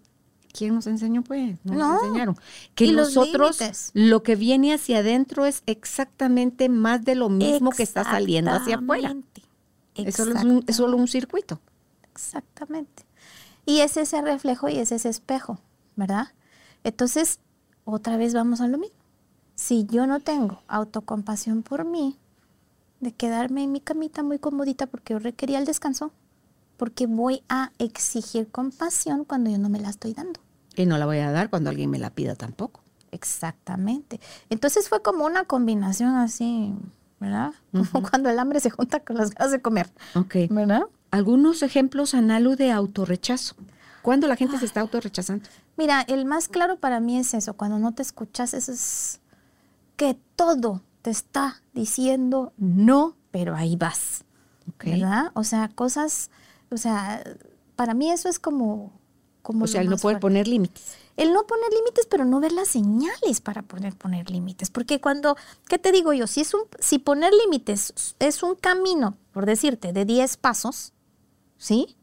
¿quién 0.52 0.74
nos 0.74 0.86
enseñó? 0.86 1.22
Pues 1.22 1.58
no, 1.64 1.74
nos 1.74 2.02
enseñaron. 2.04 2.36
Que 2.74 2.92
nosotros, 2.92 3.58
lo 3.92 4.22
que 4.22 4.36
viene 4.36 4.72
hacia 4.72 4.98
adentro 4.98 5.44
es 5.44 5.62
exactamente 5.66 6.68
más 6.68 7.04
de 7.04 7.16
lo 7.16 7.28
mismo 7.28 7.70
que 7.70 7.82
está 7.82 8.04
saliendo 8.04 8.52
hacia 8.52 8.76
afuera. 8.76 9.14
Es 9.94 10.16
solo, 10.16 10.40
un, 10.40 10.64
es 10.66 10.76
solo 10.76 10.96
un 10.96 11.08
circuito. 11.08 11.60
Exactamente. 12.12 13.04
Y 13.66 13.80
es 13.80 13.96
ese 13.96 14.20
reflejo 14.22 14.68
y 14.68 14.78
es 14.78 14.92
ese 14.92 15.08
espejo, 15.08 15.58
¿verdad? 15.96 16.28
Entonces, 16.84 17.40
otra 17.84 18.16
vez 18.16 18.34
vamos 18.34 18.60
a 18.60 18.68
lo 18.68 18.78
mismo. 18.78 18.96
Si 19.54 19.86
yo 19.86 20.06
no 20.06 20.20
tengo 20.20 20.62
autocompasión 20.68 21.62
por 21.62 21.84
mí, 21.84 22.18
de 23.00 23.12
quedarme 23.12 23.64
en 23.64 23.72
mi 23.72 23.80
camita 23.80 24.22
muy 24.22 24.38
comodita 24.38 24.86
porque 24.86 25.14
yo 25.14 25.18
requería 25.18 25.58
el 25.58 25.64
descanso, 25.64 26.12
porque 26.76 27.06
voy 27.06 27.42
a 27.48 27.72
exigir 27.78 28.48
compasión 28.48 29.24
cuando 29.24 29.50
yo 29.50 29.58
no 29.58 29.68
me 29.68 29.80
la 29.80 29.90
estoy 29.90 30.12
dando. 30.12 30.40
Y 30.76 30.86
no 30.86 30.98
la 30.98 31.06
voy 31.06 31.18
a 31.18 31.30
dar 31.30 31.50
cuando 31.50 31.70
alguien 31.70 31.90
me 31.90 31.98
la 31.98 32.10
pida 32.10 32.34
tampoco. 32.34 32.82
Exactamente. 33.12 34.20
Entonces 34.50 34.88
fue 34.88 35.02
como 35.02 35.24
una 35.24 35.44
combinación 35.44 36.16
así 36.16 36.74
¿verdad? 37.24 37.52
Como 37.92 38.08
cuando 38.08 38.28
el 38.28 38.38
hambre 38.38 38.60
se 38.60 38.70
junta 38.70 39.00
con 39.00 39.16
las 39.16 39.30
ganas 39.30 39.52
de 39.52 39.60
comer. 39.60 39.90
Ok. 40.14 40.36
¿Verdad? 40.50 40.82
Algunos 41.10 41.62
ejemplos 41.62 42.14
análogo 42.14 42.56
de 42.56 42.70
autorrechazo. 42.70 43.56
¿Cuándo 44.02 44.26
la 44.26 44.36
gente 44.36 44.58
se 44.58 44.66
está 44.66 44.80
autorrechazando? 44.80 45.48
Mira, 45.76 46.02
el 46.02 46.26
más 46.26 46.48
claro 46.48 46.76
para 46.76 47.00
mí 47.00 47.18
es 47.18 47.32
eso, 47.32 47.54
cuando 47.54 47.78
no 47.78 47.92
te 47.92 48.02
escuchas, 48.02 48.52
eso 48.52 48.70
es 48.70 49.20
que 49.96 50.18
todo 50.36 50.82
te 51.00 51.10
está 51.10 51.62
diciendo 51.72 52.52
no, 52.58 53.16
pero 53.30 53.56
ahí 53.56 53.76
vas. 53.76 54.24
¿Verdad? 54.84 55.30
O 55.34 55.44
sea, 55.44 55.68
cosas, 55.68 56.30
o 56.74 56.78
sea, 56.78 57.22
para 57.76 57.94
mí 57.94 58.10
eso 58.10 58.28
es 58.28 58.38
como... 58.38 58.92
como 59.42 59.64
o 59.64 59.66
sea, 59.68 59.80
él 59.80 59.88
no 59.88 59.96
puede 59.96 60.18
poner 60.18 60.48
límites 60.48 60.98
el 61.16 61.32
no 61.32 61.46
poner 61.46 61.70
límites, 61.72 62.06
pero 62.06 62.24
no 62.24 62.40
ver 62.40 62.52
las 62.52 62.68
señales 62.68 63.40
para 63.40 63.62
poder 63.62 63.94
poner 63.94 64.30
límites. 64.30 64.70
Porque 64.70 65.00
cuando, 65.00 65.36
¿qué 65.68 65.78
te 65.78 65.92
digo 65.92 66.12
yo? 66.12 66.26
Si, 66.26 66.40
es 66.40 66.54
un, 66.54 66.62
si 66.80 66.98
poner 66.98 67.32
límites 67.32 68.14
es 68.18 68.42
un 68.42 68.56
camino, 68.56 69.16
por 69.32 69.46
decirte, 69.46 69.92
de 69.92 70.04
10 70.04 70.36
pasos, 70.38 70.92
¿sí? 71.56 71.96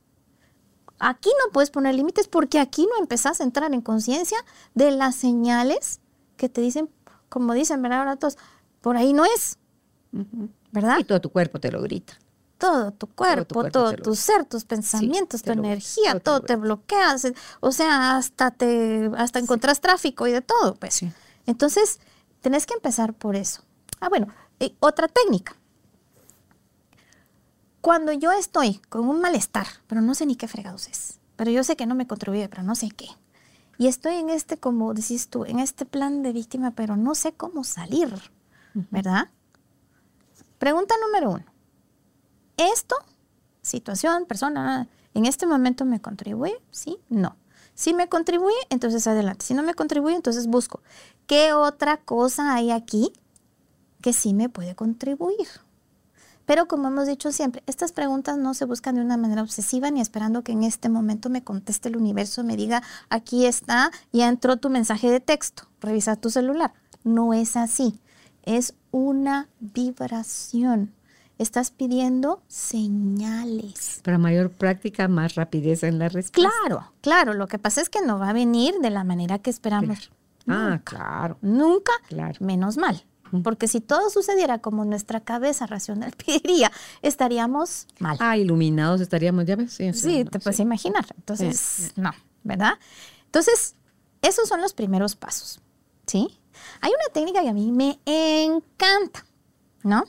Aquí 1.00 1.30
no 1.30 1.52
puedes 1.52 1.72
poner 1.72 1.96
límites 1.96 2.28
porque 2.28 2.60
aquí 2.60 2.88
no 2.90 3.02
empezás 3.02 3.42
a 3.42 3.44
entrar 3.44 3.74
en 3.74 3.82
conciencia 3.82 4.38
de 4.76 4.92
las 4.92 5.16
señales 5.16 6.00
que 6.38 6.48
te 6.48 6.62
dicen 6.62 6.90
como 7.28 7.54
dicen, 7.54 7.82
¿verdad? 7.82 8.00
Ahora 8.00 8.16
todos, 8.18 8.38
por 8.82 8.98
ahí 8.98 9.14
no 9.14 9.26
es, 9.26 9.58
¿verdad? 10.72 11.00
Y 11.00 11.06
todo 11.06 11.22
tu 11.22 11.32
cuerpo 11.32 11.60
te 11.60 11.72
lo 11.72 11.82
grita. 11.82 12.14
Todo 12.62 12.92
tu 12.92 13.08
cuerpo, 13.08 13.56
cuerpo 13.56 13.72
todo 13.72 13.94
tu 13.96 14.16
ser, 14.16 14.46
tus 14.46 14.66
pensamientos, 14.66 15.42
tu 15.42 15.52
energía, 15.52 16.12
todo 16.20 16.20
todo 16.20 16.40
te 16.42 16.48
te 16.48 16.54
lo- 16.54 16.62
bloqueas, 16.62 17.26
eh, 17.26 17.34
o 17.60 17.72
sea, 17.72 18.18
hasta 18.18 18.52
te 18.52 19.10
hasta 19.18 19.40
encontrás 19.40 19.82
tráfico 19.82 20.28
y 20.28 20.32
de 20.32 20.42
todo, 20.42 20.76
pues. 20.76 20.94
Sí. 20.94 21.12
Entonces, 21.48 22.00
tenés 22.42 22.66
que 22.68 22.76
empezar 22.76 23.14
por 23.16 23.36
eso. 23.36 23.64
Ah, 24.00 24.10
bueno, 24.10 24.28
y 24.60 24.76
otra 24.80 25.08
técnica. 25.08 25.56
Cuando 27.82 28.12
yo 28.12 28.32
estoy 28.32 28.80
con 28.90 29.10
un 29.10 29.22
malestar, 29.22 29.66
pero 29.88 30.02
no 30.02 30.14
sé 30.14 30.26
ni 30.28 30.36
qué 30.36 30.48
fregados 30.48 30.88
es, 30.88 31.20
pero 31.36 31.50
yo 31.50 31.64
sé 31.64 31.76
que 31.76 31.88
no 31.88 31.96
me 31.96 32.06
contribuye, 32.06 32.48
pero 32.48 32.62
no 32.64 32.76
sé 32.76 32.90
qué. 32.92 33.08
Y 33.80 33.88
estoy 33.88 34.16
en 34.18 34.30
este, 34.30 34.58
como 34.58 34.94
decís 34.94 35.30
tú, 35.30 35.46
en 35.46 35.58
este 35.58 35.86
plan 35.88 36.22
de 36.22 36.32
víctima, 36.32 36.72
pero 36.72 36.96
no 36.96 37.16
sé 37.16 37.34
cómo 37.34 37.64
salir, 37.64 38.14
¿verdad? 38.92 39.30
Pregunta 40.60 40.94
número 41.04 41.32
uno. 41.32 41.46
¿Esto, 42.62 42.96
situación, 43.64 44.26
persona, 44.26 44.88
en 45.16 45.26
este 45.26 45.48
momento 45.48 45.84
me 45.84 46.00
contribuye? 46.00 46.62
Sí, 46.70 47.00
no. 47.10 47.36
Si 47.74 47.96
me 47.96 48.08
contribuye, 48.08 48.56
entonces 48.70 49.08
adelante. 49.08 49.44
Si 49.44 49.56
no 49.56 49.64
me 49.64 49.74
contribuye, 49.74 50.16
entonces 50.16 50.46
busco. 50.46 50.82
¿Qué 51.26 51.54
otra 51.54 51.98
cosa 51.98 52.54
hay 52.54 52.70
aquí 52.70 53.14
que 54.00 54.14
sí 54.14 54.36
me 54.36 54.48
puede 54.48 54.76
contribuir? 54.76 55.48
Pero 56.46 56.68
como 56.68 56.90
hemos 56.90 57.08
dicho 57.08 57.32
siempre, 57.32 57.64
estas 57.66 57.94
preguntas 57.94 58.38
no 58.38 58.54
se 58.54 58.66
buscan 58.66 58.94
de 58.94 59.02
una 59.02 59.18
manera 59.18 59.42
obsesiva 59.42 59.90
ni 59.90 60.00
esperando 60.00 60.44
que 60.44 60.52
en 60.52 60.64
este 60.64 60.88
momento 60.88 61.32
me 61.32 61.44
conteste 61.44 61.90
el 61.90 61.98
universo, 61.98 62.44
me 62.44 62.58
diga, 62.58 62.84
aquí 63.10 63.48
está, 63.48 63.90
ya 64.12 64.28
entró 64.28 64.58
tu 64.58 64.70
mensaje 64.70 65.10
de 65.10 65.20
texto, 65.20 65.64
revisa 65.80 66.16
tu 66.16 66.30
celular. 66.30 66.74
No 67.04 67.34
es 67.34 67.56
así, 67.56 68.00
es 68.44 68.76
una 68.92 69.50
vibración. 69.60 70.94
Estás 71.42 71.72
pidiendo 71.72 72.44
señales. 72.48 74.00
Para 74.04 74.20
mayor 74.20 74.52
práctica, 74.52 75.08
más 75.08 75.34
rapidez 75.34 75.82
en 75.82 75.98
la 75.98 76.08
respuesta. 76.08 76.52
Claro, 76.64 76.94
claro, 77.02 77.34
lo 77.34 77.48
que 77.48 77.58
pasa 77.58 77.82
es 77.82 77.90
que 77.90 78.00
no 78.06 78.20
va 78.20 78.30
a 78.30 78.34
venir 78.34 78.76
de 78.80 78.92
la 78.92 79.04
manera 79.04 79.40
que 79.40 79.50
esperamos. 79.50 80.12
Ah, 80.48 80.82
claro. 80.84 81.40
Nunca, 81.42 81.92
Claro. 82.10 82.36
menos 82.42 82.78
mal. 82.78 83.04
Porque 83.44 83.68
si 83.68 83.82
todo 83.82 84.12
sucediera 84.12 84.60
como 84.60 84.86
nuestra 84.86 85.22
cabeza 85.22 85.66
racional 85.66 86.12
pediría, 86.26 86.72
estaríamos 87.02 87.88
mal. 87.98 88.18
Ah, 88.20 88.38
iluminados 88.38 89.02
estaríamos, 89.02 89.46
ya 89.46 89.56
ves. 89.56 89.74
Sí, 89.74 89.92
sí, 89.94 90.24
no, 90.24 90.30
te 90.30 90.40
puedes 90.40 90.60
imaginar. 90.60 91.08
Entonces, 91.18 91.92
no, 91.96 92.12
¿verdad? 92.44 92.74
Entonces, 93.26 93.74
esos 94.22 94.48
son 94.48 94.62
los 94.62 94.74
primeros 94.74 95.16
pasos, 95.16 95.60
¿sí? 96.06 96.38
Hay 96.82 96.92
una 96.92 97.12
técnica 97.12 97.42
que 97.42 97.50
a 97.50 97.54
mí 97.54 97.72
me 97.72 97.98
encanta, 98.06 99.26
¿no? 99.84 100.04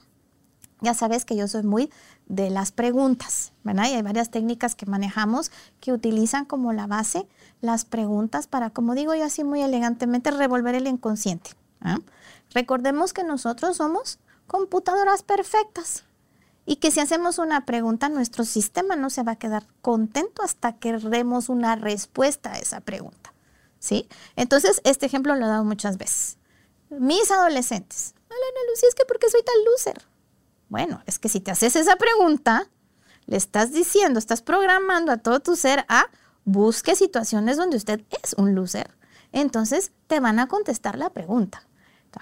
Ya 0.82 0.94
sabes 0.94 1.24
que 1.24 1.36
yo 1.36 1.46
soy 1.46 1.62
muy 1.62 1.90
de 2.26 2.50
las 2.50 2.72
preguntas, 2.72 3.52
¿verdad? 3.62 3.84
Hay 3.84 4.02
varias 4.02 4.30
técnicas 4.30 4.74
que 4.74 4.84
manejamos 4.84 5.52
que 5.80 5.92
utilizan 5.92 6.44
como 6.44 6.72
la 6.72 6.88
base 6.88 7.28
las 7.60 7.84
preguntas 7.84 8.48
para, 8.48 8.70
como 8.70 8.94
digo 8.94 9.14
yo 9.14 9.24
así 9.24 9.44
muy 9.44 9.62
elegantemente, 9.62 10.32
revolver 10.32 10.74
el 10.74 10.88
inconsciente. 10.88 11.52
¿ah? 11.80 11.98
Recordemos 12.52 13.12
que 13.12 13.22
nosotros 13.22 13.76
somos 13.76 14.18
computadoras 14.48 15.22
perfectas 15.22 16.04
y 16.66 16.76
que 16.76 16.90
si 16.90 16.98
hacemos 17.00 17.38
una 17.38 17.64
pregunta, 17.64 18.08
nuestro 18.08 18.44
sistema 18.44 18.96
no 18.96 19.08
se 19.08 19.22
va 19.22 19.32
a 19.32 19.36
quedar 19.36 19.66
contento 19.80 20.42
hasta 20.42 20.72
que 20.72 20.98
demos 20.98 21.48
una 21.48 21.76
respuesta 21.76 22.52
a 22.52 22.58
esa 22.58 22.80
pregunta. 22.80 23.32
¿Sí? 23.78 24.08
Entonces, 24.36 24.80
este 24.84 25.06
ejemplo 25.06 25.34
lo 25.34 25.44
he 25.44 25.48
dado 25.48 25.64
muchas 25.64 25.96
veces. 25.96 26.38
Mis 26.90 27.30
adolescentes, 27.30 28.14
hola 28.28 28.46
Ana 28.50 28.70
Lucía, 28.70 28.88
es 28.88 28.94
que 28.94 29.04
¿por 29.04 29.18
qué 29.18 29.28
soy 29.30 29.42
tan 29.42 29.64
loser? 29.64 30.11
Bueno, 30.72 31.02
es 31.04 31.18
que 31.18 31.28
si 31.28 31.38
te 31.40 31.50
haces 31.50 31.76
esa 31.76 31.96
pregunta, 31.96 32.66
le 33.26 33.36
estás 33.36 33.72
diciendo, 33.72 34.18
estás 34.18 34.40
programando 34.40 35.12
a 35.12 35.18
todo 35.18 35.40
tu 35.40 35.54
ser 35.54 35.84
a 35.90 36.06
busque 36.46 36.96
situaciones 36.96 37.58
donde 37.58 37.76
usted 37.76 38.00
es 38.22 38.32
un 38.38 38.54
loser. 38.54 38.96
Entonces 39.32 39.92
te 40.06 40.18
van 40.18 40.38
a 40.38 40.48
contestar 40.48 40.96
la 40.96 41.10
pregunta. 41.10 41.68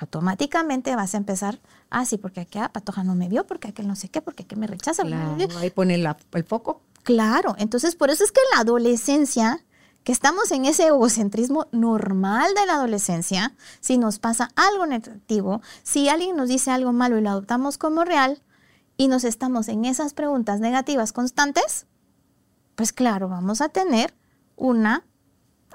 Automáticamente 0.00 0.96
vas 0.96 1.14
a 1.14 1.18
empezar, 1.18 1.60
ah, 1.90 2.04
sí, 2.04 2.18
porque 2.18 2.40
aquella 2.40 2.70
patoja 2.72 3.04
no 3.04 3.14
me 3.14 3.28
vio, 3.28 3.46
porque 3.46 3.68
aquel 3.68 3.86
no 3.86 3.94
sé 3.94 4.08
qué, 4.08 4.20
porque 4.20 4.42
aquel 4.42 4.58
me 4.58 4.66
rechaza. 4.66 5.04
Claro, 5.04 5.36
ahí 5.58 5.70
pone 5.70 5.96
la- 5.98 6.16
el 6.32 6.42
foco. 6.44 6.82
Claro, 7.04 7.54
entonces 7.58 7.94
por 7.94 8.10
eso 8.10 8.24
es 8.24 8.32
que 8.32 8.40
en 8.40 8.56
la 8.56 8.62
adolescencia, 8.62 9.64
que 10.04 10.12
estamos 10.12 10.50
en 10.50 10.64
ese 10.64 10.86
egocentrismo 10.86 11.66
normal 11.72 12.52
de 12.54 12.66
la 12.66 12.74
adolescencia, 12.74 13.54
si 13.80 13.98
nos 13.98 14.18
pasa 14.18 14.50
algo 14.56 14.86
negativo, 14.86 15.60
si 15.82 16.08
alguien 16.08 16.36
nos 16.36 16.48
dice 16.48 16.70
algo 16.70 16.92
malo 16.92 17.18
y 17.18 17.22
lo 17.22 17.30
adoptamos 17.30 17.76
como 17.78 18.04
real 18.04 18.42
y 18.96 19.08
nos 19.08 19.24
estamos 19.24 19.68
en 19.68 19.84
esas 19.84 20.14
preguntas 20.14 20.60
negativas 20.60 21.12
constantes, 21.12 21.86
pues 22.76 22.92
claro, 22.92 23.28
vamos 23.28 23.60
a 23.60 23.68
tener 23.68 24.14
una 24.56 25.04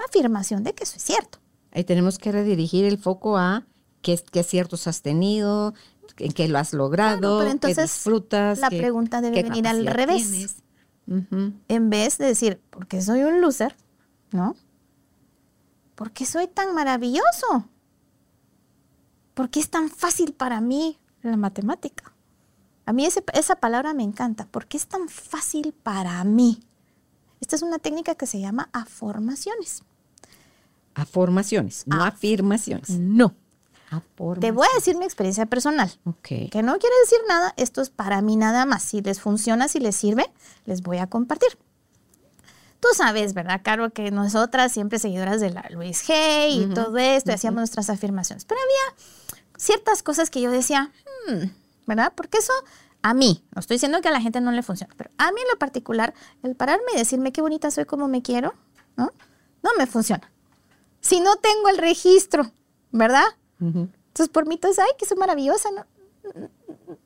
afirmación 0.08 0.64
de 0.64 0.74
que 0.74 0.84
eso 0.86 0.98
es 0.98 1.04
cierto. 1.04 1.38
Ahí 1.72 1.84
tenemos 1.84 2.18
que 2.18 2.32
redirigir 2.32 2.86
el 2.86 2.98
foco 2.98 3.38
a 3.38 3.66
qué, 4.02 4.20
qué 4.32 4.40
aciertos 4.40 4.88
has 4.88 5.02
tenido, 5.02 5.74
en 6.18 6.32
qué 6.32 6.48
lo 6.48 6.58
has 6.58 6.74
logrado, 6.74 7.20
Claro, 7.20 7.38
pero 7.40 7.46
qué 7.48 7.52
entonces 7.52 7.92
disfrutas. 7.92 8.60
la 8.60 8.70
qué- 8.70 8.78
pregunta 8.80 9.22
debe 9.22 9.44
venir 9.44 9.68
al 9.68 9.86
revés. 9.86 10.56
En 11.08 11.90
vez 11.90 12.18
de 12.18 12.26
decir, 12.26 12.62
porque 12.72 13.02
soy 13.02 13.22
un 13.24 13.40
loser, 13.42 13.76
¿no? 14.36 14.56
¿Por 15.96 16.12
qué 16.12 16.26
soy 16.26 16.48
tan 16.48 16.74
maravilloso? 16.76 17.70
¿Por 19.34 19.50
qué 19.50 19.60
es 19.60 19.70
tan 19.70 19.90
fácil 19.90 20.34
para 20.34 20.62
mí 20.62 21.00
la 21.22 21.38
matemática? 21.38 22.14
A 22.86 22.94
mí 22.94 23.06
ese- 23.06 23.24
esa 23.34 23.56
palabra 23.56 23.94
me 23.94 24.04
encanta. 24.04 24.46
¿Por 24.46 24.68
qué 24.68 24.78
es 24.78 24.88
tan 24.88 25.10
fácil 25.10 25.74
para 25.74 26.24
mí? 26.24 26.60
Esta 27.42 27.56
es 27.56 27.62
una 27.62 27.80
técnica 27.80 28.16
que 28.16 28.28
se 28.28 28.40
llama 28.40 28.70
afirmaciones. 28.74 29.84
Afirmaciones, 30.94 31.84
no 31.88 32.04
Ah. 32.04 32.08
afirmaciones. 32.08 32.90
No. 32.92 33.34
Te 34.42 34.52
voy 34.52 34.68
a 34.70 34.76
decir 34.76 34.98
mi 34.98 35.06
experiencia 35.06 35.46
personal. 35.46 35.90
Que 36.50 36.62
no 36.64 36.78
quiere 36.80 36.96
decir 37.04 37.20
nada, 37.30 37.54
esto 37.56 37.82
es 37.82 37.90
para 37.90 38.22
mí 38.22 38.36
nada 38.36 38.66
más. 38.66 38.84
Si 38.84 39.02
les 39.02 39.22
funciona, 39.22 39.68
si 39.70 39.80
les 39.80 39.96
sirve, 39.96 40.26
les 40.66 40.82
voy 40.82 40.98
a 40.98 41.08
compartir. 41.08 41.58
Tú 42.88 42.96
sabes, 42.96 43.34
¿verdad, 43.34 43.62
Caro? 43.64 43.90
Que 43.90 44.12
nosotras, 44.12 44.72
siempre 44.72 45.00
seguidoras 45.00 45.42
de 45.42 45.50
la 45.50 45.66
Luis 45.72 46.08
G 46.08 46.50
y 46.52 46.72
todo 46.72 46.96
esto, 47.00 47.32
y 47.32 47.34
hacíamos 47.34 47.58
nuestras 47.58 47.90
afirmaciones. 47.90 48.46
Pero 48.46 48.60
había 48.62 49.00
ciertas 49.58 50.04
cosas 50.04 50.30
que 50.30 50.40
yo 50.40 50.52
decía, 50.52 50.92
"Hmm", 51.28 51.46
¿verdad? 51.88 52.14
Porque 52.16 52.38
eso 52.38 52.54
a 53.02 53.16
mí, 53.16 53.44
no 53.56 53.60
estoy 53.60 53.76
diciendo 53.76 54.02
que 54.02 54.10
a 54.10 54.12
la 54.12 54.22
gente 54.22 54.40
no 54.40 54.52
le 54.52 54.62
funciona, 54.62 54.94
pero 54.98 55.10
a 55.18 55.32
mí 55.32 55.42
en 55.42 55.48
lo 55.52 55.58
particular, 55.58 56.14
el 56.44 56.56
pararme 56.56 56.86
y 56.94 56.98
decirme 56.98 57.32
qué 57.32 57.42
bonita 57.42 57.72
soy, 57.72 57.86
como 57.86 58.08
me 58.08 58.22
quiero, 58.22 58.54
¿no? 58.98 59.12
No 59.64 59.72
me 59.80 59.88
funciona. 59.88 60.30
Si 61.02 61.20
no 61.22 61.38
tengo 61.38 61.70
el 61.70 61.80
registro, 61.80 62.52
¿verdad? 62.92 63.26
Ujú. 63.60 63.90
Entonces, 64.10 64.30
por 64.30 64.46
mí, 64.48 64.56
entonces, 64.56 64.84
ay, 64.84 64.92
que 65.00 65.08
soy 65.08 65.18
maravillosa, 65.18 65.70
¿no? 65.72 65.86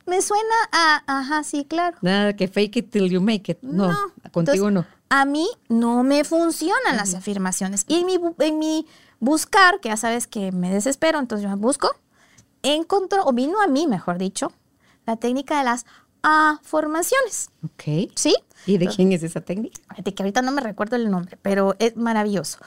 Me 0.06 0.22
suena 0.22 0.56
a, 0.74 1.04
ajá, 1.20 1.44
sí, 1.46 1.64
claro. 1.64 1.98
Nada 2.02 2.36
que 2.36 2.50
fake 2.50 2.76
it 2.78 2.92
till 2.92 3.10
you 3.10 3.22
make 3.22 3.50
it. 3.50 3.60
No, 3.62 3.94
contigo 4.34 4.68
Entonces, 4.68 4.72
no. 4.74 4.99
A 5.10 5.26
mí 5.26 5.48
no 5.68 6.04
me 6.04 6.24
funcionan 6.24 6.96
las 6.96 7.16
afirmaciones. 7.16 7.86
Y 7.88 8.00
en 8.00 8.06
mi, 8.06 8.20
en 8.40 8.60
mi 8.60 8.88
buscar, 9.20 9.80
que 9.80 9.90
ya 9.90 9.98
sabes 9.98 10.28
que 10.28 10.52
me 10.52 10.72
desespero, 10.72 11.20
entonces 11.20 11.50
yo 11.50 11.58
busco, 11.58 11.90
encontró, 12.64 13.26
o 13.26 13.34
vino 13.34 13.62
a 13.62 13.68
mí, 13.68 13.88
mejor 13.88 14.18
dicho, 14.18 14.52
la 15.06 15.16
técnica 15.16 15.58
de 15.58 15.66
las 15.66 15.86
afirmaciones. 16.22 17.50
Ok. 17.64 18.12
¿Sí? 18.16 18.36
¿Y 18.66 18.78
de 18.78 18.88
quién 18.88 19.12
es 19.12 19.24
esa 19.24 19.42
técnica? 19.42 19.82
Fíjate 19.90 20.14
que 20.14 20.24
ahorita 20.24 20.42
no 20.42 20.52
me 20.52 20.62
recuerdo 20.62 20.96
el 20.96 21.10
nombre, 21.10 21.38
pero 21.42 21.76
es 21.80 21.96
maravilloso. 21.96 22.60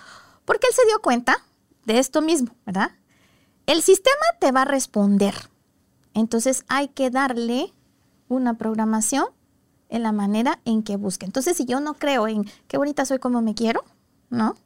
Porque 0.45 0.67
él 0.67 0.75
se 0.75 0.87
dio 0.87 1.01
cuenta 1.01 1.37
de 1.85 1.99
esto 1.99 2.23
mismo, 2.23 2.55
¿verdad? 2.67 2.93
El 3.67 3.83
sistema 3.83 4.25
te 4.41 4.53
va 4.53 4.63
a 4.63 4.67
responder. 4.67 5.35
Entonces 6.15 6.65
hay 6.69 6.89
que 6.89 7.11
darle 7.11 7.73
una 8.29 8.55
programación 8.55 9.27
en 9.93 10.03
la 10.03 10.11
manera 10.11 10.59
en 10.65 10.83
que 10.83 10.97
busque. 10.97 11.27
Entonces, 11.27 11.57
si 11.57 11.65
yo 11.67 11.79
no 11.81 11.95
creo 11.95 12.27
en 12.27 12.45
qué 12.67 12.79
bonita 12.79 13.05
soy 13.05 13.19
como 13.19 13.43
me 13.43 13.55
quiero, 13.55 13.85
¿no? 14.31 14.57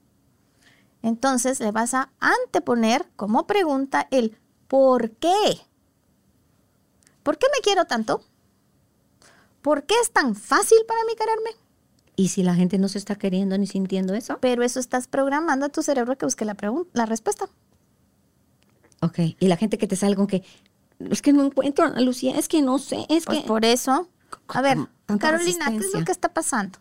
Entonces 1.02 1.60
le 1.60 1.72
vas 1.72 1.94
a 1.94 2.10
anteponer 2.20 3.06
como 3.16 3.46
pregunta 3.46 4.08
el 4.10 4.38
¿por 4.68 5.10
qué? 5.10 5.60
¿Por 7.22 7.38
qué 7.38 7.46
me 7.54 7.60
quiero 7.60 7.84
tanto? 7.86 8.22
¿Por 9.62 9.84
qué 9.84 9.94
es 10.00 10.12
tan 10.12 10.34
fácil 10.36 10.78
para 10.86 11.00
mí 11.04 11.14
quererme? 11.16 11.50
¿Y 12.14 12.28
si 12.28 12.42
la 12.42 12.54
gente 12.54 12.78
no 12.78 12.88
se 12.88 12.98
está 12.98 13.16
queriendo 13.16 13.58
ni 13.58 13.66
sintiendo 13.66 14.14
eso? 14.14 14.38
Pero 14.40 14.62
eso 14.62 14.80
estás 14.80 15.08
programando 15.08 15.66
a 15.66 15.68
tu 15.68 15.82
cerebro 15.82 16.16
que 16.16 16.24
busque 16.24 16.44
la, 16.44 16.56
la 16.92 17.06
respuesta. 17.06 17.46
Ok. 19.02 19.18
Y 19.38 19.48
la 19.48 19.56
gente 19.56 19.76
que 19.76 19.86
te 19.86 19.96
sale 19.96 20.16
con 20.16 20.26
que 20.26 20.42
es 20.98 21.20
que 21.20 21.32
no 21.32 21.44
encuentro 21.44 21.84
a 21.84 22.00
Lucía, 22.00 22.38
es 22.38 22.48
que 22.48 22.62
no 22.62 22.78
sé, 22.78 23.06
es 23.08 23.26
Pues 23.26 23.42
que. 23.42 23.46
por 23.46 23.64
eso. 23.64 24.08
A 24.48 24.62
ver, 24.62 24.78
Tanta 25.06 25.30
Carolina, 25.30 25.70
¿qué 25.70 25.78
es 25.78 25.94
lo 25.94 26.04
que 26.04 26.12
está 26.12 26.32
pasando? 26.32 26.78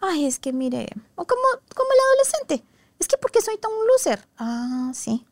Ay, 0.00 0.26
es 0.26 0.38
que 0.38 0.52
mire, 0.52 0.88
o 1.14 1.24
como, 1.24 1.42
como 1.74 1.88
el 1.92 2.00
adolescente. 2.00 2.64
Es 2.98 3.08
que 3.08 3.16
¿por 3.16 3.30
qué 3.30 3.40
soy 3.40 3.56
tan 3.58 3.70
un 3.72 3.86
loser? 3.86 4.28
Ah, 4.36 4.92
sí. 4.94 5.26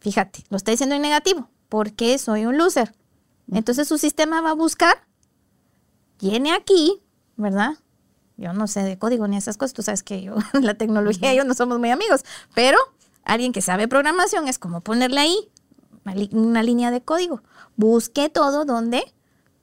fíjate, 0.00 0.44
lo 0.48 0.56
está 0.56 0.70
diciendo 0.70 0.94
en 0.94 1.02
negativo, 1.02 1.48
porque 1.68 2.18
soy 2.18 2.46
un 2.46 2.56
loser. 2.56 2.94
Entonces 3.50 3.88
su 3.88 3.98
sistema 3.98 4.40
va 4.40 4.50
a 4.50 4.54
buscar, 4.54 5.06
viene 6.20 6.52
aquí, 6.52 7.02
¿verdad? 7.36 7.78
Yo 8.36 8.52
no 8.52 8.68
sé 8.68 8.82
de 8.82 8.98
código 8.98 9.26
ni 9.26 9.36
esas 9.36 9.56
cosas, 9.56 9.72
tú 9.72 9.82
sabes 9.82 10.02
que 10.02 10.22
yo, 10.22 10.34
la 10.60 10.74
tecnología 10.74 11.32
y 11.32 11.36
yo 11.36 11.44
no 11.44 11.54
somos 11.54 11.78
muy 11.78 11.90
amigos, 11.90 12.24
pero 12.54 12.78
alguien 13.24 13.52
que 13.52 13.62
sabe 13.62 13.88
programación 13.88 14.48
es 14.48 14.58
como 14.58 14.80
ponerle 14.80 15.20
ahí 15.20 15.50
una 16.32 16.62
línea 16.62 16.90
de 16.90 17.02
código. 17.02 17.42
Busque 17.76 18.28
todo 18.28 18.64
donde, 18.64 19.04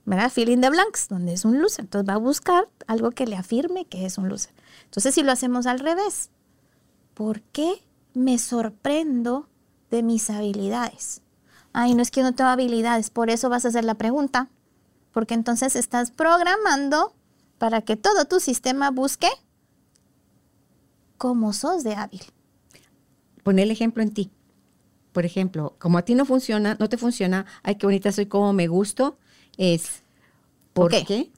¿verdad? 0.07 0.31
Fill 0.31 0.47
in 0.47 0.61
the 0.61 0.69
blanks, 0.69 1.09
donde 1.09 1.33
es 1.33 1.43
un 1.43 1.61
loser. 1.61 1.83
Entonces 1.83 2.09
va 2.09 2.13
a 2.13 2.17
buscar 2.17 2.69
algo 2.87 3.11
que 3.11 3.27
le 3.27 3.35
afirme 3.35 3.85
que 3.85 4.05
es 4.05 4.17
un 4.17 4.29
loser. 4.29 4.53
Entonces 4.85 5.13
si 5.13 5.21
lo 5.21 5.33
hacemos 5.33 5.67
al 5.67 5.79
revés, 5.79 6.29
¿por 7.13 7.41
qué 7.41 7.83
me 8.13 8.39
sorprendo 8.39 9.49
de 9.91 10.03
mis 10.03 10.29
habilidades? 10.29 11.21
Ay, 11.73 11.93
no 11.93 12.01
es 12.01 12.09
que 12.09 12.23
no 12.23 12.33
tengo 12.33 12.49
habilidades, 12.49 13.09
por 13.09 13.29
eso 13.29 13.49
vas 13.49 13.65
a 13.65 13.67
hacer 13.67 13.83
la 13.83 13.95
pregunta, 13.95 14.49
porque 15.11 15.33
entonces 15.33 15.75
estás 15.75 16.11
programando 16.11 17.13
para 17.57 17.81
que 17.81 17.97
todo 17.97 18.25
tu 18.25 18.39
sistema 18.39 18.91
busque 18.91 19.27
cómo 21.17 21.51
sos 21.51 21.83
de 21.83 21.95
hábil. 21.95 22.21
Pon 23.43 23.59
el 23.59 23.71
ejemplo 23.71 24.03
en 24.03 24.13
ti. 24.13 24.31
Por 25.11 25.25
ejemplo, 25.25 25.75
como 25.79 25.97
a 25.97 26.03
ti 26.03 26.15
no 26.15 26.23
funciona, 26.23 26.77
no 26.79 26.87
te 26.87 26.97
funciona, 26.97 27.45
ay, 27.63 27.75
qué 27.75 27.87
bonita 27.87 28.13
soy, 28.13 28.27
cómo 28.27 28.53
me 28.53 28.67
gusto, 28.67 29.17
es 29.57 30.03
¿por 30.73 30.91
qué? 30.91 31.31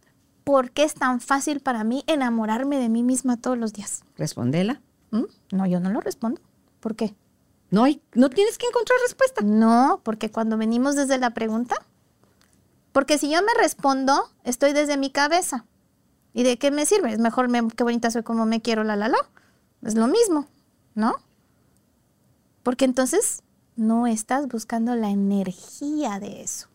¿Por 0.44 0.72
qué 0.72 0.84
es 0.84 0.96
tan 0.96 1.22
fácil 1.22 1.60
para 1.60 1.84
mí 1.84 2.04
enamorarme 2.08 2.80
de 2.80 2.90
mí 2.90 3.04
misma 3.04 3.38
todos 3.38 3.58
los 3.58 3.74
días? 3.74 4.04
Respondela. 4.18 4.82
¿Mm? 5.12 5.26
No, 5.52 5.66
yo 5.66 5.80
no 5.80 5.92
lo 5.92 6.02
respondo. 6.02 6.42
¿Por 6.80 6.96
qué? 6.96 7.14
No, 7.72 7.84
hay, 7.84 8.02
no 8.16 8.30
tienes 8.30 8.58
que 8.58 8.66
encontrar 8.66 8.98
respuesta. 9.04 9.42
No, 9.44 10.02
porque 10.04 10.32
cuando 10.32 10.58
venimos 10.58 10.96
desde 10.96 11.18
la 11.20 11.32
pregunta, 11.32 11.76
porque 12.92 13.18
si 13.18 13.30
yo 13.30 13.42
me 13.42 13.54
respondo, 13.62 14.32
estoy 14.44 14.74
desde 14.74 14.98
mi 14.98 15.12
cabeza. 15.12 15.66
¿Y 16.34 16.44
de 16.44 16.58
qué 16.58 16.72
me 16.72 16.86
sirve? 16.86 17.12
Es 17.14 17.20
mejor, 17.20 17.48
me, 17.48 17.68
qué 17.70 17.84
bonita 17.84 18.10
soy 18.12 18.24
como 18.24 18.46
me 18.46 18.62
quiero, 18.62 18.84
la, 18.84 18.96
la, 18.96 19.10
la. 19.10 19.18
Es 19.84 19.96
lo 19.96 20.08
mismo, 20.08 20.48
¿no? 20.96 21.16
Porque 22.64 22.86
entonces 22.86 23.44
no 23.76 24.08
estás 24.08 24.48
buscando 24.48 24.96
la 24.96 25.10
energía 25.10 26.20
de 26.20 26.42
eso. 26.42 26.69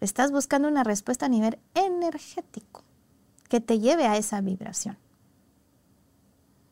Estás 0.00 0.30
buscando 0.30 0.68
una 0.68 0.84
respuesta 0.84 1.26
a 1.26 1.28
nivel 1.28 1.58
energético 1.74 2.84
que 3.48 3.60
te 3.60 3.78
lleve 3.78 4.06
a 4.06 4.16
esa 4.16 4.40
vibración. 4.40 4.96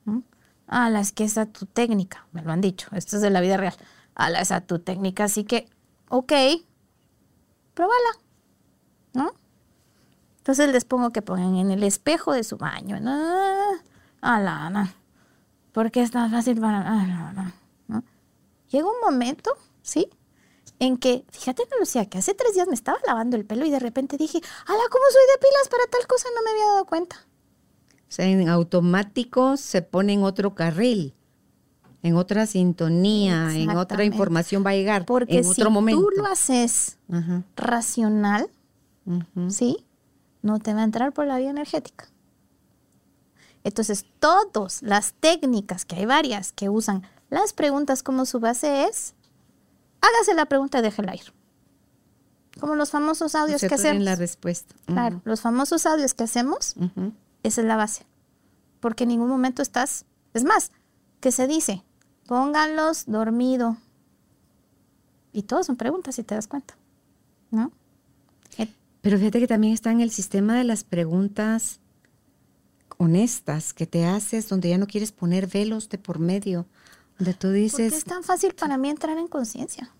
¿Mm? 0.05 0.21
Ah, 0.69 0.91
la 0.91 1.01
es 1.01 1.13
que 1.13 1.25
esa 1.25 1.47
tu 1.47 1.67
técnica, 1.67 2.27
me 2.33 2.43
lo 2.43 2.53
han 2.53 2.61
dicho, 2.61 2.89
esto 2.93 3.17
es 3.17 3.23
de 3.23 3.31
la 3.31 3.41
vida 3.41 3.57
real. 3.57 3.75
Ah, 4.15 4.31
la 4.31 4.41
esa 4.41 4.61
tu 4.61 4.79
técnica, 4.79 5.25
así 5.25 5.45
que, 5.45 5.69
ok, 6.09 6.33
pruébala, 7.75 8.11
¿no? 9.13 9.33
Entonces 10.39 10.71
les 10.73 10.85
pongo 10.85 11.11
que 11.11 11.23
pongan 11.23 11.57
en 11.57 11.73
el 11.73 11.83
espejo 11.83 12.33
de 12.33 12.45
su 12.45 12.57
baño. 12.57 13.01
¿no? 13.01 13.13
Ah, 14.21 14.41
la, 14.41 14.71
no. 14.71 14.89
Porque 15.73 16.03
es 16.03 16.13
tan 16.13 16.31
fácil 16.31 16.61
para... 16.61 17.53
No, 17.89 18.03
Llega 18.69 18.87
un 18.87 19.01
momento, 19.03 19.51
¿sí? 19.83 20.09
En 20.79 20.99
que, 20.99 21.25
fíjate, 21.31 21.63
Lucía, 21.81 22.07
que 22.07 22.19
hace 22.19 22.35
tres 22.35 22.55
días 22.55 22.69
me 22.69 22.75
estaba 22.75 22.99
lavando 23.07 23.37
el 23.37 23.47
pelo 23.47 23.65
y 23.65 23.71
de 23.71 23.79
repente 23.79 24.17
dije, 24.19 24.41
ala, 24.67 24.83
¿cómo 24.91 25.05
soy 25.11 25.23
de 25.33 25.39
pilas 25.39 25.69
para 25.71 25.87
tal 25.91 26.07
cosa? 26.07 26.29
No 26.35 26.43
me 26.43 26.51
había 26.51 26.73
dado 26.73 26.85
cuenta. 26.85 27.17
O 28.09 28.13
sea, 28.13 28.27
en 28.27 28.49
automático 28.49 29.57
se 29.57 29.83
pone 29.83 30.13
en 30.13 30.23
otro 30.23 30.55
carril, 30.55 31.15
en 32.03 32.15
otra 32.15 32.47
sintonía, 32.47 33.55
en 33.55 33.71
otra 33.71 34.05
información 34.05 34.65
va 34.65 34.71
a 34.71 34.75
llegar 34.75 35.07
Porque 35.07 35.39
en 35.39 35.47
otro 35.47 35.67
si 35.67 35.71
momento. 35.71 36.03
tú 36.03 36.11
lo 36.17 36.27
haces 36.27 36.99
racional, 37.57 38.51
¿sí? 39.49 39.85
No 40.43 40.61
te 40.61 40.75
va 40.75 40.83
a 40.83 40.85
entrar 40.85 41.13
por 41.13 41.27
la 41.27 41.39
vía 41.39 41.51
energética. 41.51 42.09
Entonces, 43.65 44.07
todas 44.21 44.83
las 44.83 45.15
técnicas, 45.15 45.85
que 45.85 45.97
hay 45.97 46.07
varias 46.07 46.53
que 46.53 46.69
usan 46.69 47.03
las 47.29 47.53
preguntas 47.53 48.05
como 48.05 48.25
su 48.25 48.39
base 48.39 48.85
es, 48.85 49.15
hágase 50.07 50.35
la 50.35 50.47
pregunta 50.47 50.79
y 50.79 50.83
déjela 50.83 51.15
ir. 51.15 51.33
Como 52.61 52.75
los 52.75 52.91
famosos 52.91 53.35
audios 53.35 53.61
que 53.61 53.75
hacemos. 53.75 54.03
la 54.03 54.15
respuesta. 54.15 54.75
Claro, 54.87 55.21
los 55.25 55.41
famosos 55.41 55.85
audios 55.85 56.15
que 56.15 56.25
hacemos, 56.25 56.75
esa 57.43 57.61
es 57.61 57.67
la 57.67 57.77
base. 57.77 58.07
Porque 58.81 59.05
en 59.05 59.11
ningún 59.11 59.29
momento 59.29 59.63
estás, 59.63 60.07
es 60.33 60.45
más, 60.45 60.73
que 61.21 61.33
se 61.33 61.47
dice, 61.47 61.83
pónganlos 62.27 63.05
dormido. 63.07 63.77
Y 65.33 65.43
todas 65.43 65.67
son 65.67 65.77
preguntas, 65.77 66.15
si 66.15 66.23
te 66.23 66.35
das 66.35 66.47
cuenta. 66.47 66.77
¿No? 67.51 67.73
Pero 69.07 69.19
fíjate 69.19 69.39
que 69.39 69.47
también 69.47 69.73
está 69.73 69.93
en 69.93 70.01
el 70.01 70.11
sistema 70.11 70.57
de 70.57 70.65
las 70.65 70.83
preguntas 70.83 71.79
honestas 72.99 73.73
que 73.73 73.87
te 73.87 74.05
haces, 74.05 74.49
donde 74.49 74.71
ya 74.71 74.79
no 74.79 74.89
quieres 74.89 75.13
poner 75.13 75.47
velos 75.47 75.89
de 75.89 75.99
por 75.99 76.19
medio, 76.19 76.67
donde 77.17 77.35
tú 77.35 77.51
dices... 77.51 77.79
¿Por 77.79 77.91
qué 77.91 77.97
es 77.99 78.05
tan 78.05 78.25
fácil 78.25 78.55
para 78.55 78.77
mí 78.79 78.89
entrar 78.89 79.17
en 79.17 79.29
conciencia? 79.29 79.95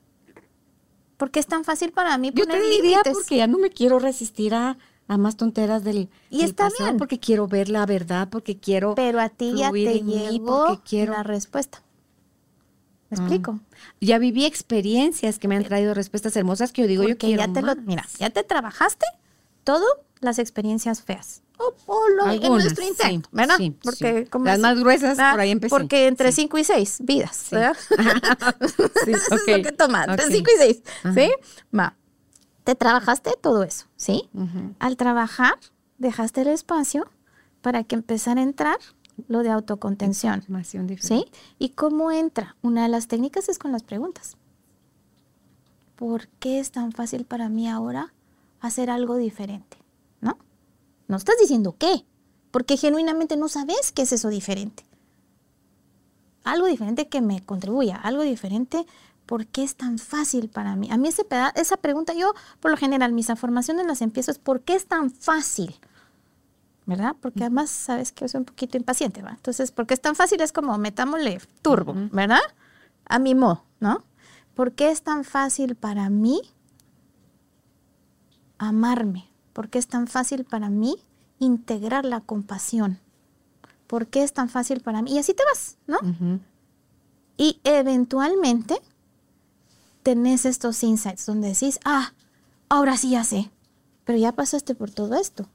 ¿Por 1.17 1.31
qué 1.31 1.41
es 1.41 1.47
tan 1.47 1.65
fácil 1.65 1.93
para 1.93 2.17
mí 2.19 2.31
poner 2.31 2.57
Yo 2.57 2.63
te 2.63 2.71
diría 2.71 3.01
porque 3.11 3.37
ya 3.37 3.47
no 3.47 3.59
me 3.59 3.71
quiero 3.71 3.99
resistir 3.99 4.55
a, 4.55 4.77
más 5.09 5.37
tonteras 5.37 5.85
del, 5.85 6.09
y 6.31 6.43
está 6.43 6.69
bien 6.79 6.97
porque 6.99 7.21
quiero 7.21 7.47
ver 7.47 7.69
la 7.69 7.87
verdad 7.87 8.29
porque 8.29 8.59
quiero 8.59 8.97
pero 8.97 9.21
a 9.21 9.29
ti 9.29 9.55
ya 9.57 9.71
te 9.71 10.01
llegó 10.03 10.83
quiero... 10.85 11.13
la 11.13 11.23
respuesta 11.23 11.83
¿Me 13.11 13.19
explico? 13.19 13.61
Ah. 13.61 13.77
Ya 14.01 14.19
viví 14.19 14.45
experiencias 14.45 15.39
que 15.39 15.47
me 15.47 15.57
han 15.57 15.65
traído 15.65 15.95
respuestas 15.95 16.37
hermosas 16.37 16.73
que 16.73 16.83
yo 16.83 16.89
digo 16.89 17.05
yo 17.05 17.17
quiero 17.17 17.41
ya 17.41 17.53
te 17.53 17.63
más. 17.63 17.77
Lo, 17.77 17.83
mira, 17.83 18.05
ya 18.19 18.31
te 18.31 18.43
trabajaste 18.43 19.07
todo 19.63 19.87
las 20.21 20.39
experiencias 20.39 21.03
feas. 21.03 21.43
O, 21.59 21.75
o 21.87 22.09
lo, 22.11 22.31
en 22.31 22.43
nuestro 22.43 22.85
intento, 22.85 23.29
¿verdad? 23.33 23.57
Sí, 23.57 23.75
porque 23.83 24.27
Como 24.27 24.45
las 24.45 24.59
más 24.59 24.79
gruesas 24.79 25.17
por 25.17 25.41
ahí 25.41 25.51
empecé. 25.51 25.71
Porque 25.71 26.07
entre 26.07 26.31
5 26.33 26.59
y 26.59 26.65
6 26.65 26.99
vidas, 27.01 27.49
¿verdad? 27.51 27.77
sí, 29.05 29.11
Eso 29.13 29.35
es 29.35 29.47
lo 29.47 29.63
que 29.63 29.73
tomas, 29.73 30.09
entre 30.09 30.27
5 30.31 30.51
y 30.55 30.59
6, 30.59 30.83
¿sí? 31.15 31.31
Va. 31.77 31.97
Te 32.65 32.75
trabajaste 32.75 33.33
todo 33.41 33.63
eso, 33.63 33.87
¿sí? 33.97 34.29
Al 34.81 34.97
trabajar, 34.97 35.55
dejaste 35.99 36.43
el 36.43 36.49
espacio 36.49 37.09
para 37.63 37.85
que 37.85 37.95
empezara 37.95 38.41
a 38.41 38.45
entrar 38.45 38.79
lo 39.29 39.43
de 39.43 39.51
autocontención. 39.51 40.45
¿Sí? 41.01 41.27
¿Y 41.59 41.71
cómo 41.71 42.11
entra? 42.11 42.57
Una 42.63 42.83
de 42.83 42.89
las 42.89 43.09
técnicas 43.09 43.49
es 43.49 43.59
con 43.59 43.73
las 43.73 43.83
preguntas. 43.83 44.37
¿Por 45.97 46.29
qué 46.29 46.61
es 46.61 46.71
tan 46.71 46.93
fácil 46.93 47.25
para 47.25 47.49
mí 47.49 47.69
ahora 47.69 48.13
hacer 48.61 48.91
algo 48.91 49.17
diferente? 49.17 49.79
¿No? 51.09 51.17
Estás 51.17 51.37
diciendo 51.41 51.77
qué, 51.79 52.05
porque 52.51 52.77
genuinamente 52.77 53.37
no 53.37 53.49
sabes 53.49 53.93
qué 53.93 54.03
es 54.03 54.13
eso 54.13 54.29
diferente. 54.29 54.85
Algo 56.45 56.67
diferente 56.67 57.09
que 57.09 57.21
me 57.21 57.45
contribuya, 57.45 57.97
algo 57.97 58.23
diferente, 58.23 58.87
¿por 59.27 59.47
qué 59.47 59.65
es 59.65 59.77
tan 59.77 59.99
fácil 59.99 60.49
para 60.49 60.77
mí? 60.77 60.89
A 60.91 60.97
mí 60.97 61.09
ese 61.09 61.27
esa 61.55 61.77
pregunta, 61.77 62.15
yo 62.15 62.35
por 62.61 62.71
lo 62.71 62.77
general 62.77 63.13
mis 63.13 63.27
formaciones 63.37 63.87
las 63.87 64.03
empiezo 64.03 64.31
es 64.31 64.39
¿por 64.39 64.61
qué 64.61 64.75
es 64.75 64.87
tan 64.87 65.11
fácil? 65.11 65.77
¿verdad? 66.87 67.17
Porque 67.21 67.41
además 67.41 67.69
sabes 67.69 68.13
que 68.13 68.29
soy 68.29 68.39
un 68.39 68.45
poquito 68.45 68.77
impaciente, 68.77 69.21
¿va? 69.21 69.31
Entonces, 69.31 69.73
porque 69.73 69.95
es 69.95 70.01
tan 70.01 70.15
fácil, 70.15 70.41
es 70.41 70.53
como 70.53 70.79
metámosle 70.79 71.41
turbo, 71.61 71.95
¿verdad? 72.13 72.41
A 73.05 73.19
mi 73.19 73.35
modo, 73.35 73.65
¿no? 73.81 74.05
¿Por 74.55 74.73
qué 74.73 74.91
es 74.91 75.03
tan 75.03 75.25
fácil 75.25 75.75
para 75.75 76.09
mí 76.09 76.41
amarme? 78.59 79.29
¿Por 79.57 79.71
qué 79.71 79.79
es 79.79 79.87
tan 79.87 80.07
fácil 80.07 80.45
para 80.45 80.69
mí 80.69 80.97
integrar 81.39 82.05
la 82.05 82.21
compasión? 82.21 83.01
¿Por 83.87 84.07
qué 84.07 84.23
es 84.23 84.35
tan 84.35 84.51
fácil 84.51 84.83
para 84.83 85.01
mí? 85.01 85.15
Y 85.15 85.19
así 85.19 85.33
te 85.33 85.45
vas, 85.47 85.79
¿no? 85.87 85.97
Y 87.39 87.59
eventualmente 87.65 88.79
tenés 90.03 90.45
estos 90.45 90.83
insights 90.83 91.25
donde 91.25 91.49
decís, 91.49 91.81
ah, 91.87 92.13
ahora 92.69 92.99
sí 92.99 93.13
ya 93.13 93.25
sé, 93.25 93.51
pero 94.05 94.19
ya 94.19 94.33
pasaste 94.33 94.75
por 94.75 94.91
todo 94.91 95.15
esto. 95.15 95.49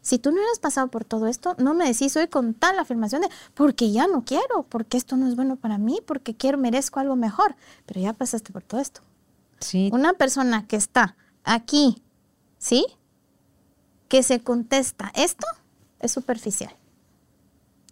Si 0.00 0.18
tú 0.18 0.30
no 0.30 0.36
hubieras 0.36 0.58
pasado 0.58 0.88
por 0.88 1.04
todo 1.04 1.26
esto, 1.26 1.56
no 1.58 1.74
me 1.74 1.84
decís 1.84 2.16
hoy 2.16 2.28
con 2.28 2.54
tal 2.54 2.78
afirmación 2.78 3.20
de 3.20 3.28
porque 3.52 3.92
ya 3.92 4.06
no 4.06 4.24
quiero, 4.24 4.62
porque 4.70 4.96
esto 4.96 5.18
no 5.18 5.28
es 5.28 5.36
bueno 5.36 5.56
para 5.56 5.76
mí, 5.76 6.00
porque 6.06 6.34
quiero, 6.34 6.56
merezco 6.56 7.00
algo 7.00 7.16
mejor. 7.16 7.54
Pero 7.84 8.00
ya 8.00 8.14
pasaste 8.14 8.50
por 8.50 8.62
todo 8.62 8.80
esto. 8.80 9.02
Sí. 9.60 9.90
Una 9.92 10.14
persona 10.14 10.66
que 10.66 10.76
está 10.76 11.16
aquí, 11.44 12.02
¿sí? 12.56 12.86
Que 14.08 14.22
se 14.22 14.40
contesta 14.40 15.10
esto 15.14 15.46
es 16.00 16.12
superficial. 16.12 16.74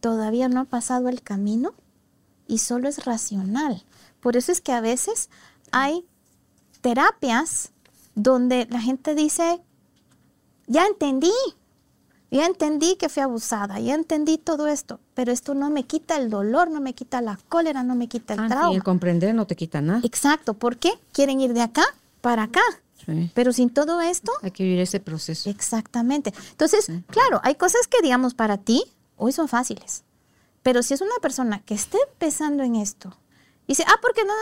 Todavía 0.00 0.48
no 0.48 0.60
ha 0.60 0.64
pasado 0.64 1.08
el 1.08 1.22
camino 1.22 1.74
y 2.46 2.58
solo 2.58 2.88
es 2.88 3.04
racional. 3.04 3.84
Por 4.20 4.36
eso 4.36 4.52
es 4.52 4.60
que 4.60 4.72
a 4.72 4.80
veces 4.80 5.30
hay 5.72 6.04
terapias 6.80 7.72
donde 8.14 8.66
la 8.70 8.80
gente 8.80 9.14
dice, 9.14 9.60
ya 10.66 10.86
entendí, 10.86 11.32
ya 12.30 12.46
entendí 12.46 12.96
que 12.96 13.08
fui 13.08 13.22
abusada, 13.22 13.80
ya 13.80 13.94
entendí 13.94 14.38
todo 14.38 14.66
esto. 14.66 15.00
pero 15.14 15.30
esto 15.32 15.54
no 15.54 15.70
me 15.70 15.84
quita 15.84 16.16
el 16.16 16.28
dolor, 16.28 16.70
no 16.70 16.80
me 16.80 16.92
quita 16.92 17.20
la 17.20 17.38
cólera, 17.48 17.82
no 17.84 17.94
me 17.94 18.08
quita 18.08 18.34
el 18.34 18.40
Ah, 18.40 18.48
trauma. 18.48 18.74
el 18.74 18.82
comprender 18.82 19.32
no 19.34 19.46
te 19.46 19.54
quita 19.56 19.80
nada. 19.80 20.00
Exacto, 20.02 20.54
¿por 20.54 20.76
qué? 20.76 20.90
Quieren 21.12 21.40
ir 21.40 21.54
de 21.54 21.62
acá 21.62 21.84
para 22.20 22.42
acá, 22.44 22.60
Sí. 23.06 23.30
pero 23.34 23.52
sin 23.52 23.70
todo 23.70 24.00
esto, 24.00 24.32
Hay 24.42 24.50
que 24.50 24.62
vivir 24.64 24.80
ese 24.80 25.00
proceso. 25.00 25.50
exactamente. 25.50 26.32
Entonces, 26.50 26.90
claro, 27.08 27.40
hay 27.42 27.54
cosas 27.56 27.86
que 27.86 28.00
digamos 28.02 28.34
para 28.34 28.58
ti 28.58 28.84
hoy 29.16 29.32
son 29.32 29.48
fáciles, 29.48 30.04
pero 30.62 30.82
si 30.82 30.94
es 30.94 31.00
una 31.00 31.14
persona 31.20 31.60
que 31.62 31.74
esté 31.74 31.98
empezando 32.10 32.62
en 32.62 32.76
esto, 32.76 33.16
dice, 33.68 33.84
ah, 33.86 33.98
porque 34.00 34.24
no, 34.24 34.32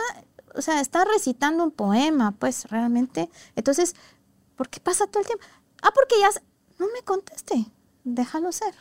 o 0.55 0.61
sea, 0.61 0.79
está 0.81 1.05
recitando 1.05 1.63
un 1.63 1.71
poema, 1.71 2.31
pues 2.31 2.65
realmente, 2.69 3.29
entonces, 3.55 3.95
¿por 4.55 4.69
qué 4.69 4.79
pasa 4.79 5.07
todo 5.07 5.21
el 5.21 5.27
tiempo? 5.27 5.43
Ah, 5.81 5.91
porque 5.93 6.15
ya, 6.19 6.29
no 6.79 6.87
me 6.93 7.01
conteste, 7.03 7.65
déjalo 8.03 8.51
ser. 8.51 8.73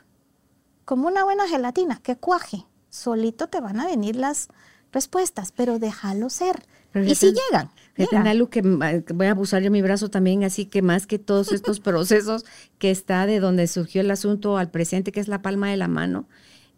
Como 0.84 1.08
una 1.08 1.24
buena 1.24 1.48
gelatina, 1.48 2.00
que 2.02 2.16
cuaje, 2.16 2.66
solito 2.90 3.48
te 3.48 3.60
van 3.60 3.80
a 3.80 3.86
venir 3.86 4.16
las 4.16 4.48
respuestas, 4.92 5.52
pero 5.52 5.78
déjalo 5.78 6.28
ser. 6.30 6.64
Pero 6.92 7.06
y 7.06 7.14
si 7.14 7.32
llegan, 7.32 7.70
Llegan. 7.96 8.24
Nalu, 8.24 8.48
que, 8.48 8.62
voy 8.62 9.26
a 9.26 9.30
abusar 9.32 9.62
yo 9.62 9.70
mi 9.70 9.82
brazo 9.82 10.08
también, 10.10 10.44
así 10.44 10.64
que 10.66 10.80
más 10.82 11.06
que 11.06 11.18
todos 11.18 11.52
estos 11.52 11.78
procesos 11.80 12.44
que 12.78 12.90
está 12.90 13.26
de 13.26 13.38
donde 13.40 13.66
surgió 13.66 14.00
el 14.00 14.10
asunto 14.10 14.56
al 14.56 14.70
presente, 14.70 15.12
que 15.12 15.20
es 15.20 15.28
la 15.28 15.42
palma 15.42 15.70
de 15.70 15.76
la 15.76 15.88
mano, 15.88 16.26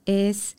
es 0.07 0.57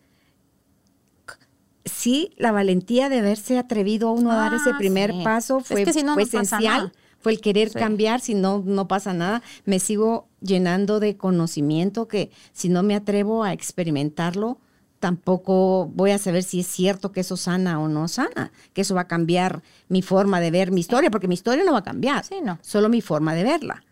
sí 1.83 2.31
la 2.37 2.51
valentía 2.51 3.09
de 3.09 3.19
haberse 3.19 3.57
atrevido 3.59 4.11
uno 4.11 4.31
a 4.31 4.35
dar 4.37 4.53
ese 4.53 4.71
Ah, 4.71 4.77
primer 4.77 5.11
sí. 5.11 5.21
paso 5.23 5.59
Es 5.59 5.67
fue, 5.67 5.83
que 5.83 5.93
si 5.93 6.03
no, 6.03 6.13
fue 6.13 6.23
no 6.23 6.29
pasa 6.31 6.41
esencial. 6.41 6.91
Fue 7.19 7.31
el 7.31 7.41
querer 7.41 7.69
Sí. 7.69 7.79
cambiar, 7.79 8.21
si 8.21 8.35
no, 8.35 8.61
no 8.65 8.87
pasa 8.87 9.13
nada. 9.13 9.41
Me 9.65 9.79
sigo 9.79 10.27
llenando 10.41 10.99
de 10.99 11.17
conocimiento 11.17 12.07
que 12.07 12.29
si 12.53 12.69
no 12.69 12.83
me 12.83 12.95
atrevo 12.95 13.43
a 13.43 13.51
experimentarlo, 13.53 14.59
tampoco 15.05 15.85
voy 15.93 16.09
a 16.09 16.17
saber 16.17 16.41
si 16.41 16.61
es 16.61 16.65
cierto 16.65 17.11
que 17.11 17.19
eso 17.19 17.37
sana 17.37 17.79
o 17.79 17.87
no 17.87 18.07
sana, 18.07 18.51
que 18.73 18.81
eso 18.81 18.95
va 18.95 19.01
a 19.01 19.07
cambiar 19.07 19.61
mi 19.87 20.01
forma 20.01 20.39
de 20.39 20.49
ver 20.49 20.71
mi 20.71 20.81
historia, 20.81 21.11
porque 21.11 21.27
mi 21.27 21.35
historia 21.35 21.63
no 21.63 21.73
va 21.73 21.77
a 21.77 21.83
cambiar, 21.83 22.25
Sí, 22.25 22.37
no. 22.43 22.57
solo 22.63 22.89
mi 22.89 23.01
forma 23.01 23.35
de 23.35 23.43
verla. 23.43 23.83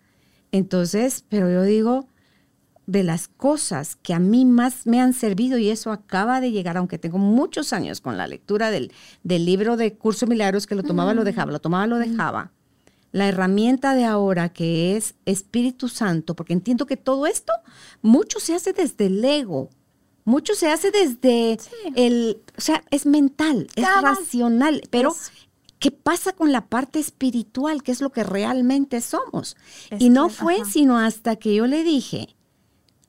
Entonces, 0.52 1.24
pero 1.30 1.52
yo 1.52 1.62
digo, 1.62 2.08
de 2.88 3.04
las 3.04 3.28
cosas 3.28 3.96
que 3.96 4.16
a 4.16 4.18
mí 4.20 4.44
más 4.44 4.88
me 4.88 5.00
han 5.00 5.14
servido, 5.14 5.60
y 5.60 5.70
eso 5.70 5.92
acaba 5.92 6.42
de 6.42 6.50
llegar, 6.52 6.78
aunque 6.78 6.98
tengo 6.98 7.20
muchos 7.20 7.74
años 7.74 8.02
con 8.02 8.18
la 8.18 8.26
lectura 8.26 8.72
del, 8.72 8.92
del 9.22 9.46
libro 9.46 9.78
de 9.78 9.94
Curso 9.94 10.26
Milagros, 10.26 10.66
que 10.66 10.74
lo 10.74 10.82
tomaba, 10.82 11.14
lo 11.14 11.24
dejaba, 11.24 11.52
lo 11.52 11.60
tomaba, 11.60 11.86
lo 11.86 12.00
dejaba. 12.00 12.54
La 13.12 13.28
herramienta 13.28 13.94
de 13.94 14.06
ahora 14.06 14.50
que 14.50 14.98
es 14.98 15.14
Espíritu 15.26 15.90
Santo, 15.90 16.36
porque 16.36 16.54
entiendo 16.54 16.88
que 16.88 16.98
todo 16.98 17.28
esto, 17.28 17.54
mucho 18.02 18.40
se 18.40 18.56
hace 18.56 18.74
desde 18.74 19.06
el 19.06 19.24
ego, 19.24 19.70
mucho 20.26 20.54
se 20.56 20.70
hace 20.72 20.92
desde 20.92 21.58
el, 21.96 22.42
o 22.58 22.62
sea, 22.62 22.84
es 22.92 23.06
mental, 23.06 23.68
es 23.76 23.86
racional, 24.02 24.82
pero 24.90 25.12
Es- 25.12 25.32
¿qué 25.80 25.92
pasa 25.92 26.32
con 26.34 26.52
la 26.52 26.66
parte 26.68 27.00
espiritual, 27.00 27.84
que 27.84 27.92
es 27.92 28.00
lo 28.02 28.12
que 28.12 28.24
realmente 28.24 29.02
somos? 29.02 29.58
Es 29.90 30.02
y 30.02 30.10
no 30.10 30.28
que- 30.30 30.34
fue 30.34 30.56
ajá. 30.62 30.66
sino 30.66 30.98
hasta 30.98 31.36
que 31.36 31.54
yo 31.56 31.68
le 31.68 31.84
dije 31.84 32.36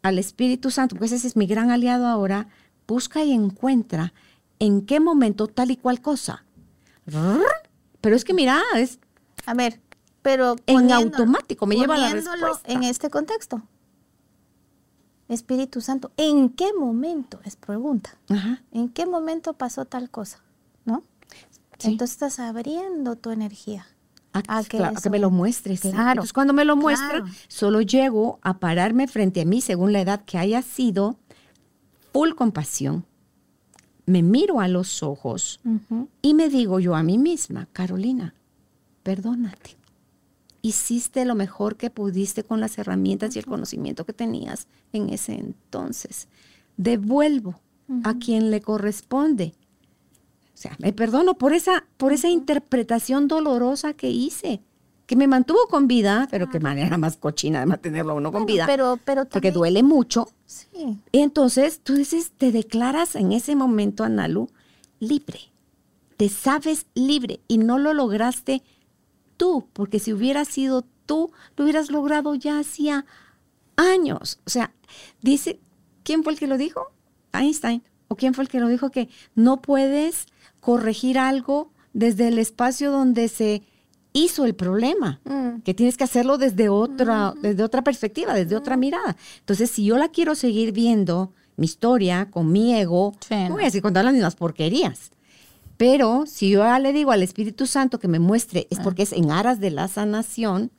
al 0.02 0.18
Espíritu 0.18 0.70
Santo, 0.70 0.96
porque 0.96 1.14
ese 1.14 1.26
es 1.26 1.36
mi 1.36 1.46
gran 1.46 1.70
aliado 1.70 2.06
ahora, 2.06 2.48
busca 2.86 3.22
y 3.24 3.32
encuentra 3.32 4.12
en 4.58 4.84
qué 4.84 5.00
momento 5.00 5.46
tal 5.46 5.70
y 5.70 5.76
cual 5.76 6.00
cosa. 6.02 6.44
Pero 8.00 8.16
es 8.16 8.24
que 8.24 8.34
mira, 8.34 8.62
es 8.76 8.98
A 9.46 9.54
ver, 9.54 9.80
pero 10.22 10.56
En 10.66 10.90
automático 10.92 11.66
me 11.66 11.76
lleva 11.76 11.94
a 11.96 11.98
la 11.98 12.10
respuesta. 12.10 12.60
En 12.72 12.82
este 12.82 13.10
contexto. 13.10 13.62
Espíritu 15.29 15.81
Santo, 15.81 16.12
¿en 16.16 16.51
qué 16.51 16.72
momento? 16.79 17.41
Es 17.45 17.57
pregunta. 17.57 18.11
ajá, 18.29 18.62
¿En 18.72 18.89
qué 18.89 19.07
momento 19.07 19.55
pasó 19.55 19.85
tal 19.87 20.11
cosa? 20.11 20.41
¿No? 20.85 21.03
Sí. 21.79 21.89
Entonces 21.93 22.12
estás 22.14 22.39
abriendo 22.41 23.16
tu 23.16 23.31
energía. 23.31 23.87
a, 24.33 24.43
a 24.59 24.62
que 24.64 24.77
claro, 24.79 24.97
a 24.99 25.01
que 25.01 25.11
me 25.11 25.18
lo 25.18 25.31
muestres. 25.31 25.81
sí. 25.81 25.91
Claro, 25.91 26.11
Entonces 26.11 26.33
cuando 26.33 26.53
me 26.53 26.64
lo 26.64 26.77
muestra, 26.77 27.20
claro. 27.20 27.27
solo 27.49 27.81
llego 27.81 28.39
a 28.43 28.59
pararme 28.59 29.07
frente 29.09 29.41
a 29.41 29.45
mí 29.45 29.61
según 29.61 29.93
la 29.93 30.01
edad 30.01 30.25
que 30.25 30.39
haya 30.39 30.61
sido, 30.62 31.16
full 32.12 32.33
compasión. 32.35 33.05
Me 34.07 34.22
miro 34.22 34.61
a 34.61 34.68
los 34.68 35.03
ojos. 35.03 35.61
Y 36.20 36.35
me 36.35 36.51
digo 36.51 36.79
yo 36.79 36.95
a 36.95 37.03
mí 37.03 37.16
misma, 37.16 37.66
Carolina, 37.72 38.35
perdónate. 39.03 39.77
Hiciste 40.64 41.26
lo 41.26 41.34
mejor 41.34 41.76
que 41.76 41.90
pudiste 41.90 42.42
con 42.42 42.58
las 42.58 42.78
herramientas 42.78 43.36
y 43.36 43.38
el 43.38 43.44
conocimiento 43.44 44.06
que 44.06 44.14
tenías 44.14 44.66
en 44.94 45.10
ese 45.10 45.34
entonces. 45.34 46.26
Devuelvo 46.78 47.60
a 48.02 48.14
quien 48.14 48.50
le 48.50 48.62
corresponde. 48.62 49.52
O 50.54 50.56
sea, 50.56 50.74
me 50.78 50.94
perdono 50.94 51.34
por 51.34 51.52
esa, 51.52 51.84
por 51.98 52.14
esa 52.14 52.30
interpretación 52.30 53.28
dolorosa 53.28 53.92
que 53.92 54.08
hice, 54.08 54.62
que 55.04 55.16
me 55.16 55.26
mantuvo 55.26 55.66
con 55.68 55.86
vida, 55.86 56.28
pero 56.30 56.48
qué 56.48 56.60
manera 56.60 56.96
más 56.96 57.18
cochina 57.18 57.60
de 57.60 57.66
mantenerlo 57.66 58.12
a 58.12 58.14
uno 58.14 58.32
con 58.32 58.44
Bueno, 58.44 58.54
vida. 58.54 58.66
pero, 58.66 58.98
pero 59.04 59.24
porque 59.24 59.48
también- 59.48 59.54
duele 59.54 59.82
mucho. 59.82 60.28
Sí. 60.46 60.98
Y 61.12 61.18
entonces 61.18 61.80
tú 61.84 61.94
dices, 61.94 62.32
te 62.38 62.52
declaras 62.52 63.16
en 63.16 63.32
ese 63.32 63.54
momento, 63.54 64.02
Analu, 64.02 64.48
libre. 64.98 65.40
Te 66.16 66.30
sabes 66.30 66.86
libre 66.94 67.40
y 67.48 67.58
no 67.58 67.78
lo 67.78 67.92
lograste 67.92 68.62
tú, 69.37 69.68
porque 69.72 69.99
si 69.99 70.12
hubiera 70.12 70.45
sido 70.45 70.85
tú, 71.07 71.32
lo 71.57 71.64
hubieras 71.64 71.91
logrado 71.91 72.35
ya 72.35 72.59
hacía 72.59 73.05
años. 73.76 74.39
O 74.47 74.51
sea, 74.51 74.72
dice, 75.22 75.61
¿quién 76.03 76.22
fue 76.22 76.32
el 76.32 76.39
que 76.39 76.47
lo 76.47 76.59
dijo? 76.59 76.93
Einstein. 77.32 77.82
¿O 78.09 78.16
quién 78.16 78.35
fue 78.35 78.45
el 78.45 78.49
que 78.49 78.61
lo 78.61 78.68
dijo 78.68 78.91
que 78.91 79.09
no 79.35 79.61
puedes 79.62 80.26
corregir 80.61 81.18
algo 81.18 81.72
desde 81.93 82.28
el 82.28 82.39
espacio 82.39 82.91
donde 82.91 83.28
se 83.28 83.62
hizo 84.12 84.45
el 84.45 84.55
problema? 84.55 85.20
Mm. 85.24 85.61
que 85.62 85.74
tienes 85.74 85.97
que 85.97 86.05
hacerlo 86.05 86.37
desde 86.39 86.68
otra, 86.68 87.32
desde 87.41 87.62
otra 87.62 87.82
perspectiva, 87.82 88.35
desde 88.35 88.57
otra 88.57 88.76
mirada. 88.76 89.16
Entonces, 89.41 89.70
si 89.70 89.85
yo 89.85 89.97
la 89.97 90.09
quiero 90.09 90.35
seguir 90.35 90.72
viendo, 90.72 91.32
mi 91.57 91.66
historia, 91.66 92.30
con 92.30 92.51
mi 92.53 92.74
ego, 92.74 93.14
Sí, 93.20 93.35
no 93.35 93.55
voy 93.55 93.62
a 93.62 93.66
decir 93.66 93.82
contar 93.82 94.05
las 94.05 94.14
mismas 94.14 94.35
porquerías. 94.37 95.11
Pero 95.77 96.25
si 96.27 96.51
yo 96.51 96.61
ya 96.61 96.79
le 96.79 96.93
digo 96.93 97.11
al 97.11 97.22
Espíritu 97.22 97.66
Santo 97.66 97.99
que 97.99 98.09
me 98.09 98.18
muestre, 98.18 98.66
es 98.70 98.79
porque 98.81 99.03
es 99.03 99.12
en 99.12 99.31
aras 99.31 99.61
de 99.61 99.70
la 99.70 99.89
sanación, 99.89 100.70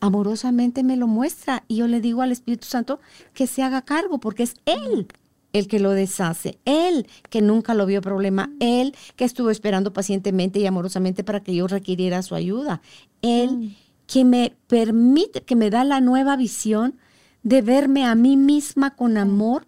amorosamente 0.00 0.82
me 0.82 0.96
lo 0.96 1.06
muestra. 1.06 1.64
Y 1.66 1.76
yo 1.76 1.88
le 1.88 2.00
digo 2.00 2.22
al 2.22 2.32
Espíritu 2.32 2.66
Santo 2.66 3.00
que 3.32 3.46
se 3.46 3.62
haga 3.62 3.82
cargo, 3.82 4.20
porque 4.20 4.44
es 4.44 4.54
Él 4.64 5.08
el 5.52 5.68
que 5.68 5.78
lo 5.78 5.92
deshace, 5.92 6.58
Él 6.64 7.06
que 7.30 7.40
nunca 7.40 7.74
lo 7.74 7.86
vio 7.86 8.02
problema, 8.02 8.50
Él 8.60 8.94
que 9.16 9.24
estuvo 9.24 9.50
esperando 9.50 9.92
pacientemente 9.92 10.58
y 10.58 10.66
amorosamente 10.66 11.24
para 11.24 11.40
que 11.40 11.54
yo 11.54 11.68
requiriera 11.68 12.22
su 12.22 12.34
ayuda, 12.34 12.82
Él 13.22 13.76
que 14.06 14.24
me 14.24 14.54
permite, 14.66 15.42
que 15.42 15.56
me 15.56 15.70
da 15.70 15.84
la 15.84 16.00
nueva 16.00 16.36
visión 16.36 16.98
de 17.44 17.62
verme 17.62 18.04
a 18.04 18.14
mí 18.14 18.36
misma 18.36 18.96
con 18.96 19.16
amor 19.16 19.66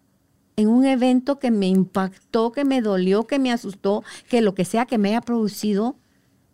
en 0.57 0.69
un 0.69 0.85
evento 0.87 1.39
que 1.39 1.51
me 1.51 1.69
impactó, 1.69 2.53
que 2.53 2.65
me 2.65 2.81
dolió, 2.81 3.27
que 3.27 3.39
me 3.39 3.53
asustó, 3.53 4.03
que 4.29 4.41
lo 4.41 4.55
que 4.55 4.65
sea 4.65 4.87
que 4.87 4.99
me 4.99 5.11
haya 5.11 5.21
producido, 5.21 5.97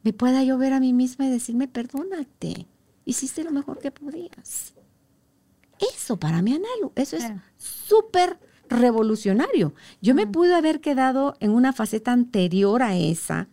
me 0.03 0.13
pueda 0.13 0.43
yo 0.43 0.59
ver 0.59 0.73
a 0.73 0.81
mí 0.81 0.93
misma 0.93 1.27
y 1.27 1.31
decirme, 1.31 1.69
perdónate, 1.69 2.67
hiciste 3.05 3.45
lo 3.45 3.53
mejor 3.53 3.79
que 3.79 3.93
podías. 3.93 4.75
Eso 5.95 6.17
para 6.19 6.43
mí, 6.43 6.53
Analu, 6.53 6.93
eso 6.97 7.17
es 7.17 7.25
súper 7.57 8.39
revolucionario. 8.69 9.75
Yo 10.01 10.15
me 10.15 10.27
pude 10.27 10.55
haber 10.55 10.81
quedado 10.81 11.37
en 11.41 11.51
una 11.51 11.73
faceta 11.73 12.13
anterior 12.13 12.83
a 12.83 12.97
esa 12.97 13.49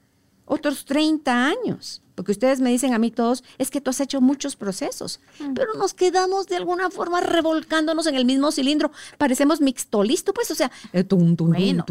otros 0.50 0.84
30 0.86 1.46
años, 1.48 2.02
porque 2.16 2.34
ustedes 2.34 2.60
me 2.60 2.70
dicen 2.70 2.94
a 2.94 3.00
mí 3.00 3.12
todos, 3.12 3.44
es 3.58 3.70
que 3.72 3.80
tú 3.80 3.92
has 3.92 4.00
hecho 4.02 4.20
muchos 4.20 4.58
procesos, 4.58 5.22
pero 5.56 5.74
nos 5.76 5.94
quedamos 5.94 6.48
de 6.48 6.58
alguna 6.58 6.90
forma 6.90 7.22
revolcándonos 7.22 8.08
en 8.08 8.16
el 8.16 8.26
mismo 8.26 8.52
cilindro, 8.52 8.92
parecemos 9.18 9.62
mixtolisto, 9.62 10.34
pues, 10.34 10.52
o 10.52 10.56
sea, 10.56 10.70
eh, 10.92 11.06
tum, 11.06 11.38
tum, 11.38 11.52
Bueno, 11.52 11.86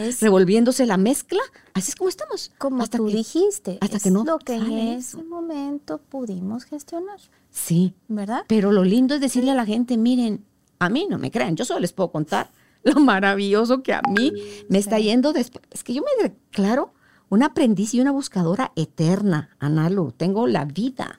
es- 0.00 0.20
revolviéndose 0.20 0.84
la 0.86 0.96
mezcla, 0.96 1.40
así 1.74 1.90
es 1.90 1.94
como 1.96 2.08
estamos. 2.08 2.50
Como 2.58 2.82
hasta 2.82 2.98
tú 2.98 3.06
que- 3.06 3.14
dijiste, 3.14 3.78
hasta 3.80 3.98
es 3.98 4.02
que 4.02 4.10
no 4.10 4.24
lo 4.24 4.38
que 4.38 4.54
en 4.54 4.72
ese 4.72 5.16
eso. 5.18 5.24
momento 5.24 5.98
pudimos 5.98 6.64
gestionar, 6.64 7.20
Sí, 7.50 7.92
¿verdad? 8.08 8.44
Pero 8.48 8.72
lo 8.72 8.82
lindo 8.82 9.14
es 9.14 9.20
decirle 9.20 9.50
a 9.50 9.54
la 9.54 9.66
gente, 9.66 9.96
miren, 9.98 10.44
a 10.78 10.88
mí 10.88 11.06
no 11.08 11.18
me 11.18 11.30
crean, 11.30 11.54
yo 11.54 11.64
solo 11.66 11.80
les 11.80 11.92
puedo 11.92 12.10
contar 12.10 12.50
lo 12.82 12.98
maravilloso 12.98 13.82
que 13.84 13.92
a 13.92 14.00
mí 14.08 14.32
me 14.68 14.78
está 14.78 14.98
yendo 14.98 15.32
después. 15.32 15.64
Es 15.70 15.84
que 15.84 15.94
yo 15.94 16.02
me 16.02 16.22
declaro 16.28 16.92
una 17.32 17.46
aprendiz 17.46 17.94
y 17.94 18.00
una 18.02 18.12
buscadora 18.12 18.72
eterna, 18.76 19.48
Analu. 19.58 20.12
Tengo 20.12 20.46
la 20.46 20.66
vida 20.66 21.16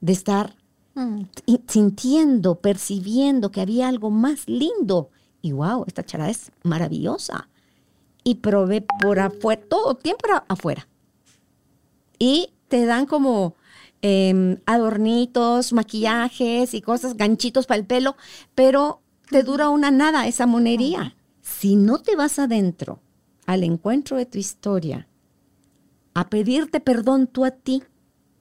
de 0.00 0.12
estar 0.12 0.54
Mm. 0.94 1.22
sintiendo, 1.66 2.60
percibiendo 2.60 3.50
que 3.50 3.60
había 3.60 3.88
algo 3.88 4.10
más 4.10 4.48
lindo. 4.48 5.10
Y 5.42 5.50
wow, 5.50 5.84
esta 5.88 6.04
charada 6.04 6.30
es 6.30 6.52
maravillosa. 6.62 7.48
Y 8.22 8.36
probé 8.36 8.84
por 9.00 9.18
afuera, 9.18 9.60
todo 9.68 9.96
tiempo 9.96 10.26
era 10.28 10.44
afuera. 10.48 10.86
Y 12.20 12.50
te 12.68 12.86
dan 12.86 13.06
como 13.06 13.54
em, 14.00 14.58
adornitos, 14.64 15.72
maquillajes 15.72 16.72
y 16.72 16.80
cosas, 16.80 17.16
ganchitos 17.16 17.66
para 17.66 17.80
el 17.80 17.84
pelo, 17.86 18.16
pero 18.54 19.00
te 19.28 19.42
dura 19.42 19.70
una 19.70 19.90
nada 19.90 20.28
esa 20.28 20.46
monería. 20.46 21.16
si 21.42 21.74
no 21.74 21.98
te 21.98 22.14
vas 22.14 22.38
adentro 22.38 23.00
al 23.46 23.64
encuentro 23.64 24.16
de 24.18 24.26
tu 24.26 24.38
historia, 24.38 25.07
a 26.18 26.30
pedirte 26.30 26.80
perdón 26.80 27.28
tú 27.28 27.44
a 27.44 27.52
ti 27.52 27.84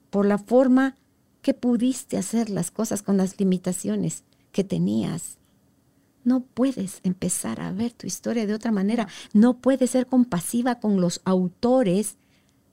por 0.09 0.25
la 0.25 0.39
forma 0.39 0.95
que 1.43 1.53
pudiste 1.53 2.17
hacer 2.17 2.49
las 2.49 2.71
cosas 2.71 3.03
con 3.03 3.17
las 3.17 3.39
limitaciones 3.39 4.23
que 4.51 4.63
tenías, 4.63 5.37
no 6.23 6.39
puedes 6.39 7.01
empezar 7.03 7.61
a 7.61 7.71
ver 7.71 7.93
tu 7.93 8.07
historia 8.07 8.47
de 8.47 8.55
otra 8.55 8.71
manera. 8.71 9.07
No 9.31 9.59
puedes 9.59 9.91
ser 9.91 10.07
compasiva 10.07 10.79
con 10.79 10.99
los 10.99 11.21
autores 11.23 12.17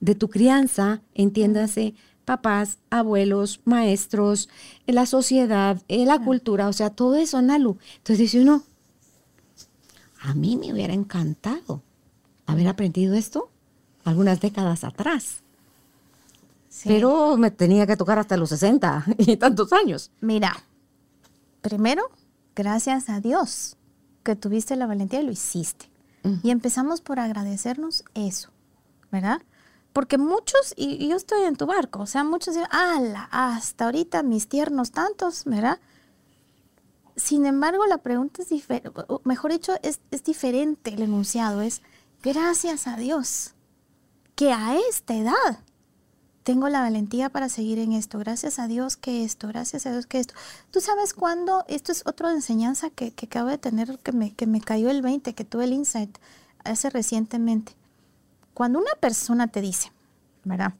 de 0.01 0.15
tu 0.15 0.31
crianza, 0.31 1.03
entiéndase, 1.13 1.93
papás, 2.25 2.79
abuelos, 2.89 3.61
maestros, 3.67 4.49
la 4.87 5.05
sociedad, 5.05 5.83
la 5.87 6.19
cultura, 6.19 6.67
o 6.69 6.73
sea, 6.73 6.89
todo 6.89 7.17
eso, 7.17 7.43
Nalu. 7.43 7.77
Entonces 7.99 8.19
dice 8.21 8.41
uno, 8.41 8.63
a 10.23 10.33
mí 10.33 10.57
me 10.57 10.73
hubiera 10.73 10.95
encantado 10.95 11.83
haber 12.47 12.69
aprendido 12.69 13.13
esto 13.13 13.51
algunas 14.05 14.41
décadas 14.41 14.85
atrás. 14.85 15.43
Pero 16.85 17.37
me 17.37 17.51
tenía 17.51 17.87
que 17.87 17.97
tocar 17.97 18.19
hasta 18.19 18.37
los 18.37 18.51
60 18.51 19.05
y 19.19 19.37
tantos 19.37 19.73
años. 19.73 20.11
Mira, 20.21 20.57
primero 21.61 22.11
gracias 22.55 23.09
a 23.09 23.21
Dios 23.21 23.77
que 24.23 24.37
tuviste 24.37 24.77
la 24.77 24.87
valentía 24.87 25.21
y 25.21 25.27
lo 25.27 25.33
hiciste. 25.33 25.91
Y 26.43 26.51
empezamos 26.51 27.03
por 27.03 27.21
agradecernos 27.21 28.03
eso, 28.15 28.49
¿verdad? 29.13 29.43
Porque 29.93 30.17
muchos, 30.17 30.73
y, 30.75 31.07
yo 31.07 31.17
estoy 31.17 31.43
en 31.43 31.55
tu 31.55 31.67
barco, 31.67 32.01
o 32.01 32.07
sea, 32.07 32.25
muchos 32.25 32.55
dicen, 32.55 32.69
ala, 32.71 33.29
hasta 33.31 33.85
ahorita 33.85 34.23
mis 34.23 34.49
tiernos 34.49 34.91
tantos, 34.91 35.45
¿verdad? 35.45 35.81
Sin 37.15 37.45
embargo, 37.45 37.85
la 37.85 37.99
pregunta 37.99 38.41
es 38.41 38.49
diferente, 38.49 38.91
mejor 39.25 39.53
dicho, 39.53 39.75
es, 39.83 40.01
es 40.11 40.25
diferente 40.25 40.95
el 40.95 41.03
enunciado, 41.03 41.61
es 41.61 41.83
gracias 42.23 42.87
a 42.87 42.97
Dios 42.97 43.54
que 44.35 44.53
a 44.53 44.77
esta 44.89 45.15
edad 45.15 45.61
tengo 46.43 46.69
la 46.69 46.81
valentía 46.81 47.31
para 47.31 47.49
seguir 47.49 47.79
en 47.79 47.93
esto. 47.93 48.19
Gracias 48.19 48.59
a 48.59 48.69
Dios 48.69 48.97
que 48.97 49.25
esto, 49.25 49.49
gracias 49.49 49.87
a 49.87 49.93
Dios 49.93 50.07
que 50.07 50.21
esto. 50.21 50.35
Tú 50.71 50.81
sabes 50.81 51.15
cuándo, 51.15 51.65
esto 51.69 51.91
es 51.91 52.03
otra 52.07 52.31
enseñanza 52.33 52.91
que, 52.91 53.13
que 53.13 53.27
acabo 53.27 53.49
de 53.49 53.59
tener, 53.59 53.99
que 53.99 54.13
me, 54.13 54.35
que 54.35 54.47
me 54.47 54.61
cayó 54.61 54.91
el 54.91 55.03
20, 55.03 55.35
que 55.35 55.45
tuve 55.45 55.65
el 55.65 55.73
insight 55.73 56.19
hace 56.65 56.91
recientemente. 56.91 57.75
Cuando 58.53 58.79
una 58.79 58.95
persona 59.01 59.49
te 59.49 59.61
dice, 59.61 59.91
¿verdad? 60.45 60.75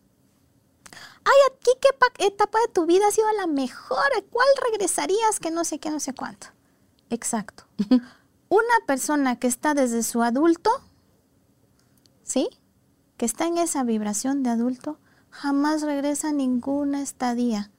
Ay, 1.25 1.35
aquí 1.51 1.71
qué 1.81 2.27
etapa 2.27 2.61
de 2.61 2.69
tu 2.69 2.85
vida 2.85 3.09
ha 3.09 3.11
sido 3.11 3.31
la 3.33 3.47
mejor, 3.47 4.05
¿a 4.19 4.23
cuál 4.31 4.47
regresarías? 4.71 5.41
Que 5.41 5.51
no 5.51 5.65
sé 5.65 5.79
qué, 5.79 5.91
no 5.91 5.99
sé 5.99 6.13
cuánto. 6.13 6.49
Exacto. 7.09 7.65
una 8.49 8.87
persona 8.87 9.37
que 9.39 9.47
está 9.47 9.73
desde 9.73 10.03
su 10.03 10.23
adulto, 10.23 10.71
¿sí? 12.23 12.49
Que 13.25 13.29
está 13.29 13.47
en 13.47 13.57
esa 13.57 13.85
vibración 13.85 14.43
de 14.43 14.51
adulto, 14.51 14.99
jamás 15.31 15.81
regresa 15.81 16.29
a 16.29 16.33
ninguna 16.33 17.01
estadía 17.01 17.71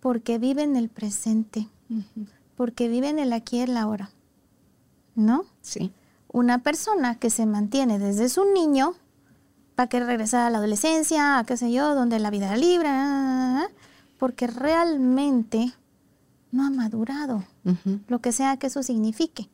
porque 0.00 0.38
vive 0.38 0.64
en 0.64 0.74
el 0.74 0.88
presente, 0.88 1.68
porque 2.56 2.88
vive 2.88 3.08
en 3.08 3.20
el 3.20 3.32
aquí 3.32 3.58
y 3.58 3.60
el 3.60 3.76
ahora. 3.76 4.10
¿No? 5.14 5.44
Sí. 5.60 5.92
Una 6.26 6.64
persona 6.64 7.20
que 7.20 7.30
se 7.30 7.46
mantiene 7.46 8.00
desde 8.00 8.28
su 8.28 8.44
niño, 8.52 8.94
para 9.76 9.88
que 9.88 10.00
regresar 10.00 10.44
a 10.44 10.50
la 10.50 10.58
adolescencia, 10.58 11.38
a 11.38 11.44
qué 11.44 11.56
sé 11.56 11.70
yo, 11.70 11.94
donde 11.94 12.18
la 12.18 12.30
vida 12.30 12.46
era 12.46 12.56
libre, 12.56 12.90
porque 14.18 14.48
realmente 14.48 15.72
no 16.50 16.66
ha 16.66 16.70
madurado, 16.70 17.44
lo 18.08 18.18
que 18.18 18.32
sea 18.32 18.56
que 18.56 18.66
eso 18.66 18.82
signifique, 18.82 19.48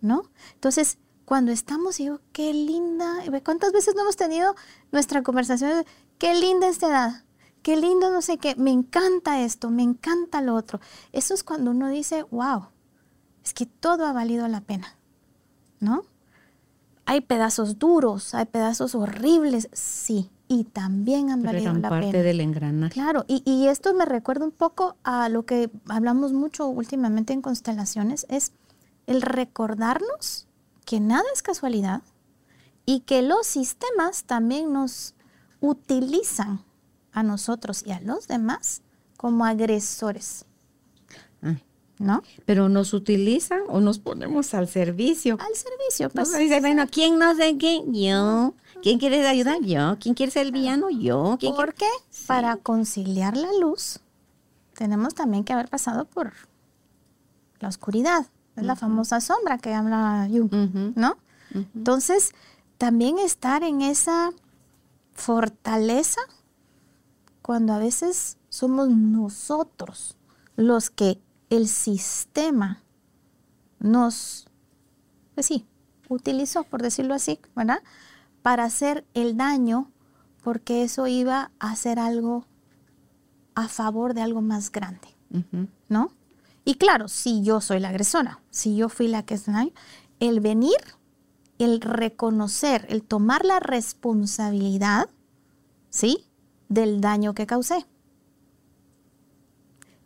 ¿no? 0.00 0.22
Entonces, 0.54 0.96
cuando 1.24 1.52
estamos, 1.52 1.96
digo, 1.96 2.20
qué 2.32 2.52
linda, 2.52 3.22
¿cuántas 3.44 3.72
veces 3.72 3.94
no 3.94 4.02
hemos 4.02 4.16
tenido 4.16 4.54
nuestra 4.90 5.22
conversación? 5.22 5.84
qué 6.22 6.36
linda 6.36 6.68
esta 6.68 6.86
edad, 6.86 7.24
qué 7.62 7.76
lindo 7.76 8.12
no 8.12 8.22
sé 8.22 8.38
qué, 8.38 8.54
me 8.54 8.70
encanta 8.70 9.42
esto, 9.42 9.70
me 9.70 9.82
encanta 9.82 10.40
lo 10.40 10.54
otro. 10.54 10.80
Eso 11.10 11.34
es 11.34 11.42
cuando 11.42 11.72
uno 11.72 11.88
dice, 11.88 12.22
wow, 12.30 12.66
es 13.44 13.52
que 13.52 13.66
todo 13.66 14.06
ha 14.06 14.12
valido 14.12 14.46
la 14.46 14.60
pena, 14.60 14.96
¿no? 15.80 16.04
Hay 17.06 17.22
pedazos 17.22 17.80
duros, 17.80 18.36
hay 18.36 18.44
pedazos 18.44 18.94
horribles, 18.94 19.68
sí, 19.72 20.30
y 20.46 20.62
también 20.62 21.30
han 21.30 21.42
valido 21.42 21.72
la 21.72 21.88
parte 21.88 22.12
pena. 22.12 22.22
del 22.22 22.40
engranaje. 22.40 22.92
Claro, 22.92 23.24
y, 23.26 23.42
y 23.44 23.66
esto 23.66 23.92
me 23.92 24.04
recuerda 24.04 24.44
un 24.44 24.52
poco 24.52 24.96
a 25.02 25.28
lo 25.28 25.44
que 25.44 25.72
hablamos 25.88 26.32
mucho 26.32 26.68
últimamente 26.68 27.32
en 27.32 27.42
constelaciones, 27.42 28.26
es 28.28 28.52
el 29.08 29.22
recordarnos 29.22 30.46
que 30.84 31.00
nada 31.00 31.24
es 31.34 31.42
casualidad 31.42 32.02
y 32.84 33.00
que 33.00 33.22
los 33.22 33.46
sistemas 33.46 34.24
también 34.24 34.72
nos 34.72 35.14
utilizan 35.60 36.64
a 37.12 37.22
nosotros 37.22 37.84
y 37.86 37.92
a 37.92 38.00
los 38.00 38.26
demás 38.26 38.82
como 39.16 39.44
agresores. 39.44 40.46
Ah. 41.42 41.56
¿No? 41.98 42.22
Pero 42.46 42.68
nos 42.68 42.94
utilizan 42.94 43.60
o 43.68 43.80
nos 43.80 44.00
ponemos 44.00 44.54
al 44.54 44.66
servicio. 44.66 45.38
Al 45.38 45.54
servicio, 45.54 46.10
pues. 46.10 46.36
Dice, 46.36 46.58
bueno, 46.60 46.84
¿quién 46.90 47.18
no 47.18 47.36
sé 47.36 47.56
qué? 47.58 47.82
Yo. 47.86 48.54
¿Quién 48.82 48.98
quiere 48.98 49.24
ayudar? 49.26 49.60
Yo. 49.62 49.96
¿Quién 50.00 50.14
quiere 50.14 50.32
ser 50.32 50.46
el 50.46 50.52
villano? 50.52 50.90
Yo. 50.90 51.36
¿Quién 51.38 51.54
Porque 51.54 51.86
para 52.26 52.56
conciliar 52.56 53.36
la 53.36 53.52
luz 53.60 54.00
tenemos 54.74 55.14
también 55.14 55.44
que 55.44 55.52
haber 55.52 55.68
pasado 55.68 56.06
por 56.06 56.32
la 57.60 57.68
oscuridad. 57.68 58.26
Es 58.56 58.64
la 58.64 58.76
famosa 58.76 59.20
sombra 59.20 59.58
que 59.58 59.72
habla 59.74 60.28
Jung, 60.30 60.94
¿no? 60.96 61.16
Entonces, 61.74 62.32
también 62.78 63.18
estar 63.18 63.62
en 63.62 63.82
esa 63.82 64.30
fortaleza 65.14 66.20
cuando 67.42 67.72
a 67.72 67.78
veces 67.78 68.38
somos 68.48 68.88
nosotros 68.88 70.16
los 70.56 70.90
que 70.90 71.20
el 71.50 71.68
sistema 71.68 72.82
nos, 73.78 74.48
pues 75.34 75.46
sí, 75.46 75.66
utilizó, 76.08 76.64
por 76.64 76.82
decirlo 76.82 77.14
así, 77.14 77.38
¿verdad? 77.54 77.82
Para 78.42 78.64
hacer 78.64 79.06
el 79.14 79.36
daño 79.36 79.90
porque 80.42 80.82
eso 80.82 81.06
iba 81.06 81.50
a 81.58 81.70
hacer 81.70 81.98
algo 81.98 82.46
a 83.54 83.68
favor 83.68 84.14
de 84.14 84.22
algo 84.22 84.40
más 84.40 84.72
grande, 84.72 85.08
¿no? 85.88 86.12
Y 86.64 86.74
claro, 86.76 87.08
si 87.08 87.42
yo 87.42 87.60
soy 87.60 87.80
la 87.80 87.88
agresora, 87.88 88.40
si 88.50 88.76
yo 88.76 88.88
fui 88.88 89.08
la 89.08 89.24
que 89.24 89.38
el 90.20 90.40
venir 90.40 90.76
el 91.62 91.80
reconocer, 91.80 92.86
el 92.88 93.02
tomar 93.02 93.44
la 93.44 93.60
responsabilidad, 93.60 95.08
¿sí? 95.90 96.26
Del 96.68 97.00
daño 97.00 97.34
que 97.34 97.46
causé. 97.46 97.86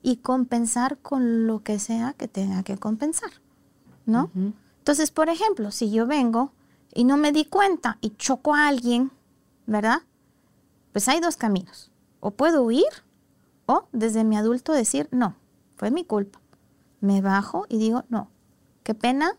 Y 0.02 0.18
compensar 0.18 0.98
con 0.98 1.46
lo 1.46 1.62
que 1.62 1.78
sea 1.78 2.12
que 2.12 2.28
tenga 2.28 2.62
que 2.62 2.76
compensar, 2.76 3.30
¿no? 4.04 4.30
Entonces, 4.78 5.11
por 5.11 5.28
ejemplo, 5.28 5.70
si 5.70 5.90
yo 5.90 6.07
vengo 6.07 6.52
y 6.94 7.04
no 7.04 7.16
me 7.16 7.32
di 7.32 7.44
cuenta 7.44 7.98
y 8.00 8.11
choco 8.11 8.54
a 8.54 8.68
alguien, 8.68 9.11
¿verdad? 9.66 10.02
Pues 10.92 11.09
hay 11.09 11.20
dos 11.20 11.36
caminos. 11.36 11.90
O 12.20 12.30
puedo 12.30 12.62
huir 12.62 12.84
o 13.66 13.88
desde 13.92 14.24
mi 14.24 14.36
adulto 14.36 14.72
decir, 14.72 15.09
no, 15.11 15.34
fue 15.76 15.90
mi 15.90 16.04
culpa. 16.04 16.40
Me 17.07 17.20
bajo 17.20 17.66
y 17.68 17.78
digo, 17.78 18.04
no, 18.09 18.30
qué 18.82 18.92
pena, 18.92 19.38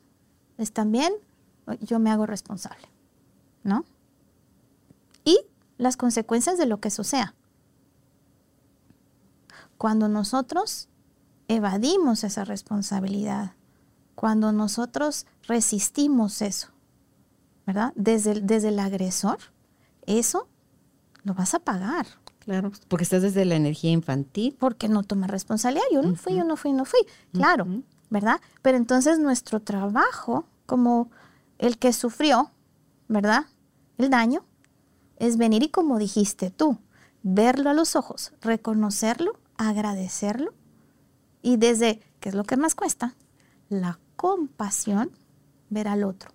están 0.58 0.90
bien, 0.94 1.14
yo 1.82 2.00
me 2.00 2.10
hago 2.10 2.26
responsable, 2.26 2.88
¿no? 3.64 3.84
Y 5.26 5.38
las 5.78 5.98
consecuencias 5.98 6.58
de 6.58 6.66
lo 6.66 6.80
que 6.80 6.88
eso 6.88 7.04
sea. 7.04 7.36
Cuando 9.78 10.08
nosotros 10.08 10.88
evadimos 11.50 12.24
esa 12.24 12.46
responsabilidad, 12.46 13.52
cuando 14.16 14.54
nosotros 14.54 15.26
resistimos 15.46 16.42
eso, 16.42 16.70
¿verdad? 17.66 17.92
Desde 17.98 18.32
el, 18.32 18.48
desde 18.48 18.70
el 18.70 18.80
agresor, 18.80 19.40
eso 20.06 20.48
lo 21.24 21.34
vas 21.34 21.54
a 21.54 21.60
pagar. 21.60 22.08
Claro, 22.48 22.72
porque 22.88 23.04
estás 23.04 23.24
desde 23.24 23.44
la 23.44 23.56
energía 23.56 23.92
infantil. 23.92 24.56
Porque 24.58 24.88
no 24.88 25.04
tomas 25.04 25.30
responsabilidad. 25.30 25.84
Yo 25.92 26.02
no 26.02 26.16
fui, 26.16 26.34
yo 26.34 26.46
no 26.46 26.56
fui, 26.56 26.72
no 26.72 26.86
fui. 26.86 27.02
Claro, 27.34 27.68
¿verdad? 28.10 28.40
Pero 28.62 28.78
entonces 28.78 29.20
nuestro 29.20 29.60
trabajo 29.60 30.46
como 30.66 31.12
el 31.58 31.78
que 31.78 31.92
sufrió, 31.92 32.52
¿verdad? 33.10 33.48
El 33.98 34.10
daño, 34.10 34.46
es 35.18 35.36
venir 35.36 35.62
y 35.62 35.68
como 35.68 36.00
dijiste 36.00 36.50
tú, 36.50 36.78
verlo 37.22 37.70
a 37.70 37.74
los 37.74 37.98
ojos, 37.98 38.32
reconocerlo, 38.40 39.34
agradecerlo 39.58 40.54
y 41.42 41.58
desde, 41.58 42.00
¿qué 42.22 42.30
es 42.30 42.36
lo 42.36 42.46
que 42.46 42.56
más 42.56 42.76
cuesta? 42.76 43.14
La 43.68 44.00
compasión, 44.16 45.12
ver 45.70 45.90
al 45.90 46.06
otro. 46.06 46.32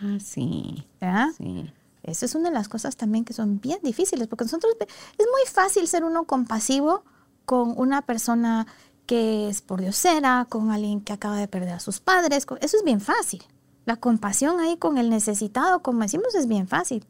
Ah, 0.00 0.16
sí. 0.24 0.86
¿verdad? 1.02 1.28
Sí. 1.36 1.70
Esa 2.10 2.26
es 2.26 2.34
una 2.34 2.48
de 2.48 2.54
las 2.54 2.68
cosas 2.68 2.96
también 2.96 3.24
que 3.24 3.32
son 3.32 3.60
bien 3.60 3.78
difíciles, 3.82 4.28
porque 4.28 4.44
nosotros 4.44 4.74
es 4.80 5.26
muy 5.26 5.50
fácil 5.50 5.86
ser 5.88 6.04
uno 6.04 6.24
compasivo 6.24 7.04
con 7.44 7.74
una 7.76 8.02
persona 8.02 8.66
que 9.06 9.48
es 9.48 9.62
por 9.62 9.80
diosera, 9.80 10.46
con 10.48 10.70
alguien 10.70 11.00
que 11.00 11.12
acaba 11.14 11.36
de 11.36 11.48
perder 11.48 11.74
a 11.74 11.80
sus 11.80 12.00
padres. 12.00 12.46
Eso 12.60 12.76
es 12.76 12.84
bien 12.84 13.00
fácil. 13.00 13.42
La 13.86 13.96
compasión 13.96 14.60
ahí 14.60 14.76
con 14.76 14.98
el 14.98 15.08
necesitado, 15.08 15.82
como 15.82 16.02
decimos, 16.02 16.34
es 16.34 16.46
bien 16.46 16.68
fácil. 16.68 17.06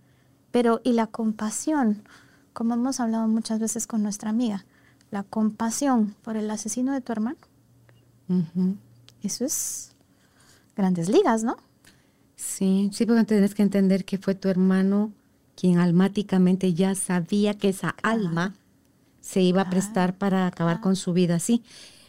Pero, 0.52 0.80
¿y 0.84 0.92
la 0.92 1.08
compasión? 1.08 2.04
Como 2.52 2.74
hemos 2.74 3.00
hablado 3.00 3.26
muchas 3.26 3.58
veces 3.58 3.86
con 3.86 4.02
nuestra 4.02 4.30
amiga, 4.30 4.64
la 5.10 5.24
compasión 5.24 6.14
por 6.22 6.36
el 6.36 6.50
asesino 6.50 6.92
de 6.92 7.00
tu 7.00 7.12
hermano. 7.12 7.38
Eso 9.22 9.44
es 9.44 9.92
grandes 10.76 11.08
ligas, 11.08 11.42
¿no? 11.42 11.56
Sí, 12.38 12.88
sí, 12.92 13.04
porque 13.04 13.24
tienes 13.24 13.52
que 13.56 13.62
entender 13.62 14.04
que 14.04 14.16
fue 14.16 14.36
tu 14.36 14.48
hermano 14.48 15.12
quien 15.56 15.78
almáticamente 15.78 16.72
ya 16.72 16.94
sabía 16.94 17.54
que 17.54 17.70
esa 17.70 17.96
alma 18.04 18.54
se 19.20 19.42
iba 19.42 19.62
a 19.62 19.70
prestar 19.70 20.16
para 20.16 20.46
acabar 20.46 20.80
con 20.80 20.94
su 20.94 21.12
vida. 21.12 21.40
Sí, 21.40 21.64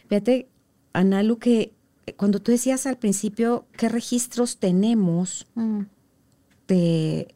fíjate, 0.08 0.46
Analu, 0.92 1.38
que 1.38 1.72
cuando 2.16 2.40
tú 2.40 2.52
decías 2.52 2.86
al 2.86 2.96
principio 2.96 3.66
qué 3.76 3.88
registros 3.88 4.58
tenemos, 4.58 5.48
mm. 5.56 5.80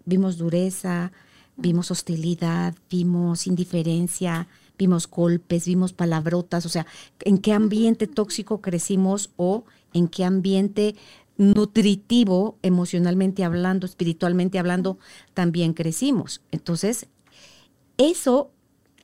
vimos 0.04 0.38
dureza, 0.38 1.10
vimos 1.56 1.90
hostilidad, 1.90 2.76
vimos 2.88 3.48
indiferencia, 3.48 4.46
vimos 4.78 5.10
golpes, 5.10 5.66
vimos 5.66 5.92
palabrotas, 5.92 6.64
o 6.64 6.68
sea, 6.68 6.86
en 7.20 7.38
qué 7.38 7.52
ambiente 7.52 8.06
tóxico 8.06 8.60
crecimos 8.60 9.30
o 9.36 9.64
en 9.92 10.06
qué 10.06 10.24
ambiente 10.24 10.94
nutritivo, 11.36 12.58
emocionalmente 12.62 13.44
hablando, 13.44 13.86
espiritualmente 13.86 14.58
hablando, 14.58 14.98
también 15.34 15.74
crecimos. 15.74 16.40
Entonces, 16.52 17.08
eso 17.96 18.50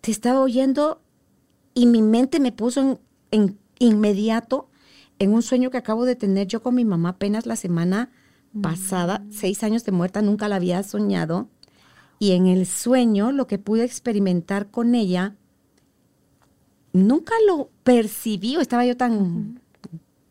te 0.00 0.10
estaba 0.10 0.40
oyendo 0.40 1.00
y 1.74 1.86
mi 1.86 2.02
mente 2.02 2.40
me 2.40 2.52
puso 2.52 3.00
en, 3.30 3.58
inmediato 3.78 4.68
en 5.18 5.32
un 5.32 5.42
sueño 5.42 5.70
que 5.70 5.78
acabo 5.78 6.04
de 6.04 6.16
tener 6.16 6.46
yo 6.46 6.62
con 6.62 6.74
mi 6.74 6.84
mamá 6.84 7.10
apenas 7.10 7.46
la 7.46 7.56
semana 7.56 8.10
pasada, 8.62 9.20
mm. 9.20 9.32
seis 9.32 9.62
años 9.62 9.84
de 9.84 9.92
muerta, 9.92 10.22
nunca 10.22 10.48
la 10.48 10.56
había 10.56 10.82
soñado. 10.82 11.48
Y 12.18 12.32
en 12.32 12.46
el 12.46 12.66
sueño 12.66 13.32
lo 13.32 13.46
que 13.46 13.58
pude 13.58 13.84
experimentar 13.84 14.70
con 14.70 14.94
ella 14.94 15.34
nunca 16.92 17.34
lo 17.46 17.70
percibí, 17.84 18.56
estaba 18.56 18.84
yo 18.84 18.96
tan 18.96 19.60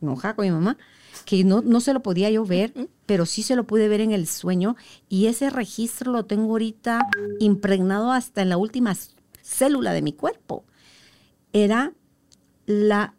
enojada 0.01 0.35
con 0.35 0.45
mi 0.45 0.51
mamá, 0.51 0.77
que 1.25 1.43
no, 1.43 1.61
no 1.61 1.79
se 1.81 1.93
lo 1.93 2.01
podía 2.01 2.29
yo 2.29 2.45
ver, 2.45 2.73
pero 3.05 3.25
sí 3.25 3.43
se 3.43 3.55
lo 3.55 3.65
pude 3.65 3.87
ver 3.87 4.01
en 4.01 4.11
el 4.11 4.27
sueño 4.27 4.75
y 5.07 5.27
ese 5.27 5.49
registro 5.49 6.11
lo 6.11 6.25
tengo 6.25 6.51
ahorita 6.51 7.07
impregnado 7.39 8.11
hasta 8.11 8.41
en 8.41 8.49
la 8.49 8.57
última 8.57 8.95
célula 9.41 9.93
de 9.93 10.01
mi 10.01 10.13
cuerpo. 10.13 10.65
Era 11.53 11.93
la, 12.65 13.15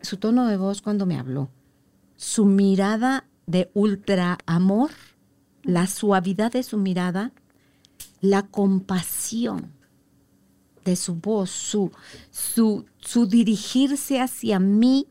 su 0.00 0.16
tono 0.16 0.46
de 0.46 0.56
voz 0.56 0.80
cuando 0.82 1.06
me 1.06 1.18
habló, 1.18 1.50
su 2.16 2.46
mirada 2.46 3.26
de 3.46 3.70
ultra 3.74 4.38
amor, 4.46 4.90
la 5.62 5.86
suavidad 5.86 6.52
de 6.52 6.62
su 6.62 6.78
mirada, 6.78 7.32
la 8.20 8.46
compasión 8.46 9.72
de 10.84 10.96
su 10.96 11.14
voz, 11.16 11.50
su, 11.50 11.90
su, 12.30 12.86
su 12.98 13.26
dirigirse 13.26 14.20
hacia 14.20 14.58
mí 14.58 15.08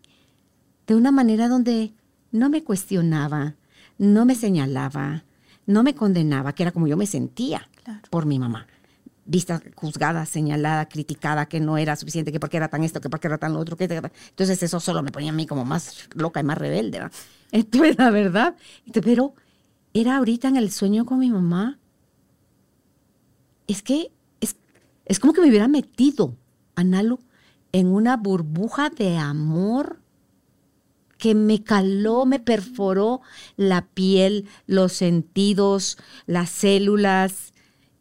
de 0.88 0.96
una 0.96 1.12
manera 1.12 1.48
donde 1.48 1.94
no 2.32 2.50
me 2.50 2.64
cuestionaba, 2.64 3.56
no 3.98 4.26
me 4.26 4.36
señalaba, 4.36 5.24
no 5.66 5.84
me 5.84 5.96
condenaba, 5.96 6.54
que 6.54 6.64
era 6.64 6.72
como 6.72 6.88
yo 6.88 6.98
me 6.98 7.08
sentía 7.08 7.70
por 8.10 8.26
mi 8.26 8.40
mamá. 8.40 8.68
Vista 9.26 9.62
juzgada, 9.76 10.26
señalada, 10.26 10.90
criticada, 10.90 11.46
que 11.46 11.62
no 11.62 11.78
era 11.78 11.96
suficiente, 11.96 12.32
que 12.34 12.42
porque 12.42 12.58
era 12.58 12.68
tan 12.68 12.84
esto, 12.84 13.00
que 13.00 13.10
porque 13.10 13.28
era 13.28 13.38
tan 13.38 13.54
lo 13.54 13.60
otro. 13.60 13.78
Que 13.78 13.86
entonces 13.86 14.62
eso 14.62 14.82
solo 14.82 15.02
me 15.02 15.12
ponía 15.12 15.32
a 15.32 15.36
mí 15.36 15.48
como 15.48 15.64
más 15.64 16.10
loca 16.14 16.42
y 16.42 16.44
más 16.44 16.58
rebelde. 16.58 17.08
Entonces, 17.52 17.96
la 17.98 18.10
verdad, 18.10 18.56
pero 19.02 19.34
era 19.94 20.18
ahorita 20.18 20.50
en 20.50 20.58
el 20.58 20.72
sueño 20.72 21.06
con 21.06 21.20
mi 21.20 21.30
mamá. 21.32 21.80
Es 23.68 23.82
que 23.82 24.12
es 25.06 25.20
como 25.20 25.34
que 25.34 25.42
me 25.42 25.50
hubiera 25.50 25.68
metido, 25.68 26.38
Analu, 26.76 27.20
en 27.72 27.88
una 27.88 28.18
burbuja 28.18 28.90
de 28.90 29.18
amor 29.18 30.03
que 31.24 31.36
me 31.36 31.64
caló, 31.64 32.26
me 32.26 32.42
perforó 32.42 33.22
la 33.56 33.88
piel, 33.88 34.50
los 34.68 34.92
sentidos, 34.92 35.98
las 36.26 36.50
células, 36.50 37.54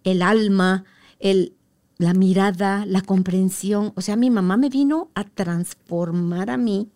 el 0.03 0.23
alma, 0.23 0.85
el, 1.21 1.55
la 1.99 2.15
mirada, 2.15 2.85
la 2.85 3.01
comprensión. 3.01 3.93
O 3.95 4.01
sea, 4.01 4.17
mi 4.17 4.29
mamá 4.29 4.57
me 4.57 4.71
vino 4.71 5.13
a 5.15 5.23
transformar 5.23 6.51
a 6.51 6.57
mí 6.57 6.91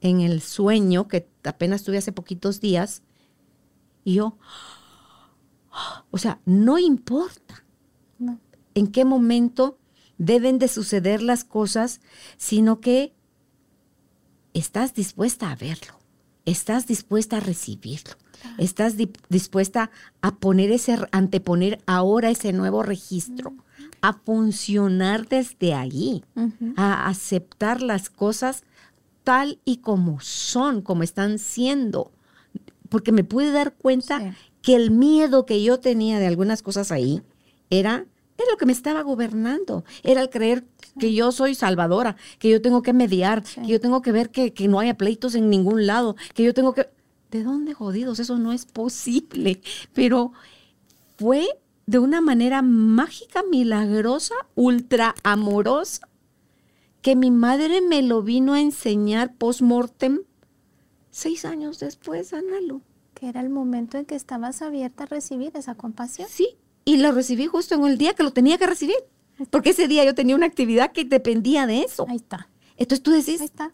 en 0.00 0.20
el 0.20 0.42
sueño 0.42 1.08
que 1.08 1.28
apenas 1.42 1.82
tuve 1.82 1.98
hace 1.98 2.12
poquitos 2.12 2.60
días. 2.60 3.02
Y 4.04 4.14
yo, 4.14 4.38
o 6.12 6.18
sea, 6.18 6.40
no 6.44 6.78
importa 6.78 7.64
en 8.74 8.86
qué 8.86 9.04
momento 9.04 9.80
deben 10.18 10.60
de 10.60 10.68
suceder 10.68 11.20
las 11.20 11.42
cosas, 11.42 12.00
sino 12.36 12.78
que 12.78 13.17
estás 14.58 14.94
dispuesta 14.94 15.50
a 15.50 15.56
verlo, 15.56 15.94
estás 16.44 16.86
dispuesta 16.86 17.36
a 17.36 17.40
recibirlo, 17.40 18.14
estás 18.58 18.96
dispuesta 19.28 19.90
a 20.20 20.36
poner 20.36 20.72
ese, 20.72 20.98
anteponer 21.12 21.80
ahora 21.86 22.30
ese 22.30 22.52
nuevo 22.52 22.82
registro, 22.82 23.54
a 24.00 24.12
funcionar 24.14 25.28
desde 25.28 25.74
ahí, 25.74 26.24
a 26.76 27.08
aceptar 27.08 27.82
las 27.82 28.10
cosas 28.10 28.64
tal 29.24 29.60
y 29.64 29.78
como 29.78 30.20
son, 30.20 30.82
como 30.82 31.02
están 31.02 31.38
siendo, 31.38 32.10
porque 32.88 33.12
me 33.12 33.24
pude 33.24 33.52
dar 33.52 33.74
cuenta 33.74 34.34
que 34.62 34.74
el 34.74 34.90
miedo 34.90 35.46
que 35.46 35.62
yo 35.62 35.78
tenía 35.78 36.18
de 36.18 36.26
algunas 36.26 36.62
cosas 36.62 36.90
ahí 36.90 37.22
era 37.70 38.06
era 38.38 38.52
lo 38.52 38.56
que 38.56 38.66
me 38.66 38.72
estaba 38.72 39.02
gobernando. 39.02 39.84
Era 40.04 40.22
el 40.22 40.30
creer 40.30 40.64
que 40.98 41.14
yo 41.14 41.32
soy 41.32 41.54
salvadora, 41.54 42.16
que 42.38 42.50
yo 42.50 42.60
tengo 42.60 42.82
que 42.82 42.92
mediar, 42.92 43.42
que 43.42 43.66
yo 43.66 43.80
tengo 43.80 44.02
que 44.02 44.12
ver 44.12 44.30
que, 44.30 44.52
no 44.68 44.80
haya 44.80 44.96
pleitos 44.96 45.34
en 45.34 45.50
ningún 45.50 45.86
lado, 45.86 46.16
que 46.34 46.44
yo 46.44 46.54
tengo 46.54 46.74
que... 46.74 46.88
¿De 47.30 47.42
dónde 47.42 47.74
jodidos? 47.74 48.20
Eso 48.20 48.38
no 48.38 48.52
es 48.52 48.64
posible. 48.64 49.60
Pero 49.92 50.32
fue 51.16 51.46
de 51.86 51.98
una 51.98 52.20
manera 52.20 52.62
mágica, 52.62 53.42
milagrosa, 53.50 54.34
ultra 54.54 55.14
amorosa, 55.22 56.08
que 57.02 57.16
mi 57.16 57.30
madre 57.30 57.80
me 57.80 58.02
lo 58.02 58.22
vino 58.22 58.54
a 58.54 58.60
enseñar 58.60 59.34
post-mortem 59.36 60.20
seis 61.10 61.44
años 61.44 61.78
después, 61.78 62.32
Analo. 62.32 62.82
Que 63.14 63.28
era 63.28 63.40
el 63.40 63.50
momento 63.50 63.98
en 63.98 64.04
que 64.04 64.14
estabas 64.14 64.62
abierta 64.62 65.04
a 65.04 65.06
recibir 65.06 65.50
esa 65.56 65.74
compasión. 65.74 66.28
Sí, 66.30 66.56
y 66.84 66.98
lo 66.98 67.12
recibí 67.12 67.46
justo 67.46 67.74
en 67.74 67.84
el 67.84 67.98
día 67.98 68.14
que 68.14 68.22
lo 68.22 68.32
tenía 68.32 68.56
que 68.56 68.66
recibir. 68.66 68.96
Porque 69.50 69.70
ese 69.70 69.88
día 69.88 70.04
yo 70.04 70.14
tenía 70.14 70.36
una 70.36 70.46
actividad 70.46 70.92
que 70.92 71.04
dependía 71.04 71.66
de 71.66 71.82
eso. 71.82 72.06
Ahí 72.08 72.16
está. 72.16 72.48
Entonces 72.76 73.02
tú 73.02 73.10
decís. 73.12 73.40
Ahí 73.40 73.46
está. 73.46 73.72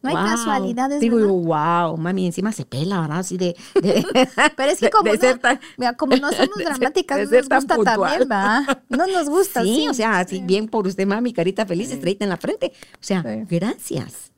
No 0.00 0.10
hay 0.10 0.14
casualidades. 0.14 1.00
Digo, 1.00 1.18
wow, 1.26 1.96
mami, 1.96 2.26
encima 2.26 2.52
se 2.52 2.64
pela, 2.64 3.00
¿verdad? 3.00 3.18
Así 3.18 3.36
de. 3.36 3.56
Pero 3.74 4.70
es 4.70 4.78
que 4.78 4.90
como, 4.90 5.10
no, 5.12 5.96
como 5.96 6.16
no 6.16 6.30
somos 6.30 6.56
dramáticas, 6.56 7.18
no 7.18 7.36
nos 7.36 7.48
gusta 7.48 7.76
también, 7.82 8.18
¿verdad? 8.20 8.82
No 8.88 9.06
nos 9.06 9.28
gusta. 9.28 9.62
Sí, 9.62 9.88
o 9.88 9.94
sea, 9.94 10.20
así 10.20 10.40
bien 10.40 10.68
por 10.68 10.86
usted, 10.86 11.06
mami, 11.06 11.32
carita 11.32 11.66
feliz, 11.66 11.90
estrellita 11.90 12.24
en 12.24 12.30
la 12.30 12.36
frente. 12.36 12.72
O 12.94 12.98
sea, 13.00 13.22
gracias. 13.22 14.32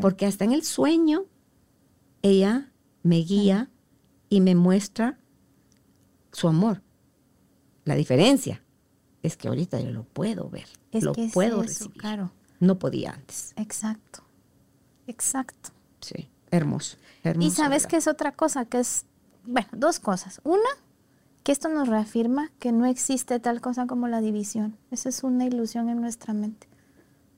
Porque 0.00 0.26
hasta 0.26 0.44
en 0.44 0.52
el 0.52 0.64
sueño, 0.64 1.26
ella 2.22 2.72
me 3.02 3.16
guía 3.18 3.70
y 4.30 4.40
me 4.40 4.54
muestra 4.54 5.18
su 6.32 6.48
amor. 6.48 6.82
La 7.84 7.94
diferencia 7.94 8.63
es 9.24 9.36
que 9.36 9.48
ahorita 9.48 9.80
yo 9.80 9.90
lo 9.90 10.04
puedo 10.04 10.50
ver, 10.50 10.68
lo 10.92 11.14
puedo 11.32 11.62
recibir. 11.62 11.96
Claro. 11.96 12.30
No 12.60 12.78
podía 12.78 13.12
antes. 13.12 13.54
Exacto, 13.56 14.22
exacto. 15.06 15.70
Sí, 16.00 16.28
hermoso, 16.50 16.98
hermoso. 17.22 17.48
Y 17.48 17.50
sabes 17.50 17.86
que 17.86 17.96
es 17.96 18.06
otra 18.06 18.32
cosa, 18.32 18.66
que 18.66 18.80
es, 18.80 19.06
bueno, 19.44 19.68
dos 19.72 19.98
cosas. 19.98 20.40
Una, 20.44 20.68
que 21.42 21.52
esto 21.52 21.70
nos 21.70 21.88
reafirma 21.88 22.50
que 22.58 22.70
no 22.70 22.84
existe 22.84 23.40
tal 23.40 23.62
cosa 23.62 23.86
como 23.86 24.08
la 24.08 24.20
división. 24.20 24.76
Esa 24.90 25.08
es 25.08 25.24
una 25.24 25.46
ilusión 25.46 25.88
en 25.88 26.02
nuestra 26.02 26.34
mente. 26.34 26.68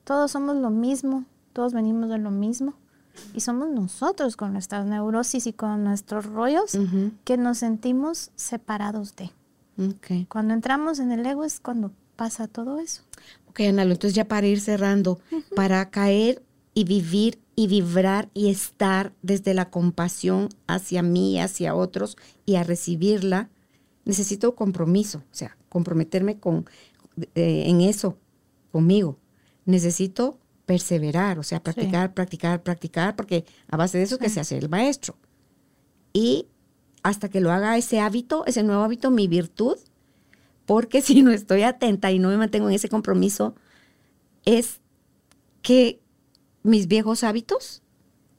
Todos 0.03 0.31
somos 0.31 0.57
lo 0.57 0.69
mismo, 0.69 1.25
todos 1.53 1.73
venimos 1.73 2.09
de 2.09 2.17
lo 2.17 2.31
mismo. 2.31 2.73
Y 3.33 3.39
somos 3.39 3.69
nosotros 3.69 4.37
con 4.37 4.53
nuestras 4.53 4.85
neurosis 4.85 5.47
y 5.47 5.53
con 5.53 5.83
nuestros 5.83 6.25
rollos 6.25 6.77
que 7.23 7.37
nos 7.37 7.59
sentimos 7.59 8.31
separados 8.35 9.15
de. 9.15 9.31
Cuando 10.29 10.53
entramos 10.53 10.99
en 10.99 11.11
el 11.11 11.25
ego 11.25 11.43
es 11.43 11.59
cuando 11.59 11.91
pasa 12.15 12.47
todo 12.47 12.79
eso. 12.79 13.03
Ok, 13.47 13.61
Analo, 13.61 13.93
entonces 13.93 14.15
ya 14.15 14.27
para 14.27 14.47
ir 14.47 14.59
cerrando, 14.59 15.19
para 15.55 15.89
caer 15.89 16.41
y 16.73 16.83
vivir 16.83 17.39
y 17.55 17.67
vibrar 17.67 18.29
y 18.33 18.49
estar 18.49 19.13
desde 19.21 19.53
la 19.53 19.69
compasión 19.69 20.49
hacia 20.67 21.01
mí, 21.01 21.39
hacia 21.39 21.73
otros 21.73 22.17
y 22.45 22.55
a 22.55 22.63
recibirla, 22.63 23.49
necesito 24.05 24.55
compromiso, 24.55 25.19
o 25.19 25.35
sea, 25.35 25.57
comprometerme 25.69 26.39
con, 26.39 26.65
eh, 27.35 27.63
en 27.67 27.81
eso, 27.81 28.17
conmigo. 28.71 29.17
Necesito 29.65 30.39
perseverar, 30.65 31.39
o 31.39 31.43
sea, 31.43 31.63
practicar, 31.63 32.13
practicar, 32.13 32.61
practicar, 32.61 33.15
porque 33.15 33.45
a 33.69 33.77
base 33.77 33.97
de 33.97 34.03
eso 34.03 34.17
que 34.17 34.29
se 34.29 34.39
hace 34.39 34.57
el 34.57 34.69
maestro. 34.69 35.15
Y 36.13 36.47
hasta 37.07 37.29
que 37.29 37.39
lo 37.39 37.53
haga 37.53 37.77
ese 37.77 38.01
hábito, 38.01 38.45
ese 38.47 38.63
nuevo 38.63 38.83
hábito, 38.83 39.11
mi 39.11 39.29
virtud, 39.29 39.77
porque 40.65 41.01
si 41.07 41.21
no 41.21 41.31
estoy 41.31 41.63
atenta 41.63 42.11
y 42.11 42.19
no 42.19 42.27
me 42.27 42.37
mantengo 42.37 42.67
en 42.67 42.75
ese 42.75 42.89
compromiso, 42.89 43.55
es 44.43 44.81
que 45.61 46.01
mis 46.63 46.87
viejos 46.87 47.23
hábitos 47.23 47.81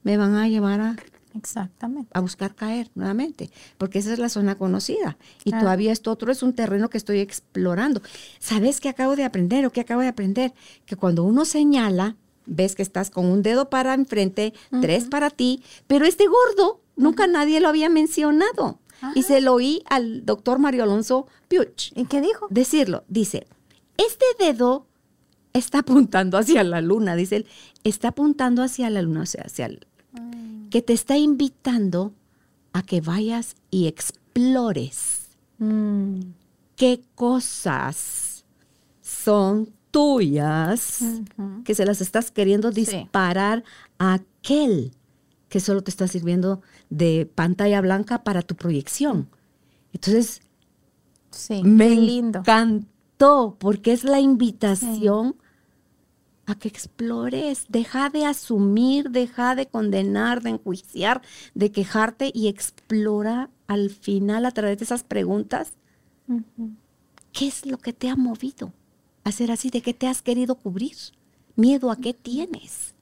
me 0.03 0.19
van 0.19 0.35
a 0.35 0.49
llevar 0.49 0.83
a, 0.83 0.97
Exactamente. 1.35 2.11
a 2.13 2.21
buscar 2.21 2.55
caer 2.55 2.91
nuevamente, 2.95 3.51
porque 3.79 4.01
esa 4.01 4.13
es 4.13 4.19
la 4.19 4.29
zona 4.29 4.59
conocida. 4.59 5.17
Y 5.45 5.53
todavía 5.53 5.91
esto 5.91 6.11
otro 6.11 6.31
es 6.31 6.43
un 6.43 6.53
terreno 6.53 6.91
que 6.91 6.99
estoy 6.99 7.21
explorando. 7.21 8.03
¿Sabes 8.39 8.81
qué 8.81 8.91
acabo 8.91 9.17
de 9.17 9.25
aprender 9.25 9.65
o 9.65 9.73
qué 9.73 9.81
acabo 9.81 10.03
de 10.03 10.09
aprender? 10.09 10.53
Que 10.85 10.97
cuando 10.97 11.25
uno 11.25 11.47
señala, 11.47 12.17
ves 12.45 12.75
que 12.75 12.83
estás 12.83 13.09
con 13.09 13.25
un 13.27 13.43
dedo 13.43 13.71
para 13.71 13.95
enfrente, 13.95 14.53
tres 14.83 15.07
para 15.07 15.31
ti, 15.31 15.63
pero 15.87 16.05
este 16.05 16.27
gordo 16.27 16.83
nunca 16.99 17.27
nadie 17.27 17.61
lo 17.61 17.69
había 17.69 17.89
mencionado. 17.89 18.79
Y 19.15 19.23
se 19.23 19.41
lo 19.41 19.55
oí 19.55 19.83
al 19.89 20.27
doctor 20.27 20.59
Mario 20.59 20.83
Alonso 20.83 21.29
Puch. 21.49 21.93
¿Y 21.95 22.07
qué 22.07 22.21
dijo? 22.21 22.49
Decirlo. 22.51 23.05
Dice, 23.09 23.47
este 23.97 24.27
dedo 24.39 24.87
está 25.53 25.79
apuntando 25.79 26.37
hacia 26.37 26.65
la 26.65 26.81
luna, 26.81 27.15
dice 27.15 27.37
él, 27.37 27.47
está 27.85 28.09
apuntando 28.09 28.63
hacia 28.63 28.91
la 28.91 29.03
luna, 29.03 29.23
o 29.23 29.27
sea, 29.27 29.45
hacia 29.47 29.67
el, 29.67 29.87
que 30.71 30.83
te 30.83 30.93
está 30.93 31.17
invitando 31.17 32.13
a 32.73 32.83
que 32.83 33.01
vayas 33.01 33.55
y 33.71 33.87
explores 33.87 35.19
Mm, 35.59 36.21
qué 36.77 37.03
cosas 37.17 38.45
son 39.03 39.71
tuyas 39.91 41.01
que 41.65 41.75
se 41.75 41.85
las 41.85 42.01
estás 42.01 42.31
queriendo 42.31 42.71
disparar 42.71 43.65
a 43.99 44.15
aquel 44.15 44.93
que 45.49 45.61
solo 45.61 45.83
te 45.83 45.91
está 45.91 46.07
sirviendo 46.07 46.61
de 46.91 47.31
pantalla 47.35 47.81
blanca 47.81 48.25
para 48.25 48.43
tu 48.43 48.55
proyección. 48.57 49.29
Entonces, 49.93 50.41
Sí, 51.31 51.63
me 51.63 51.91
lindo. 51.91 52.41
encantó 52.41 53.57
porque 53.59 53.93
es 53.93 54.05
la 54.05 54.21
invitación 54.21 55.37
a 56.47 56.55
que 56.55 56.69
explores, 56.69 57.67
deja 57.69 58.09
de 58.09 58.25
asumir, 58.25 59.11
deja 59.11 59.55
de 59.55 59.67
condenar, 59.67 60.43
de 60.43 60.51
enjuiciar, 60.51 61.21
de 61.55 61.71
quejarte 61.71 62.31
y 62.33 62.49
explora 62.49 63.51
al 63.67 63.91
final 63.91 64.47
a 64.47 64.51
través 64.53 64.79
de 64.79 64.85
esas 64.85 65.03
preguntas. 65.05 65.73
Qué 67.33 67.47
es 67.49 67.67
lo 67.67 67.77
que 67.79 67.93
te 67.93 68.09
ha 68.09 68.17
movido 68.17 68.73
a 69.25 69.33
ser 69.33 69.51
así, 69.51 69.69
de 69.69 69.83
qué 69.83 69.93
te 69.93 70.07
has 70.07 70.23
querido 70.23 70.55
cubrir, 70.55 70.97
miedo 71.55 71.91
a 71.91 71.97
qué 71.97 72.15
tienes, 72.15 72.95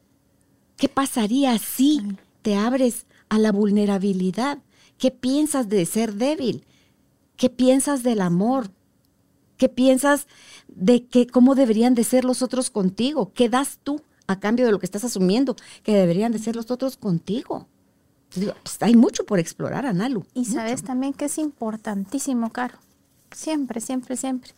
qué 0.76 0.88
pasaría 0.88 1.56
si 1.58 2.02
te 2.42 2.56
abres 2.56 3.06
a 3.28 3.38
la 3.38 3.52
vulnerabilidad, 3.52 4.58
qué 4.98 5.10
piensas 5.10 5.68
de 5.68 5.84
ser 5.86 6.14
débil, 6.14 6.64
qué 7.36 7.50
piensas 7.50 8.02
del 8.02 8.20
amor, 8.20 8.70
¿Qué 9.58 9.70
piensas 9.70 10.26
de 10.68 11.06
que 11.06 11.26
cómo 11.26 11.54
deberían 11.54 11.94
de 11.94 12.04
ser 12.04 12.26
los 12.26 12.42
otros 12.42 12.68
contigo? 12.68 13.32
¿Qué 13.32 13.48
das 13.48 13.78
tú 13.82 14.02
a 14.26 14.38
cambio 14.38 14.66
de 14.66 14.70
lo 14.72 14.78
que 14.78 14.84
estás 14.84 15.02
asumiendo 15.02 15.56
que 15.82 15.94
deberían 15.94 16.30
de 16.30 16.38
ser 16.38 16.56
los 16.56 16.70
otros 16.70 16.98
contigo? 16.98 17.66
Digo, 18.34 18.52
pues, 18.62 18.76
hay 18.82 18.94
mucho 18.96 19.24
por 19.24 19.38
explorar, 19.38 19.86
Analu. 19.86 20.26
Y 20.34 20.40
mucho. 20.40 20.52
sabes 20.52 20.82
también 20.82 21.14
que 21.14 21.24
es 21.24 21.38
importantísimo, 21.38 22.52
Caro. 22.52 22.76
Siempre, 23.30 23.80
siempre, 23.80 24.18
siempre. 24.18 24.50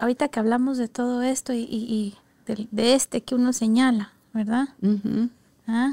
Ahorita 0.00 0.26
que 0.28 0.40
hablamos 0.40 0.78
de 0.78 0.88
todo 0.88 1.22
esto 1.22 1.52
y, 1.52 1.58
y- 1.60 1.94
y 1.94 2.14
del- 2.46 2.66
de, 2.72 2.94
este 2.94 3.22
que 3.22 3.36
uno 3.36 3.52
señala, 3.52 4.12
¿verdad? 4.34 4.70
¿Ah? 5.68 5.92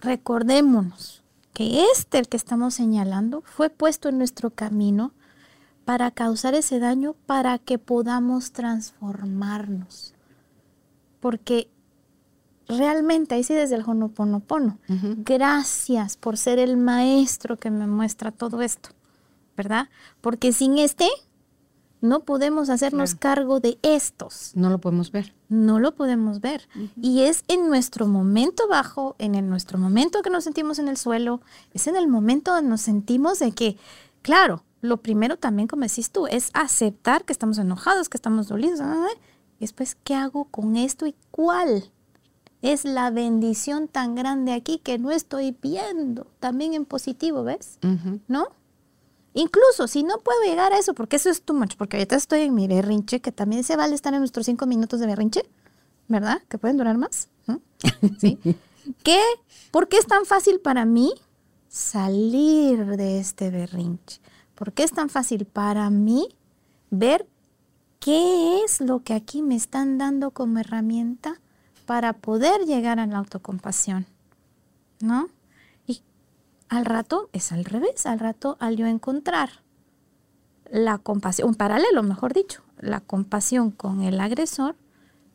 Recordémonos 0.00 1.22
que 1.52 1.84
este, 1.92 2.18
el 2.18 2.28
que 2.28 2.36
estamos 2.36 2.74
señalando, 2.74 3.42
fue 3.44 3.68
puesto 3.68 4.08
en 4.08 4.18
nuestro 4.18 4.50
camino 4.50 5.12
para 5.84 6.10
causar 6.10 6.54
ese 6.54 6.78
daño, 6.78 7.14
para 7.26 7.58
que 7.58 7.78
podamos 7.78 8.52
transformarnos. 8.52 10.14
Porque 11.18 11.68
realmente, 12.68 13.34
ahí 13.34 13.42
sí 13.42 13.54
desde 13.54 13.74
el 13.74 13.84
Honoponopono, 13.84 14.78
Ujú. 14.88 15.16
gracias 15.18 16.16
por 16.16 16.36
ser 16.36 16.58
el 16.58 16.76
maestro 16.76 17.56
que 17.56 17.70
me 17.70 17.86
muestra 17.86 18.30
todo 18.30 18.62
esto, 18.62 18.90
¿verdad? 19.56 19.88
Porque 20.20 20.52
sin 20.52 20.78
este, 20.78 21.08
no 22.00 22.20
podemos 22.20 22.70
hacernos 22.70 23.14
cargo 23.14 23.60
de 23.60 23.78
estos 23.82 24.52
No 24.54 24.70
lo 24.70 24.78
podemos 24.78 25.10
ver. 25.12 25.34
no 25.48 25.80
lo 25.80 25.94
podemos 25.94 26.40
ver. 26.40 26.68
Y 27.00 27.22
es 27.22 27.42
en 27.48 27.68
nuestro 27.68 28.06
momento 28.06 28.68
bajo, 28.68 29.16
en 29.18 29.34
el- 29.34 29.48
nuestro 29.48 29.78
momento 29.78 30.22
que 30.22 30.30
nos 30.30 30.44
sentimos 30.44 30.78
en 30.78 30.88
el 30.88 30.96
suelo, 30.96 31.40
es 31.74 31.86
en 31.86 31.96
el 31.96 32.06
momento 32.08 32.52
donde 32.54 32.70
nos 32.70 32.80
sentimos 32.82 33.38
de 33.40 33.52
que, 33.52 33.76
claro, 34.22 34.62
lo 34.80 34.98
primero 34.98 35.36
también, 35.36 35.66
como 35.66 35.82
decís 35.82 36.10
tú, 36.12 36.26
es 36.28 36.50
aceptar 36.54 37.24
que 37.24 37.32
estamos 37.32 37.58
enojados, 37.58 38.08
que 38.08 38.16
estamos 38.16 38.46
dolidos. 38.48 38.80
Y 39.58 39.60
después, 39.60 39.96
¿qué 40.04 40.14
hago 40.14 40.44
con 40.44 40.76
esto 40.76 41.06
y 41.06 41.16
cuál? 41.32 41.90
Es 42.62 42.84
la 42.84 43.10
bendición 43.10 43.88
tan 43.88 44.14
grande 44.14 44.52
aquí 44.52 44.78
que 44.78 44.98
no 44.98 45.10
estoy 45.10 45.56
viendo, 45.62 46.26
también 46.40 46.74
en 46.74 46.84
positivo, 46.84 47.42
¿ves? 47.44 47.78
¿no? 48.28 48.48
Incluso 49.38 49.86
si 49.86 50.02
no 50.02 50.18
puedo 50.18 50.42
llegar 50.42 50.72
a 50.72 50.78
eso, 50.78 50.94
porque 50.94 51.14
eso 51.14 51.30
es 51.30 51.42
too 51.42 51.54
much, 51.54 51.76
porque 51.76 51.96
ahorita 51.96 52.16
estoy 52.16 52.40
en 52.40 52.56
mi 52.56 52.66
berrinche, 52.66 53.20
que 53.20 53.30
también 53.30 53.62
se 53.62 53.76
vale 53.76 53.94
estar 53.94 54.12
en 54.12 54.18
nuestros 54.18 54.46
cinco 54.46 54.66
minutos 54.66 54.98
de 54.98 55.06
berrinche, 55.06 55.48
¿verdad? 56.08 56.42
Que 56.48 56.58
pueden 56.58 56.76
durar 56.76 56.98
más. 56.98 57.28
¿no? 57.46 57.60
¿Sí? 58.18 58.36
¿Qué? 59.04 59.20
¿Por 59.70 59.86
qué 59.86 59.98
es 59.98 60.08
tan 60.08 60.24
fácil 60.24 60.58
para 60.58 60.84
mí 60.84 61.14
salir 61.68 62.84
de 62.96 63.20
este 63.20 63.50
berrinche? 63.50 64.20
¿Por 64.56 64.72
qué 64.72 64.82
es 64.82 64.90
tan 64.90 65.08
fácil 65.08 65.44
para 65.44 65.88
mí 65.88 66.34
ver 66.90 67.24
qué 68.00 68.64
es 68.64 68.80
lo 68.80 69.04
que 69.04 69.14
aquí 69.14 69.42
me 69.42 69.54
están 69.54 69.98
dando 69.98 70.32
como 70.32 70.58
herramienta 70.58 71.40
para 71.86 72.12
poder 72.12 72.62
llegar 72.66 72.98
a 72.98 73.06
la 73.06 73.18
autocompasión? 73.18 74.04
¿No? 74.98 75.28
Al 76.68 76.84
rato 76.84 77.30
es 77.32 77.52
al 77.52 77.64
revés, 77.64 78.06
al 78.06 78.18
rato 78.18 78.56
al 78.60 78.76
yo 78.76 78.86
encontrar 78.86 79.50
la 80.70 80.98
compasión, 80.98 81.48
un 81.48 81.54
paralelo, 81.54 82.02
mejor 82.02 82.34
dicho, 82.34 82.62
la 82.78 83.00
compasión 83.00 83.70
con 83.70 84.02
el 84.02 84.20
agresor, 84.20 84.76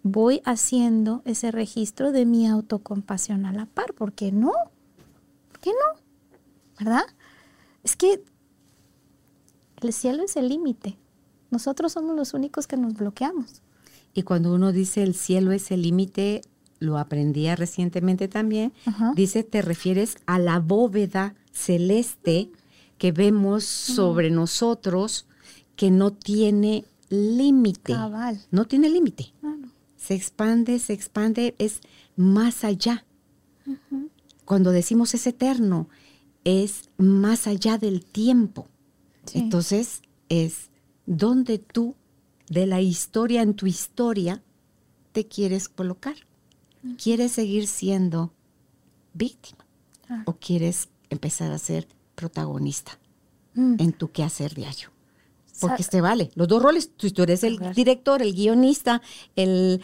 voy 0.03 0.41
haciendo 0.45 1.21
ese 1.25 1.51
registro 1.51 2.11
de 2.11 2.25
mi 2.25 2.47
autocompasión 2.47 3.45
a 3.45 3.53
la 3.53 3.65
par. 3.65 3.93
¿Por 3.93 4.13
qué 4.13 4.31
no? 4.31 4.51
¿Por 5.49 5.59
qué 5.59 5.71
no? 5.71 5.99
¿Verdad? 6.79 7.05
Es 7.83 7.95
que 7.95 8.23
el 9.81 9.93
cielo 9.93 10.23
es 10.23 10.35
el 10.35 10.49
límite. 10.49 10.97
Nosotros 11.49 11.93
somos 11.93 12.15
los 12.15 12.33
únicos 12.33 12.67
que 12.67 12.77
nos 12.77 12.93
bloqueamos. 12.93 13.61
Y 14.13 14.23
cuando 14.23 14.53
uno 14.53 14.71
dice 14.71 15.03
el 15.03 15.15
cielo 15.15 15.51
es 15.51 15.71
el 15.71 15.81
límite, 15.81 16.41
lo 16.83 16.97
aprendía 16.97 17.55
recientemente 17.55 18.27
también, 18.27 18.73
Ajá. 18.85 19.13
dice, 19.15 19.43
te 19.43 19.61
refieres 19.61 20.17
a 20.25 20.37
la 20.37 20.59
bóveda 20.59 21.35
celeste 21.51 22.51
que 22.97 23.11
vemos 23.11 23.63
sobre 23.63 24.29
nosotros 24.29 25.27
que 25.75 25.91
no 25.91 26.13
tiene 26.13 26.85
límite. 27.09 27.95
No 28.51 28.65
tiene 28.65 28.89
límite. 28.89 29.33
Claro. 29.39 29.69
Se 29.97 30.13
expande, 30.13 30.79
se 30.79 30.93
expande, 30.93 31.55
es 31.57 31.81
más 32.15 32.63
allá. 32.63 33.05
Cuando 34.45 34.71
decimos 34.71 35.13
es 35.13 35.25
eterno, 35.25 35.87
es 36.43 36.89
más 36.97 37.47
allá 37.47 37.77
del 37.77 38.03
tiempo. 38.03 38.67
Sí. 39.25 39.39
Entonces, 39.39 40.01
es 40.27 40.69
donde 41.05 41.59
tú, 41.59 41.95
de 42.49 42.67
la 42.67 42.81
historia 42.81 43.41
en 43.41 43.53
tu 43.53 43.67
historia, 43.67 44.43
te 45.13 45.27
quieres 45.27 45.69
colocar. 45.69 46.15
¿Quieres 47.01 47.31
seguir 47.31 47.67
siendo 47.67 48.31
víctima 49.13 49.65
Claro. 50.07 50.23
o 50.25 50.33
quieres 50.33 50.89
empezar 51.09 51.51
a 51.51 51.57
ser 51.57 51.87
protagonista 52.15 52.99
Mm. 53.55 53.75
en 53.79 53.93
tu 53.93 54.11
quehacer 54.11 54.53
diario? 54.53 54.89
Sa- 55.51 55.67
Porque 55.67 55.83
te 55.83 56.01
vale. 56.01 56.31
Los 56.35 56.47
dos 56.47 56.61
roles, 56.63 56.91
tú, 56.97 57.09
tú 57.11 57.23
eres 57.23 57.43
el 57.43 57.57
director, 57.73 58.21
el 58.21 58.33
guionista, 58.33 59.01
el... 59.35 59.81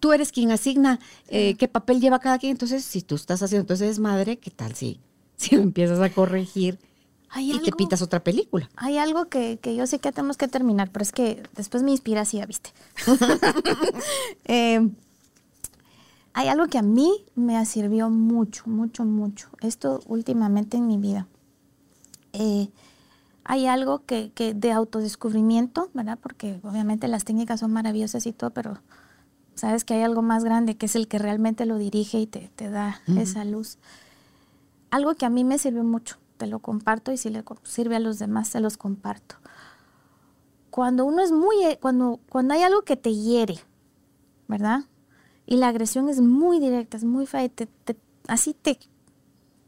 Tú 0.00 0.12
eres 0.12 0.30
quien 0.30 0.50
asigna 0.50 1.00
eh, 1.28 1.54
qué 1.56 1.68
papel 1.68 2.00
lleva 2.00 2.18
cada 2.18 2.38
quien. 2.38 2.50
Entonces, 2.52 2.84
si 2.84 3.00
tú 3.02 3.14
estás 3.14 3.42
haciendo 3.42 3.62
entonces 3.62 3.98
madre, 3.98 4.36
¿qué 4.38 4.50
tal 4.50 4.74
si, 4.74 5.00
si 5.36 5.56
lo 5.56 5.62
empiezas 5.62 6.00
a 6.00 6.10
corregir 6.12 6.78
Hay 7.30 7.50
y 7.52 7.58
te 7.60 7.72
pitas 7.72 8.02
otra 8.02 8.22
película? 8.22 8.68
Hay 8.76 8.98
algo 8.98 9.28
que, 9.28 9.58
que 9.62 9.74
yo 9.74 9.86
sé 9.86 9.98
que 10.00 10.12
tenemos 10.12 10.36
que 10.36 10.48
terminar, 10.48 10.90
pero 10.92 11.02
es 11.02 11.12
que 11.12 11.42
después 11.56 11.82
me 11.82 11.92
inspira 11.92 12.20
así, 12.22 12.36
ya 12.38 12.46
viste. 12.46 12.70
Eh, 14.44 14.90
hay 16.36 16.48
algo 16.48 16.66
que 16.66 16.76
a 16.76 16.82
mí 16.82 17.24
me 17.34 17.64
sirvió 17.64 18.10
mucho, 18.10 18.64
mucho, 18.66 19.06
mucho. 19.06 19.48
Esto 19.62 20.00
últimamente 20.06 20.76
en 20.76 20.86
mi 20.86 20.98
vida. 20.98 21.26
Eh, 22.34 22.68
hay 23.42 23.66
algo 23.66 24.04
que, 24.04 24.32
que 24.34 24.52
de 24.52 24.70
autodescubrimiento, 24.70 25.88
¿verdad? 25.94 26.18
Porque 26.20 26.60
obviamente 26.62 27.08
las 27.08 27.24
técnicas 27.24 27.60
son 27.60 27.72
maravillosas 27.72 28.26
y 28.26 28.34
todo, 28.34 28.50
pero 28.50 28.82
sabes 29.54 29.86
que 29.86 29.94
hay 29.94 30.02
algo 30.02 30.20
más 30.20 30.44
grande 30.44 30.76
que 30.76 30.84
es 30.84 30.94
el 30.94 31.08
que 31.08 31.18
realmente 31.18 31.64
lo 31.64 31.78
dirige 31.78 32.20
y 32.20 32.26
te, 32.26 32.50
te 32.54 32.68
da 32.68 33.00
esa 33.16 33.46
luz. 33.46 33.78
Algo 34.90 35.14
que 35.14 35.24
a 35.24 35.30
mí 35.30 35.42
me 35.42 35.56
sirvió 35.56 35.84
mucho, 35.84 36.18
te 36.36 36.46
lo 36.46 36.58
comparto 36.58 37.12
y 37.12 37.16
si 37.16 37.30
le 37.30 37.44
sirve 37.62 37.96
a 37.96 38.00
los 38.00 38.18
demás, 38.18 38.48
se 38.48 38.60
los 38.60 38.76
comparto. 38.76 39.36
Cuando 40.68 41.06
uno 41.06 41.22
es 41.22 41.32
muy, 41.32 41.64
eh, 41.64 41.78
cuando, 41.80 42.20
cuando 42.28 42.52
hay 42.52 42.62
algo 42.62 42.82
que 42.82 42.98
te 42.98 43.14
hiere, 43.14 43.58
¿verdad? 44.48 44.84
Y 45.46 45.56
la 45.56 45.68
agresión 45.68 46.08
es 46.08 46.20
muy 46.20 46.58
directa, 46.58 46.96
es 46.96 47.04
muy 47.04 47.26
fea, 47.26 47.48
así 48.26 48.52
te 48.52 48.78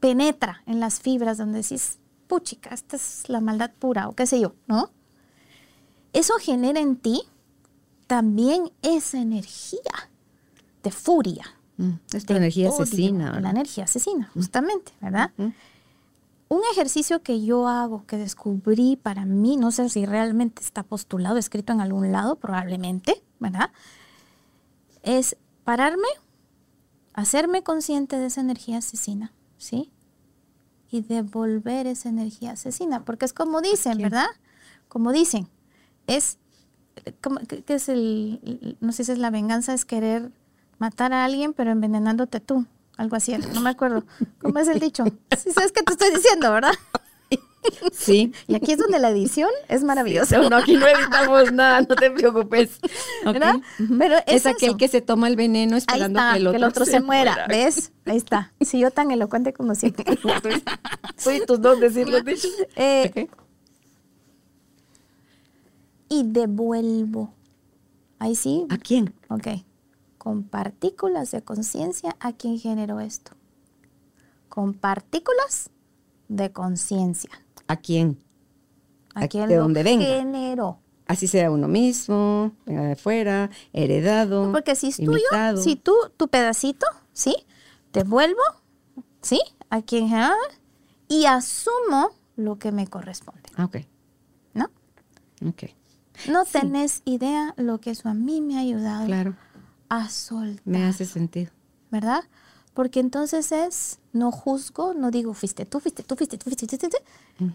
penetra 0.01 0.63
en 0.67 0.81
las 0.81 1.01
fibras 1.01 1.39
donde 1.39 1.63
decís, 1.63 1.99
puchica, 2.27 2.71
esta 2.71 2.97
es 2.97 3.29
la 3.29 3.41
maldad 3.41 3.71
pura 3.79 4.09
o 4.09 4.15
qué 4.15 4.27
sé 4.27 4.41
yo, 4.41 4.55
¿no? 4.67 4.91
Eso 6.13 6.35
genera 6.41 6.81
en 6.81 6.97
ti 6.97 7.23
también 8.07 8.71
esa 8.83 9.21
energía 9.21 10.11
de 10.83 10.91
furia. 10.91 11.45
Mm, 11.77 11.93
es 12.13 12.29
energía 12.29 12.71
asesina. 12.71 13.39
La 13.41 13.51
energía 13.51 13.85
asesina, 13.85 14.31
justamente, 14.35 14.93
¿verdad? 15.01 15.31
Un 15.37 16.63
ejercicio 16.73 17.23
que 17.23 17.45
yo 17.45 17.69
hago, 17.69 18.05
que 18.07 18.17
descubrí 18.17 18.97
para 18.97 19.27
mí, 19.27 19.57
no 19.57 19.71
sé 19.71 19.89
si 19.91 20.07
realmente 20.07 20.63
está 20.63 20.83
postulado, 20.83 21.37
escrito 21.37 21.73
en 21.73 21.81
algún 21.81 22.11
lado, 22.11 22.37
probablemente, 22.37 23.23
¿verdad? 23.39 23.71
Es 25.03 25.37
pararme, 25.69 26.09
hacerme 27.13 27.63
consciente 27.63 28.17
de 28.17 28.25
esa 28.29 28.41
energía 28.41 28.79
asesina, 28.79 29.35
¿sí? 29.59 29.93
Y 30.91 31.03
devolver 31.03 31.87
esa 31.87 32.09
energía 32.09 32.53
asesina, 32.53 33.05
porque 33.05 33.27
es 33.27 33.35
como 33.35 33.61
dicen, 33.61 33.99
¿verdad? 33.99 34.29
Como 34.89 35.13
dicen, 35.13 35.47
es 36.07 36.39
¿qué, 37.67 37.75
es 37.75 37.91
el, 37.91 38.79
no 38.81 38.93
sé 38.93 39.05
si 39.05 39.13
es 39.13 39.19
la 39.19 39.29
venganza, 39.29 39.75
es 39.75 39.85
querer 39.85 40.33
matar 40.79 41.13
a 41.13 41.27
alguien, 41.27 41.53
pero 41.53 41.71
envenenándote 41.71 42.41
tú? 42.41 42.65
Algo 42.97 43.17
así, 43.17 43.37
no 43.53 43.61
me 43.61 43.69
acuerdo. 43.69 44.07
¿Cómo 44.41 44.61
es 44.61 44.69
el 44.69 44.81
dicho? 44.81 45.05
Sí, 45.37 45.53
sabes 45.53 45.73
qué 45.73 45.83
te 45.83 45.93
estoy 45.93 46.15
diciendo, 46.15 46.51
¿verdad? 46.51 46.73
Sí. 47.93 48.33
Y 48.47 48.55
aquí 48.55 48.73
es 48.73 48.79
donde 48.79 48.99
la 48.99 49.11
edición 49.11 49.51
es 49.69 49.85
maravillosa. 49.85 50.39
No, 50.49 50.57
aquí 50.57 50.77
no 50.77 50.87
editamos 50.87 51.53
nada, 51.53 51.81
no 51.83 51.95
te 51.95 52.11
preocupes. 52.11 52.79
¿Verdad? 53.25 53.57
Pero 53.99 54.17
es, 54.27 54.47
aquel 54.47 54.77
que 54.77 54.89
se 54.89 55.01
toma 55.01 55.29
el 55.29 55.37
veneno 55.37 55.77
esperando 55.77 56.21
que, 56.33 56.39
el 56.39 56.65
otro, 56.65 56.85
se, 56.85 57.01
muera. 57.01 57.47
¿Ves? 57.49 57.93
Ahí 58.05 58.17
está. 58.17 58.53
Si 58.61 58.79
yo 58.79 58.91
tan 58.91 59.11
elocuente 59.11 59.53
como 59.53 59.75
siempre. 59.75 60.05
Soy 61.17 61.45
tus 61.47 61.61
dos 61.61 61.81
decirlo 61.81 62.21
dicho. 62.21 62.49
Eh, 62.77 63.29
y 66.09 66.23
devuelvo. 66.25 67.35
Ahí 68.19 68.35
sí. 68.35 68.67
¿A 68.71 68.79
quién? 68.79 69.15
Ok. 69.29 69.49
Con 70.17 70.45
partículas 70.45 71.31
de 71.31 71.43
conciencia 71.43 72.17
a 72.21 72.33
quien 72.33 72.59
generó 72.59 73.01
esto. 73.01 73.33
Con 74.49 74.75
partículas 74.75 75.71
de 76.29 76.53
conciencia. 76.53 77.31
¿A 77.69 77.77
quién? 77.77 78.19
A, 79.15 79.29
quien 79.29 79.49
de 79.49 79.57
donde 79.57 79.83
venga. 79.83 80.05
generó. 80.05 80.81
Así 81.07 81.27
sea 81.27 81.51
uno 81.51 81.69
mismo, 81.69 82.53
venga 82.67 82.83
de 82.83 82.93
afuera, 82.93 83.51
heredado. 83.73 84.53
Porque 84.53 84.75
si 84.75 84.89
es 84.89 84.97
tuyo, 84.97 85.23
si 85.57 85.77
tú, 85.77 85.95
tu 86.17 86.29
pedacito, 86.29 86.87
¿sí? 87.13 87.35
Devuelvo, 87.93 88.43
¿sí? 89.23 89.41
A 89.71 89.83
quien 89.83 90.09
generó 90.09 90.35
y 91.09 91.25
asumo 91.25 92.11
lo 92.37 92.59
que 92.59 92.73
me 92.73 92.87
corresponde. 92.87 93.49
Ah, 93.57 93.65
ok. 93.65 93.79
¿No? 94.55 94.71
Ok. 95.47 95.65
No 96.29 96.45
tenés 96.45 97.03
idea 97.05 97.55
lo 97.57 97.81
que 97.81 97.91
eso 97.91 98.09
a 98.09 98.15
mí 98.15 98.41
me 98.41 98.57
ha 98.57 98.61
ayudado 98.61 99.07
claro. 99.07 99.37
a 99.89 100.09
soltar. 100.11 100.63
Me 100.65 100.85
hace 100.85 101.05
sentido. 101.07 101.51
¿Verdad? 101.91 102.25
Porque 102.79 103.01
entonces 103.01 103.51
es, 103.51 103.99
no 104.13 104.31
juzgo, 104.31 104.95
no 104.95 105.11
digo, 105.11 105.35
fuiste 105.35 105.67
tú, 105.67 105.81
fuiste 105.81 106.05
tú, 106.05 106.15
fuiste 106.15 106.39
tú, 106.39 106.45
fuiste 106.45 106.69
tú, 106.69 106.77
fuiste 106.79 107.03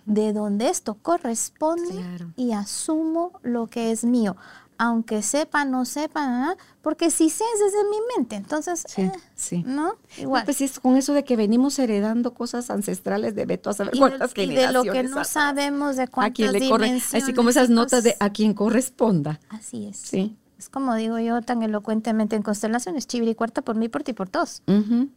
de 0.05 0.33
donde 0.33 0.67
esto 0.67 0.95
corresponde 0.95 2.03
y 2.35 2.51
asumo 2.51 3.31
lo 3.41 3.67
que 3.67 3.91
es 3.91 4.03
mío 4.03 4.35
aunque 4.77 5.21
sepa, 5.21 5.63
no 5.63 5.85
sepa, 5.85 6.57
porque 6.81 7.09
si 7.09 7.29
sé, 7.29 7.45
es 7.53 7.59
desde 7.71 7.89
mi 7.89 7.97
mente. 8.17 8.35
Entonces, 8.35 8.83
sí, 8.85 9.03
eh, 9.03 9.11
sí. 9.33 9.63
¿no? 9.65 9.95
Igual. 10.17 10.43
pues 10.43 10.59
es 10.59 10.79
con 10.79 10.97
eso 10.97 11.13
de 11.13 11.23
que 11.23 11.37
venimos 11.37 11.79
heredando 11.79 12.33
cosas 12.33 12.69
ancestrales 12.69 13.33
de 13.33 13.45
Beto 13.45 13.69
a 13.69 13.73
saber 13.73 13.93
cuántas 13.97 14.33
y 14.35 14.47
de 14.47 14.73
lo 14.73 14.83
que 14.83 15.03
no 15.03 15.23
sabemos 15.23 15.95
de 15.95 16.09
cuántas 16.09 16.31
a 16.31 16.33
quién 16.33 16.51
le 16.51 16.69
corre, 16.69 17.01
Así 17.13 17.33
como 17.33 17.49
esas 17.49 17.69
notas 17.69 18.03
de 18.03 18.17
a 18.19 18.31
quien 18.31 18.53
corresponda. 18.53 19.39
Así 19.47 19.85
es. 19.85 19.95
Sí. 19.95 20.35
Es 20.63 20.69
como 20.69 20.95
digo 20.95 21.19
yo 21.19 21.41
tan 21.41 21.61
elocuentemente 21.61 22.37
en 22.37 22.41
constelaciones, 22.41 23.05
chivir 23.05 23.27
y 23.27 23.35
cuarta 23.35 23.61
por 23.61 23.75
mí, 23.75 23.89
por 23.89 24.03
ti, 24.03 24.13
por 24.13 24.29
todos. 24.29 24.63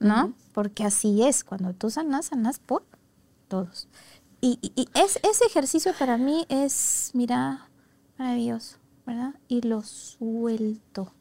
¿No? 0.00 0.32
Porque 0.52 0.84
así 0.84 1.22
es. 1.22 1.44
Cuando 1.44 1.72
tú 1.72 1.88
sanas, 1.88 2.26
sanas 2.26 2.58
por 2.58 2.84
todos. 3.46 3.88
Y, 4.40 4.58
y, 4.60 4.88
es, 4.94 5.20
ese 5.22 5.44
ejercicio 5.46 5.92
para 5.98 6.18
mí 6.18 6.46
es, 6.48 7.10
mira, 7.14 7.68
maravilloso. 8.18 8.78
¿verdad? 9.06 9.34
Y 9.48 9.62
lo 9.62 9.82
suelto. 9.82 11.12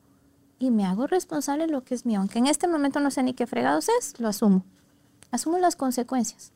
Y 0.58 0.72
me 0.72 0.86
hago 0.86 1.06
responsable 1.06 1.68
de 1.68 1.72
lo 1.72 1.84
que 1.84 1.94
es 1.94 2.06
mío. 2.06 2.20
Aunque 2.20 2.40
en 2.40 2.48
este 2.48 2.68
momento 2.68 3.00
no 3.00 3.12
sé 3.12 3.22
ni 3.22 3.34
qué 3.34 3.46
fregados 3.46 3.88
es, 4.00 4.20
lo 4.20 4.28
asumo. 4.28 4.66
Asumo 5.32 5.60
las 5.60 5.76
consecuencias. 5.76 6.52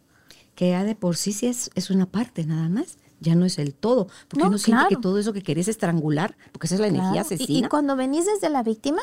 Que 0.56 0.72
ya 0.72 0.84
de 0.84 0.96
por 0.96 1.16
sí 1.16 1.32
sí 1.32 1.46
es, 1.46 1.70
es 1.76 1.92
una 1.92 2.08
parte 2.08 2.46
nada 2.46 2.68
más. 2.68 2.98
Ya 3.20 3.36
no 3.36 3.46
es 3.46 3.60
el 3.60 3.74
todo. 3.74 4.08
Porque 4.28 4.44
no, 4.44 4.50
uno 4.50 4.58
siente 4.58 4.86
que 4.90 4.96
todo 4.96 5.18
eso 5.18 5.34
que 5.34 5.44
querés 5.44 5.68
estrangular, 5.68 6.38
porque 6.52 6.68
esa 6.68 6.76
es 6.76 6.82
la 6.82 6.88
energía 6.88 7.22
asesina. 7.22 7.68
Y, 7.68 7.70
cuando 7.70 7.96
venís 7.96 8.26
desde 8.26 8.50
la 8.50 8.64
víctima, 8.64 9.02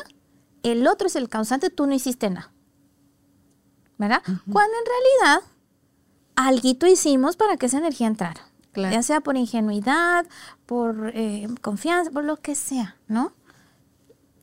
el 0.63 0.87
otro 0.87 1.07
es 1.07 1.15
el 1.15 1.29
causante, 1.29 1.69
tú 1.69 1.85
no 1.85 1.93
hiciste 1.93 2.29
nada. 2.29 2.51
¿Verdad? 3.97 4.21
Cuando 4.25 4.73
en 4.77 5.25
realidad, 5.25 5.49
algo 6.35 6.87
hicimos 6.87 7.35
para 7.35 7.57
que 7.57 7.65
esa 7.65 7.79
energía 7.79 8.07
entrara. 8.07 8.41
Ya 8.75 9.01
sea 9.01 9.21
por 9.21 9.37
ingenuidad, 9.37 10.27
por 10.67 11.11
eh, 11.15 11.47
confianza, 11.61 12.11
por 12.11 12.23
lo 12.23 12.37
que 12.37 12.53
sea, 12.53 12.95
¿no? 13.07 13.33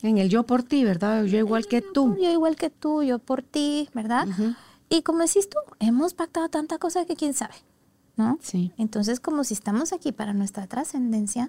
En 0.03 0.19
el 0.19 0.29
yo 0.29 0.43
por 0.43 0.65
ti, 0.65 0.85
¿verdad? 0.85 1.25
Yo 1.25 1.39
igual 1.39 1.67
que 1.67 1.81
tú. 1.81 2.17
Yo 2.21 2.31
igual 2.31 2.57
que 2.57 2.69
tú, 2.69 3.03
yo 3.03 3.21
por 3.21 3.43
ti, 3.43 3.89
¿verdad? 3.95 4.27
Y 4.89 5.03
como 5.03 5.21
decís 5.21 5.49
tú, 5.49 5.59
hemos 5.79 6.15
pactado 6.15 6.49
tanta 6.49 6.79
cosa 6.79 7.05
que 7.07 7.17
quién 7.17 7.33
sabe, 7.33 7.55
¿no? 8.17 8.39
Sí. 8.41 8.73
Entonces, 8.77 9.21
como 9.21 9.45
si 9.45 9.55
estamos 9.55 9.93
aquí 9.93 10.13
para 10.13 10.33
nuestra 10.33 10.67
trascendencia, 10.67 11.49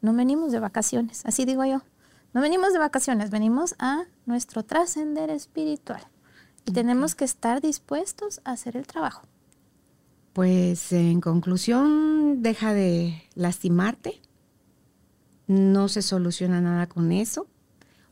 no 0.00 0.12
venimos 0.14 0.52
de 0.52 0.60
vacaciones, 0.60 1.24
así 1.26 1.44
digo 1.44 1.64
yo. 1.64 1.82
No 2.32 2.40
venimos 2.40 2.72
de 2.72 2.78
vacaciones, 2.78 3.30
venimos 3.30 3.74
a 3.78 4.04
nuestro 4.26 4.62
trascender 4.62 5.30
espiritual. 5.30 6.02
Y 6.66 6.72
tenemos 6.72 7.14
que 7.14 7.24
estar 7.24 7.60
dispuestos 7.60 8.40
a 8.44 8.52
hacer 8.52 8.76
el 8.76 8.86
trabajo. 8.86 9.22
Pues 10.32 10.92
en 10.92 11.20
conclusión, 11.20 12.42
deja 12.42 12.74
de 12.74 13.22
lastimarte. 13.34 14.20
No 15.46 15.88
se 15.88 16.02
soluciona 16.02 16.60
nada 16.60 16.88
con 16.88 17.12
eso. 17.12 17.46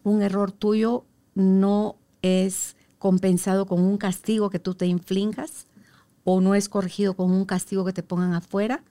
Un 0.04 0.22
error 0.22 0.52
tuyo 0.52 1.04
no 1.34 1.96
es 2.22 2.76
compensado 2.98 3.66
con 3.66 3.82
un 3.82 3.98
castigo 3.98 4.48
que 4.48 4.58
tú 4.58 4.74
te 4.74 4.86
inflingas 4.86 5.66
o 6.24 6.40
no 6.40 6.54
es 6.54 6.68
corregido 6.68 7.14
con 7.14 7.30
un 7.30 7.44
castigo 7.44 7.84
que 7.84 7.92
te 7.92 8.02
pongan 8.02 8.34
afuera. 8.34 8.82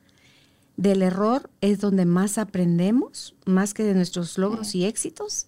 Del 0.78 1.02
error 1.02 1.50
es 1.62 1.80
donde 1.80 2.06
más 2.06 2.38
aprendemos, 2.38 3.36
más 3.46 3.74
que 3.74 3.84
de 3.84 3.94
nuestros 3.94 4.38
logros 4.38 4.74
y 4.76 4.86
éxitos. 4.86 5.48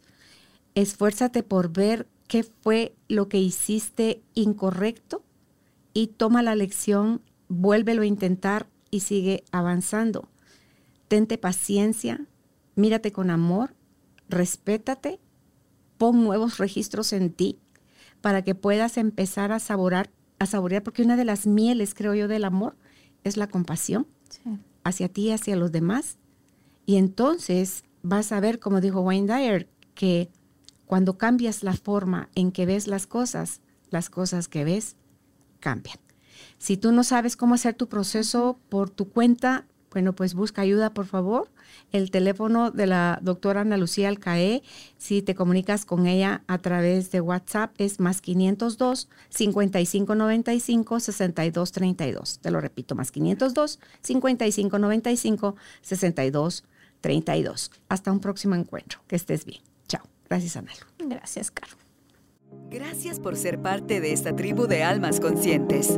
Esfuérzate 0.75 1.41
por 1.41 1.71
ver 1.71 2.07
qué 2.27 2.43
fue 2.43 2.95
lo 3.07 3.29
que 3.29 3.39
hiciste 3.39 4.21
incorrecto 4.33 5.23
y 5.93 6.07
toma 6.07 6.43
la 6.43 6.55
lección 6.55 7.21
vuélvelo 7.47 8.01
a 8.01 8.07
intentar 8.07 8.67
y 8.91 9.01
sigue 9.01 9.43
avanzando. 9.51 10.29
Tente 11.07 11.37
paciencia, 11.37 12.25
mírate 12.75 13.11
con 13.11 13.29
amor, 13.29 13.75
respétate, 14.29 15.19
pon 15.97 16.23
nuevos 16.23 16.57
registros 16.57 17.13
en 17.13 17.31
ti 17.31 17.59
para 18.21 18.43
que 18.43 18.55
puedas 18.55 18.97
empezar 18.97 19.51
a 19.51 19.59
saborear, 19.59 20.09
a 20.45 20.51
saborear, 20.51 20.83
porque 20.83 21.03
una 21.03 21.17
de 21.17 21.25
las 21.25 21.45
mieles, 21.45 21.93
creo 21.93 22.13
yo, 22.15 22.27
del 22.27 22.45
amor 22.45 22.75
es 23.23 23.37
la 23.37 23.47
compasión 23.47 24.07
hacia 24.83 25.09
ti 25.09 25.27
y 25.27 25.31
hacia 25.31 25.55
los 25.55 25.71
demás. 25.71 26.17
Y 26.85 26.95
entonces 26.95 27.83
vas 28.03 28.31
a 28.31 28.39
ver, 28.39 28.59
como 28.59 28.81
dijo 28.81 29.01
Wayne 29.01 29.33
Dyer, 29.33 29.69
que 29.93 30.29
cuando 30.85 31.17
cambias 31.17 31.63
la 31.63 31.73
forma 31.73 32.29
en 32.35 32.51
que 32.51 32.65
ves 32.65 32.87
las 32.87 33.07
cosas, 33.07 33.61
las 33.89 34.09
cosas 34.09 34.47
que 34.47 34.63
ves 34.63 34.95
cambian. 35.59 35.97
Si 36.57 36.77
tú 36.77 36.91
no 36.91 37.03
sabes 37.03 37.35
cómo 37.35 37.55
hacer 37.55 37.75
tu 37.75 37.87
proceso 37.87 38.59
por 38.69 38.89
tu 38.89 39.09
cuenta, 39.09 39.65
bueno, 39.95 40.13
pues 40.13 40.33
busca 40.33 40.61
ayuda, 40.61 40.93
por 40.93 41.05
favor. 41.05 41.49
El 41.93 42.11
teléfono 42.11 42.69
de 42.69 42.85
la 42.85 43.17
doctora 43.21 43.61
Ana 43.61 43.77
Lucía 43.77 44.09
Alcaé, 44.09 44.61
si 44.97 45.21
te 45.21 45.35
comunicas 45.35 45.85
con 45.85 46.05
ella 46.05 46.43
a 46.47 46.57
través 46.57 47.11
de 47.11 47.21
WhatsApp, 47.21 47.71
es 47.77 48.01
más 48.01 48.19
502 48.19 49.07
5595 49.29 50.99
6232. 50.99 52.39
Te 52.39 52.51
lo 52.51 52.59
repito, 52.59 52.93
más 52.93 53.09
502 53.13 53.79
5595 54.01 55.55
6232. 55.81 57.71
Hasta 57.87 58.11
un 58.11 58.19
próximo 58.19 58.55
encuentro. 58.55 58.99
Que 59.07 59.15
estés 59.15 59.45
bien. 59.45 59.61
Chao. 59.87 60.03
Gracias, 60.27 60.57
Ana. 60.57 60.73
Gracias, 60.99 61.51
Caro. 61.51 61.77
Gracias 62.69 63.21
por 63.21 63.37
ser 63.37 63.61
parte 63.61 64.01
de 64.01 64.11
esta 64.11 64.35
tribu 64.35 64.67
de 64.67 64.83
almas 64.83 65.21
conscientes. 65.21 65.97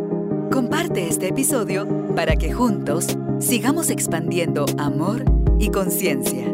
Comparte 0.51 1.07
este 1.07 1.27
episodio 1.27 1.87
para 2.15 2.35
que 2.35 2.51
juntos 2.51 3.15
sigamos 3.39 3.89
expandiendo 3.89 4.65
amor 4.77 5.23
y 5.59 5.69
conciencia. 5.69 6.45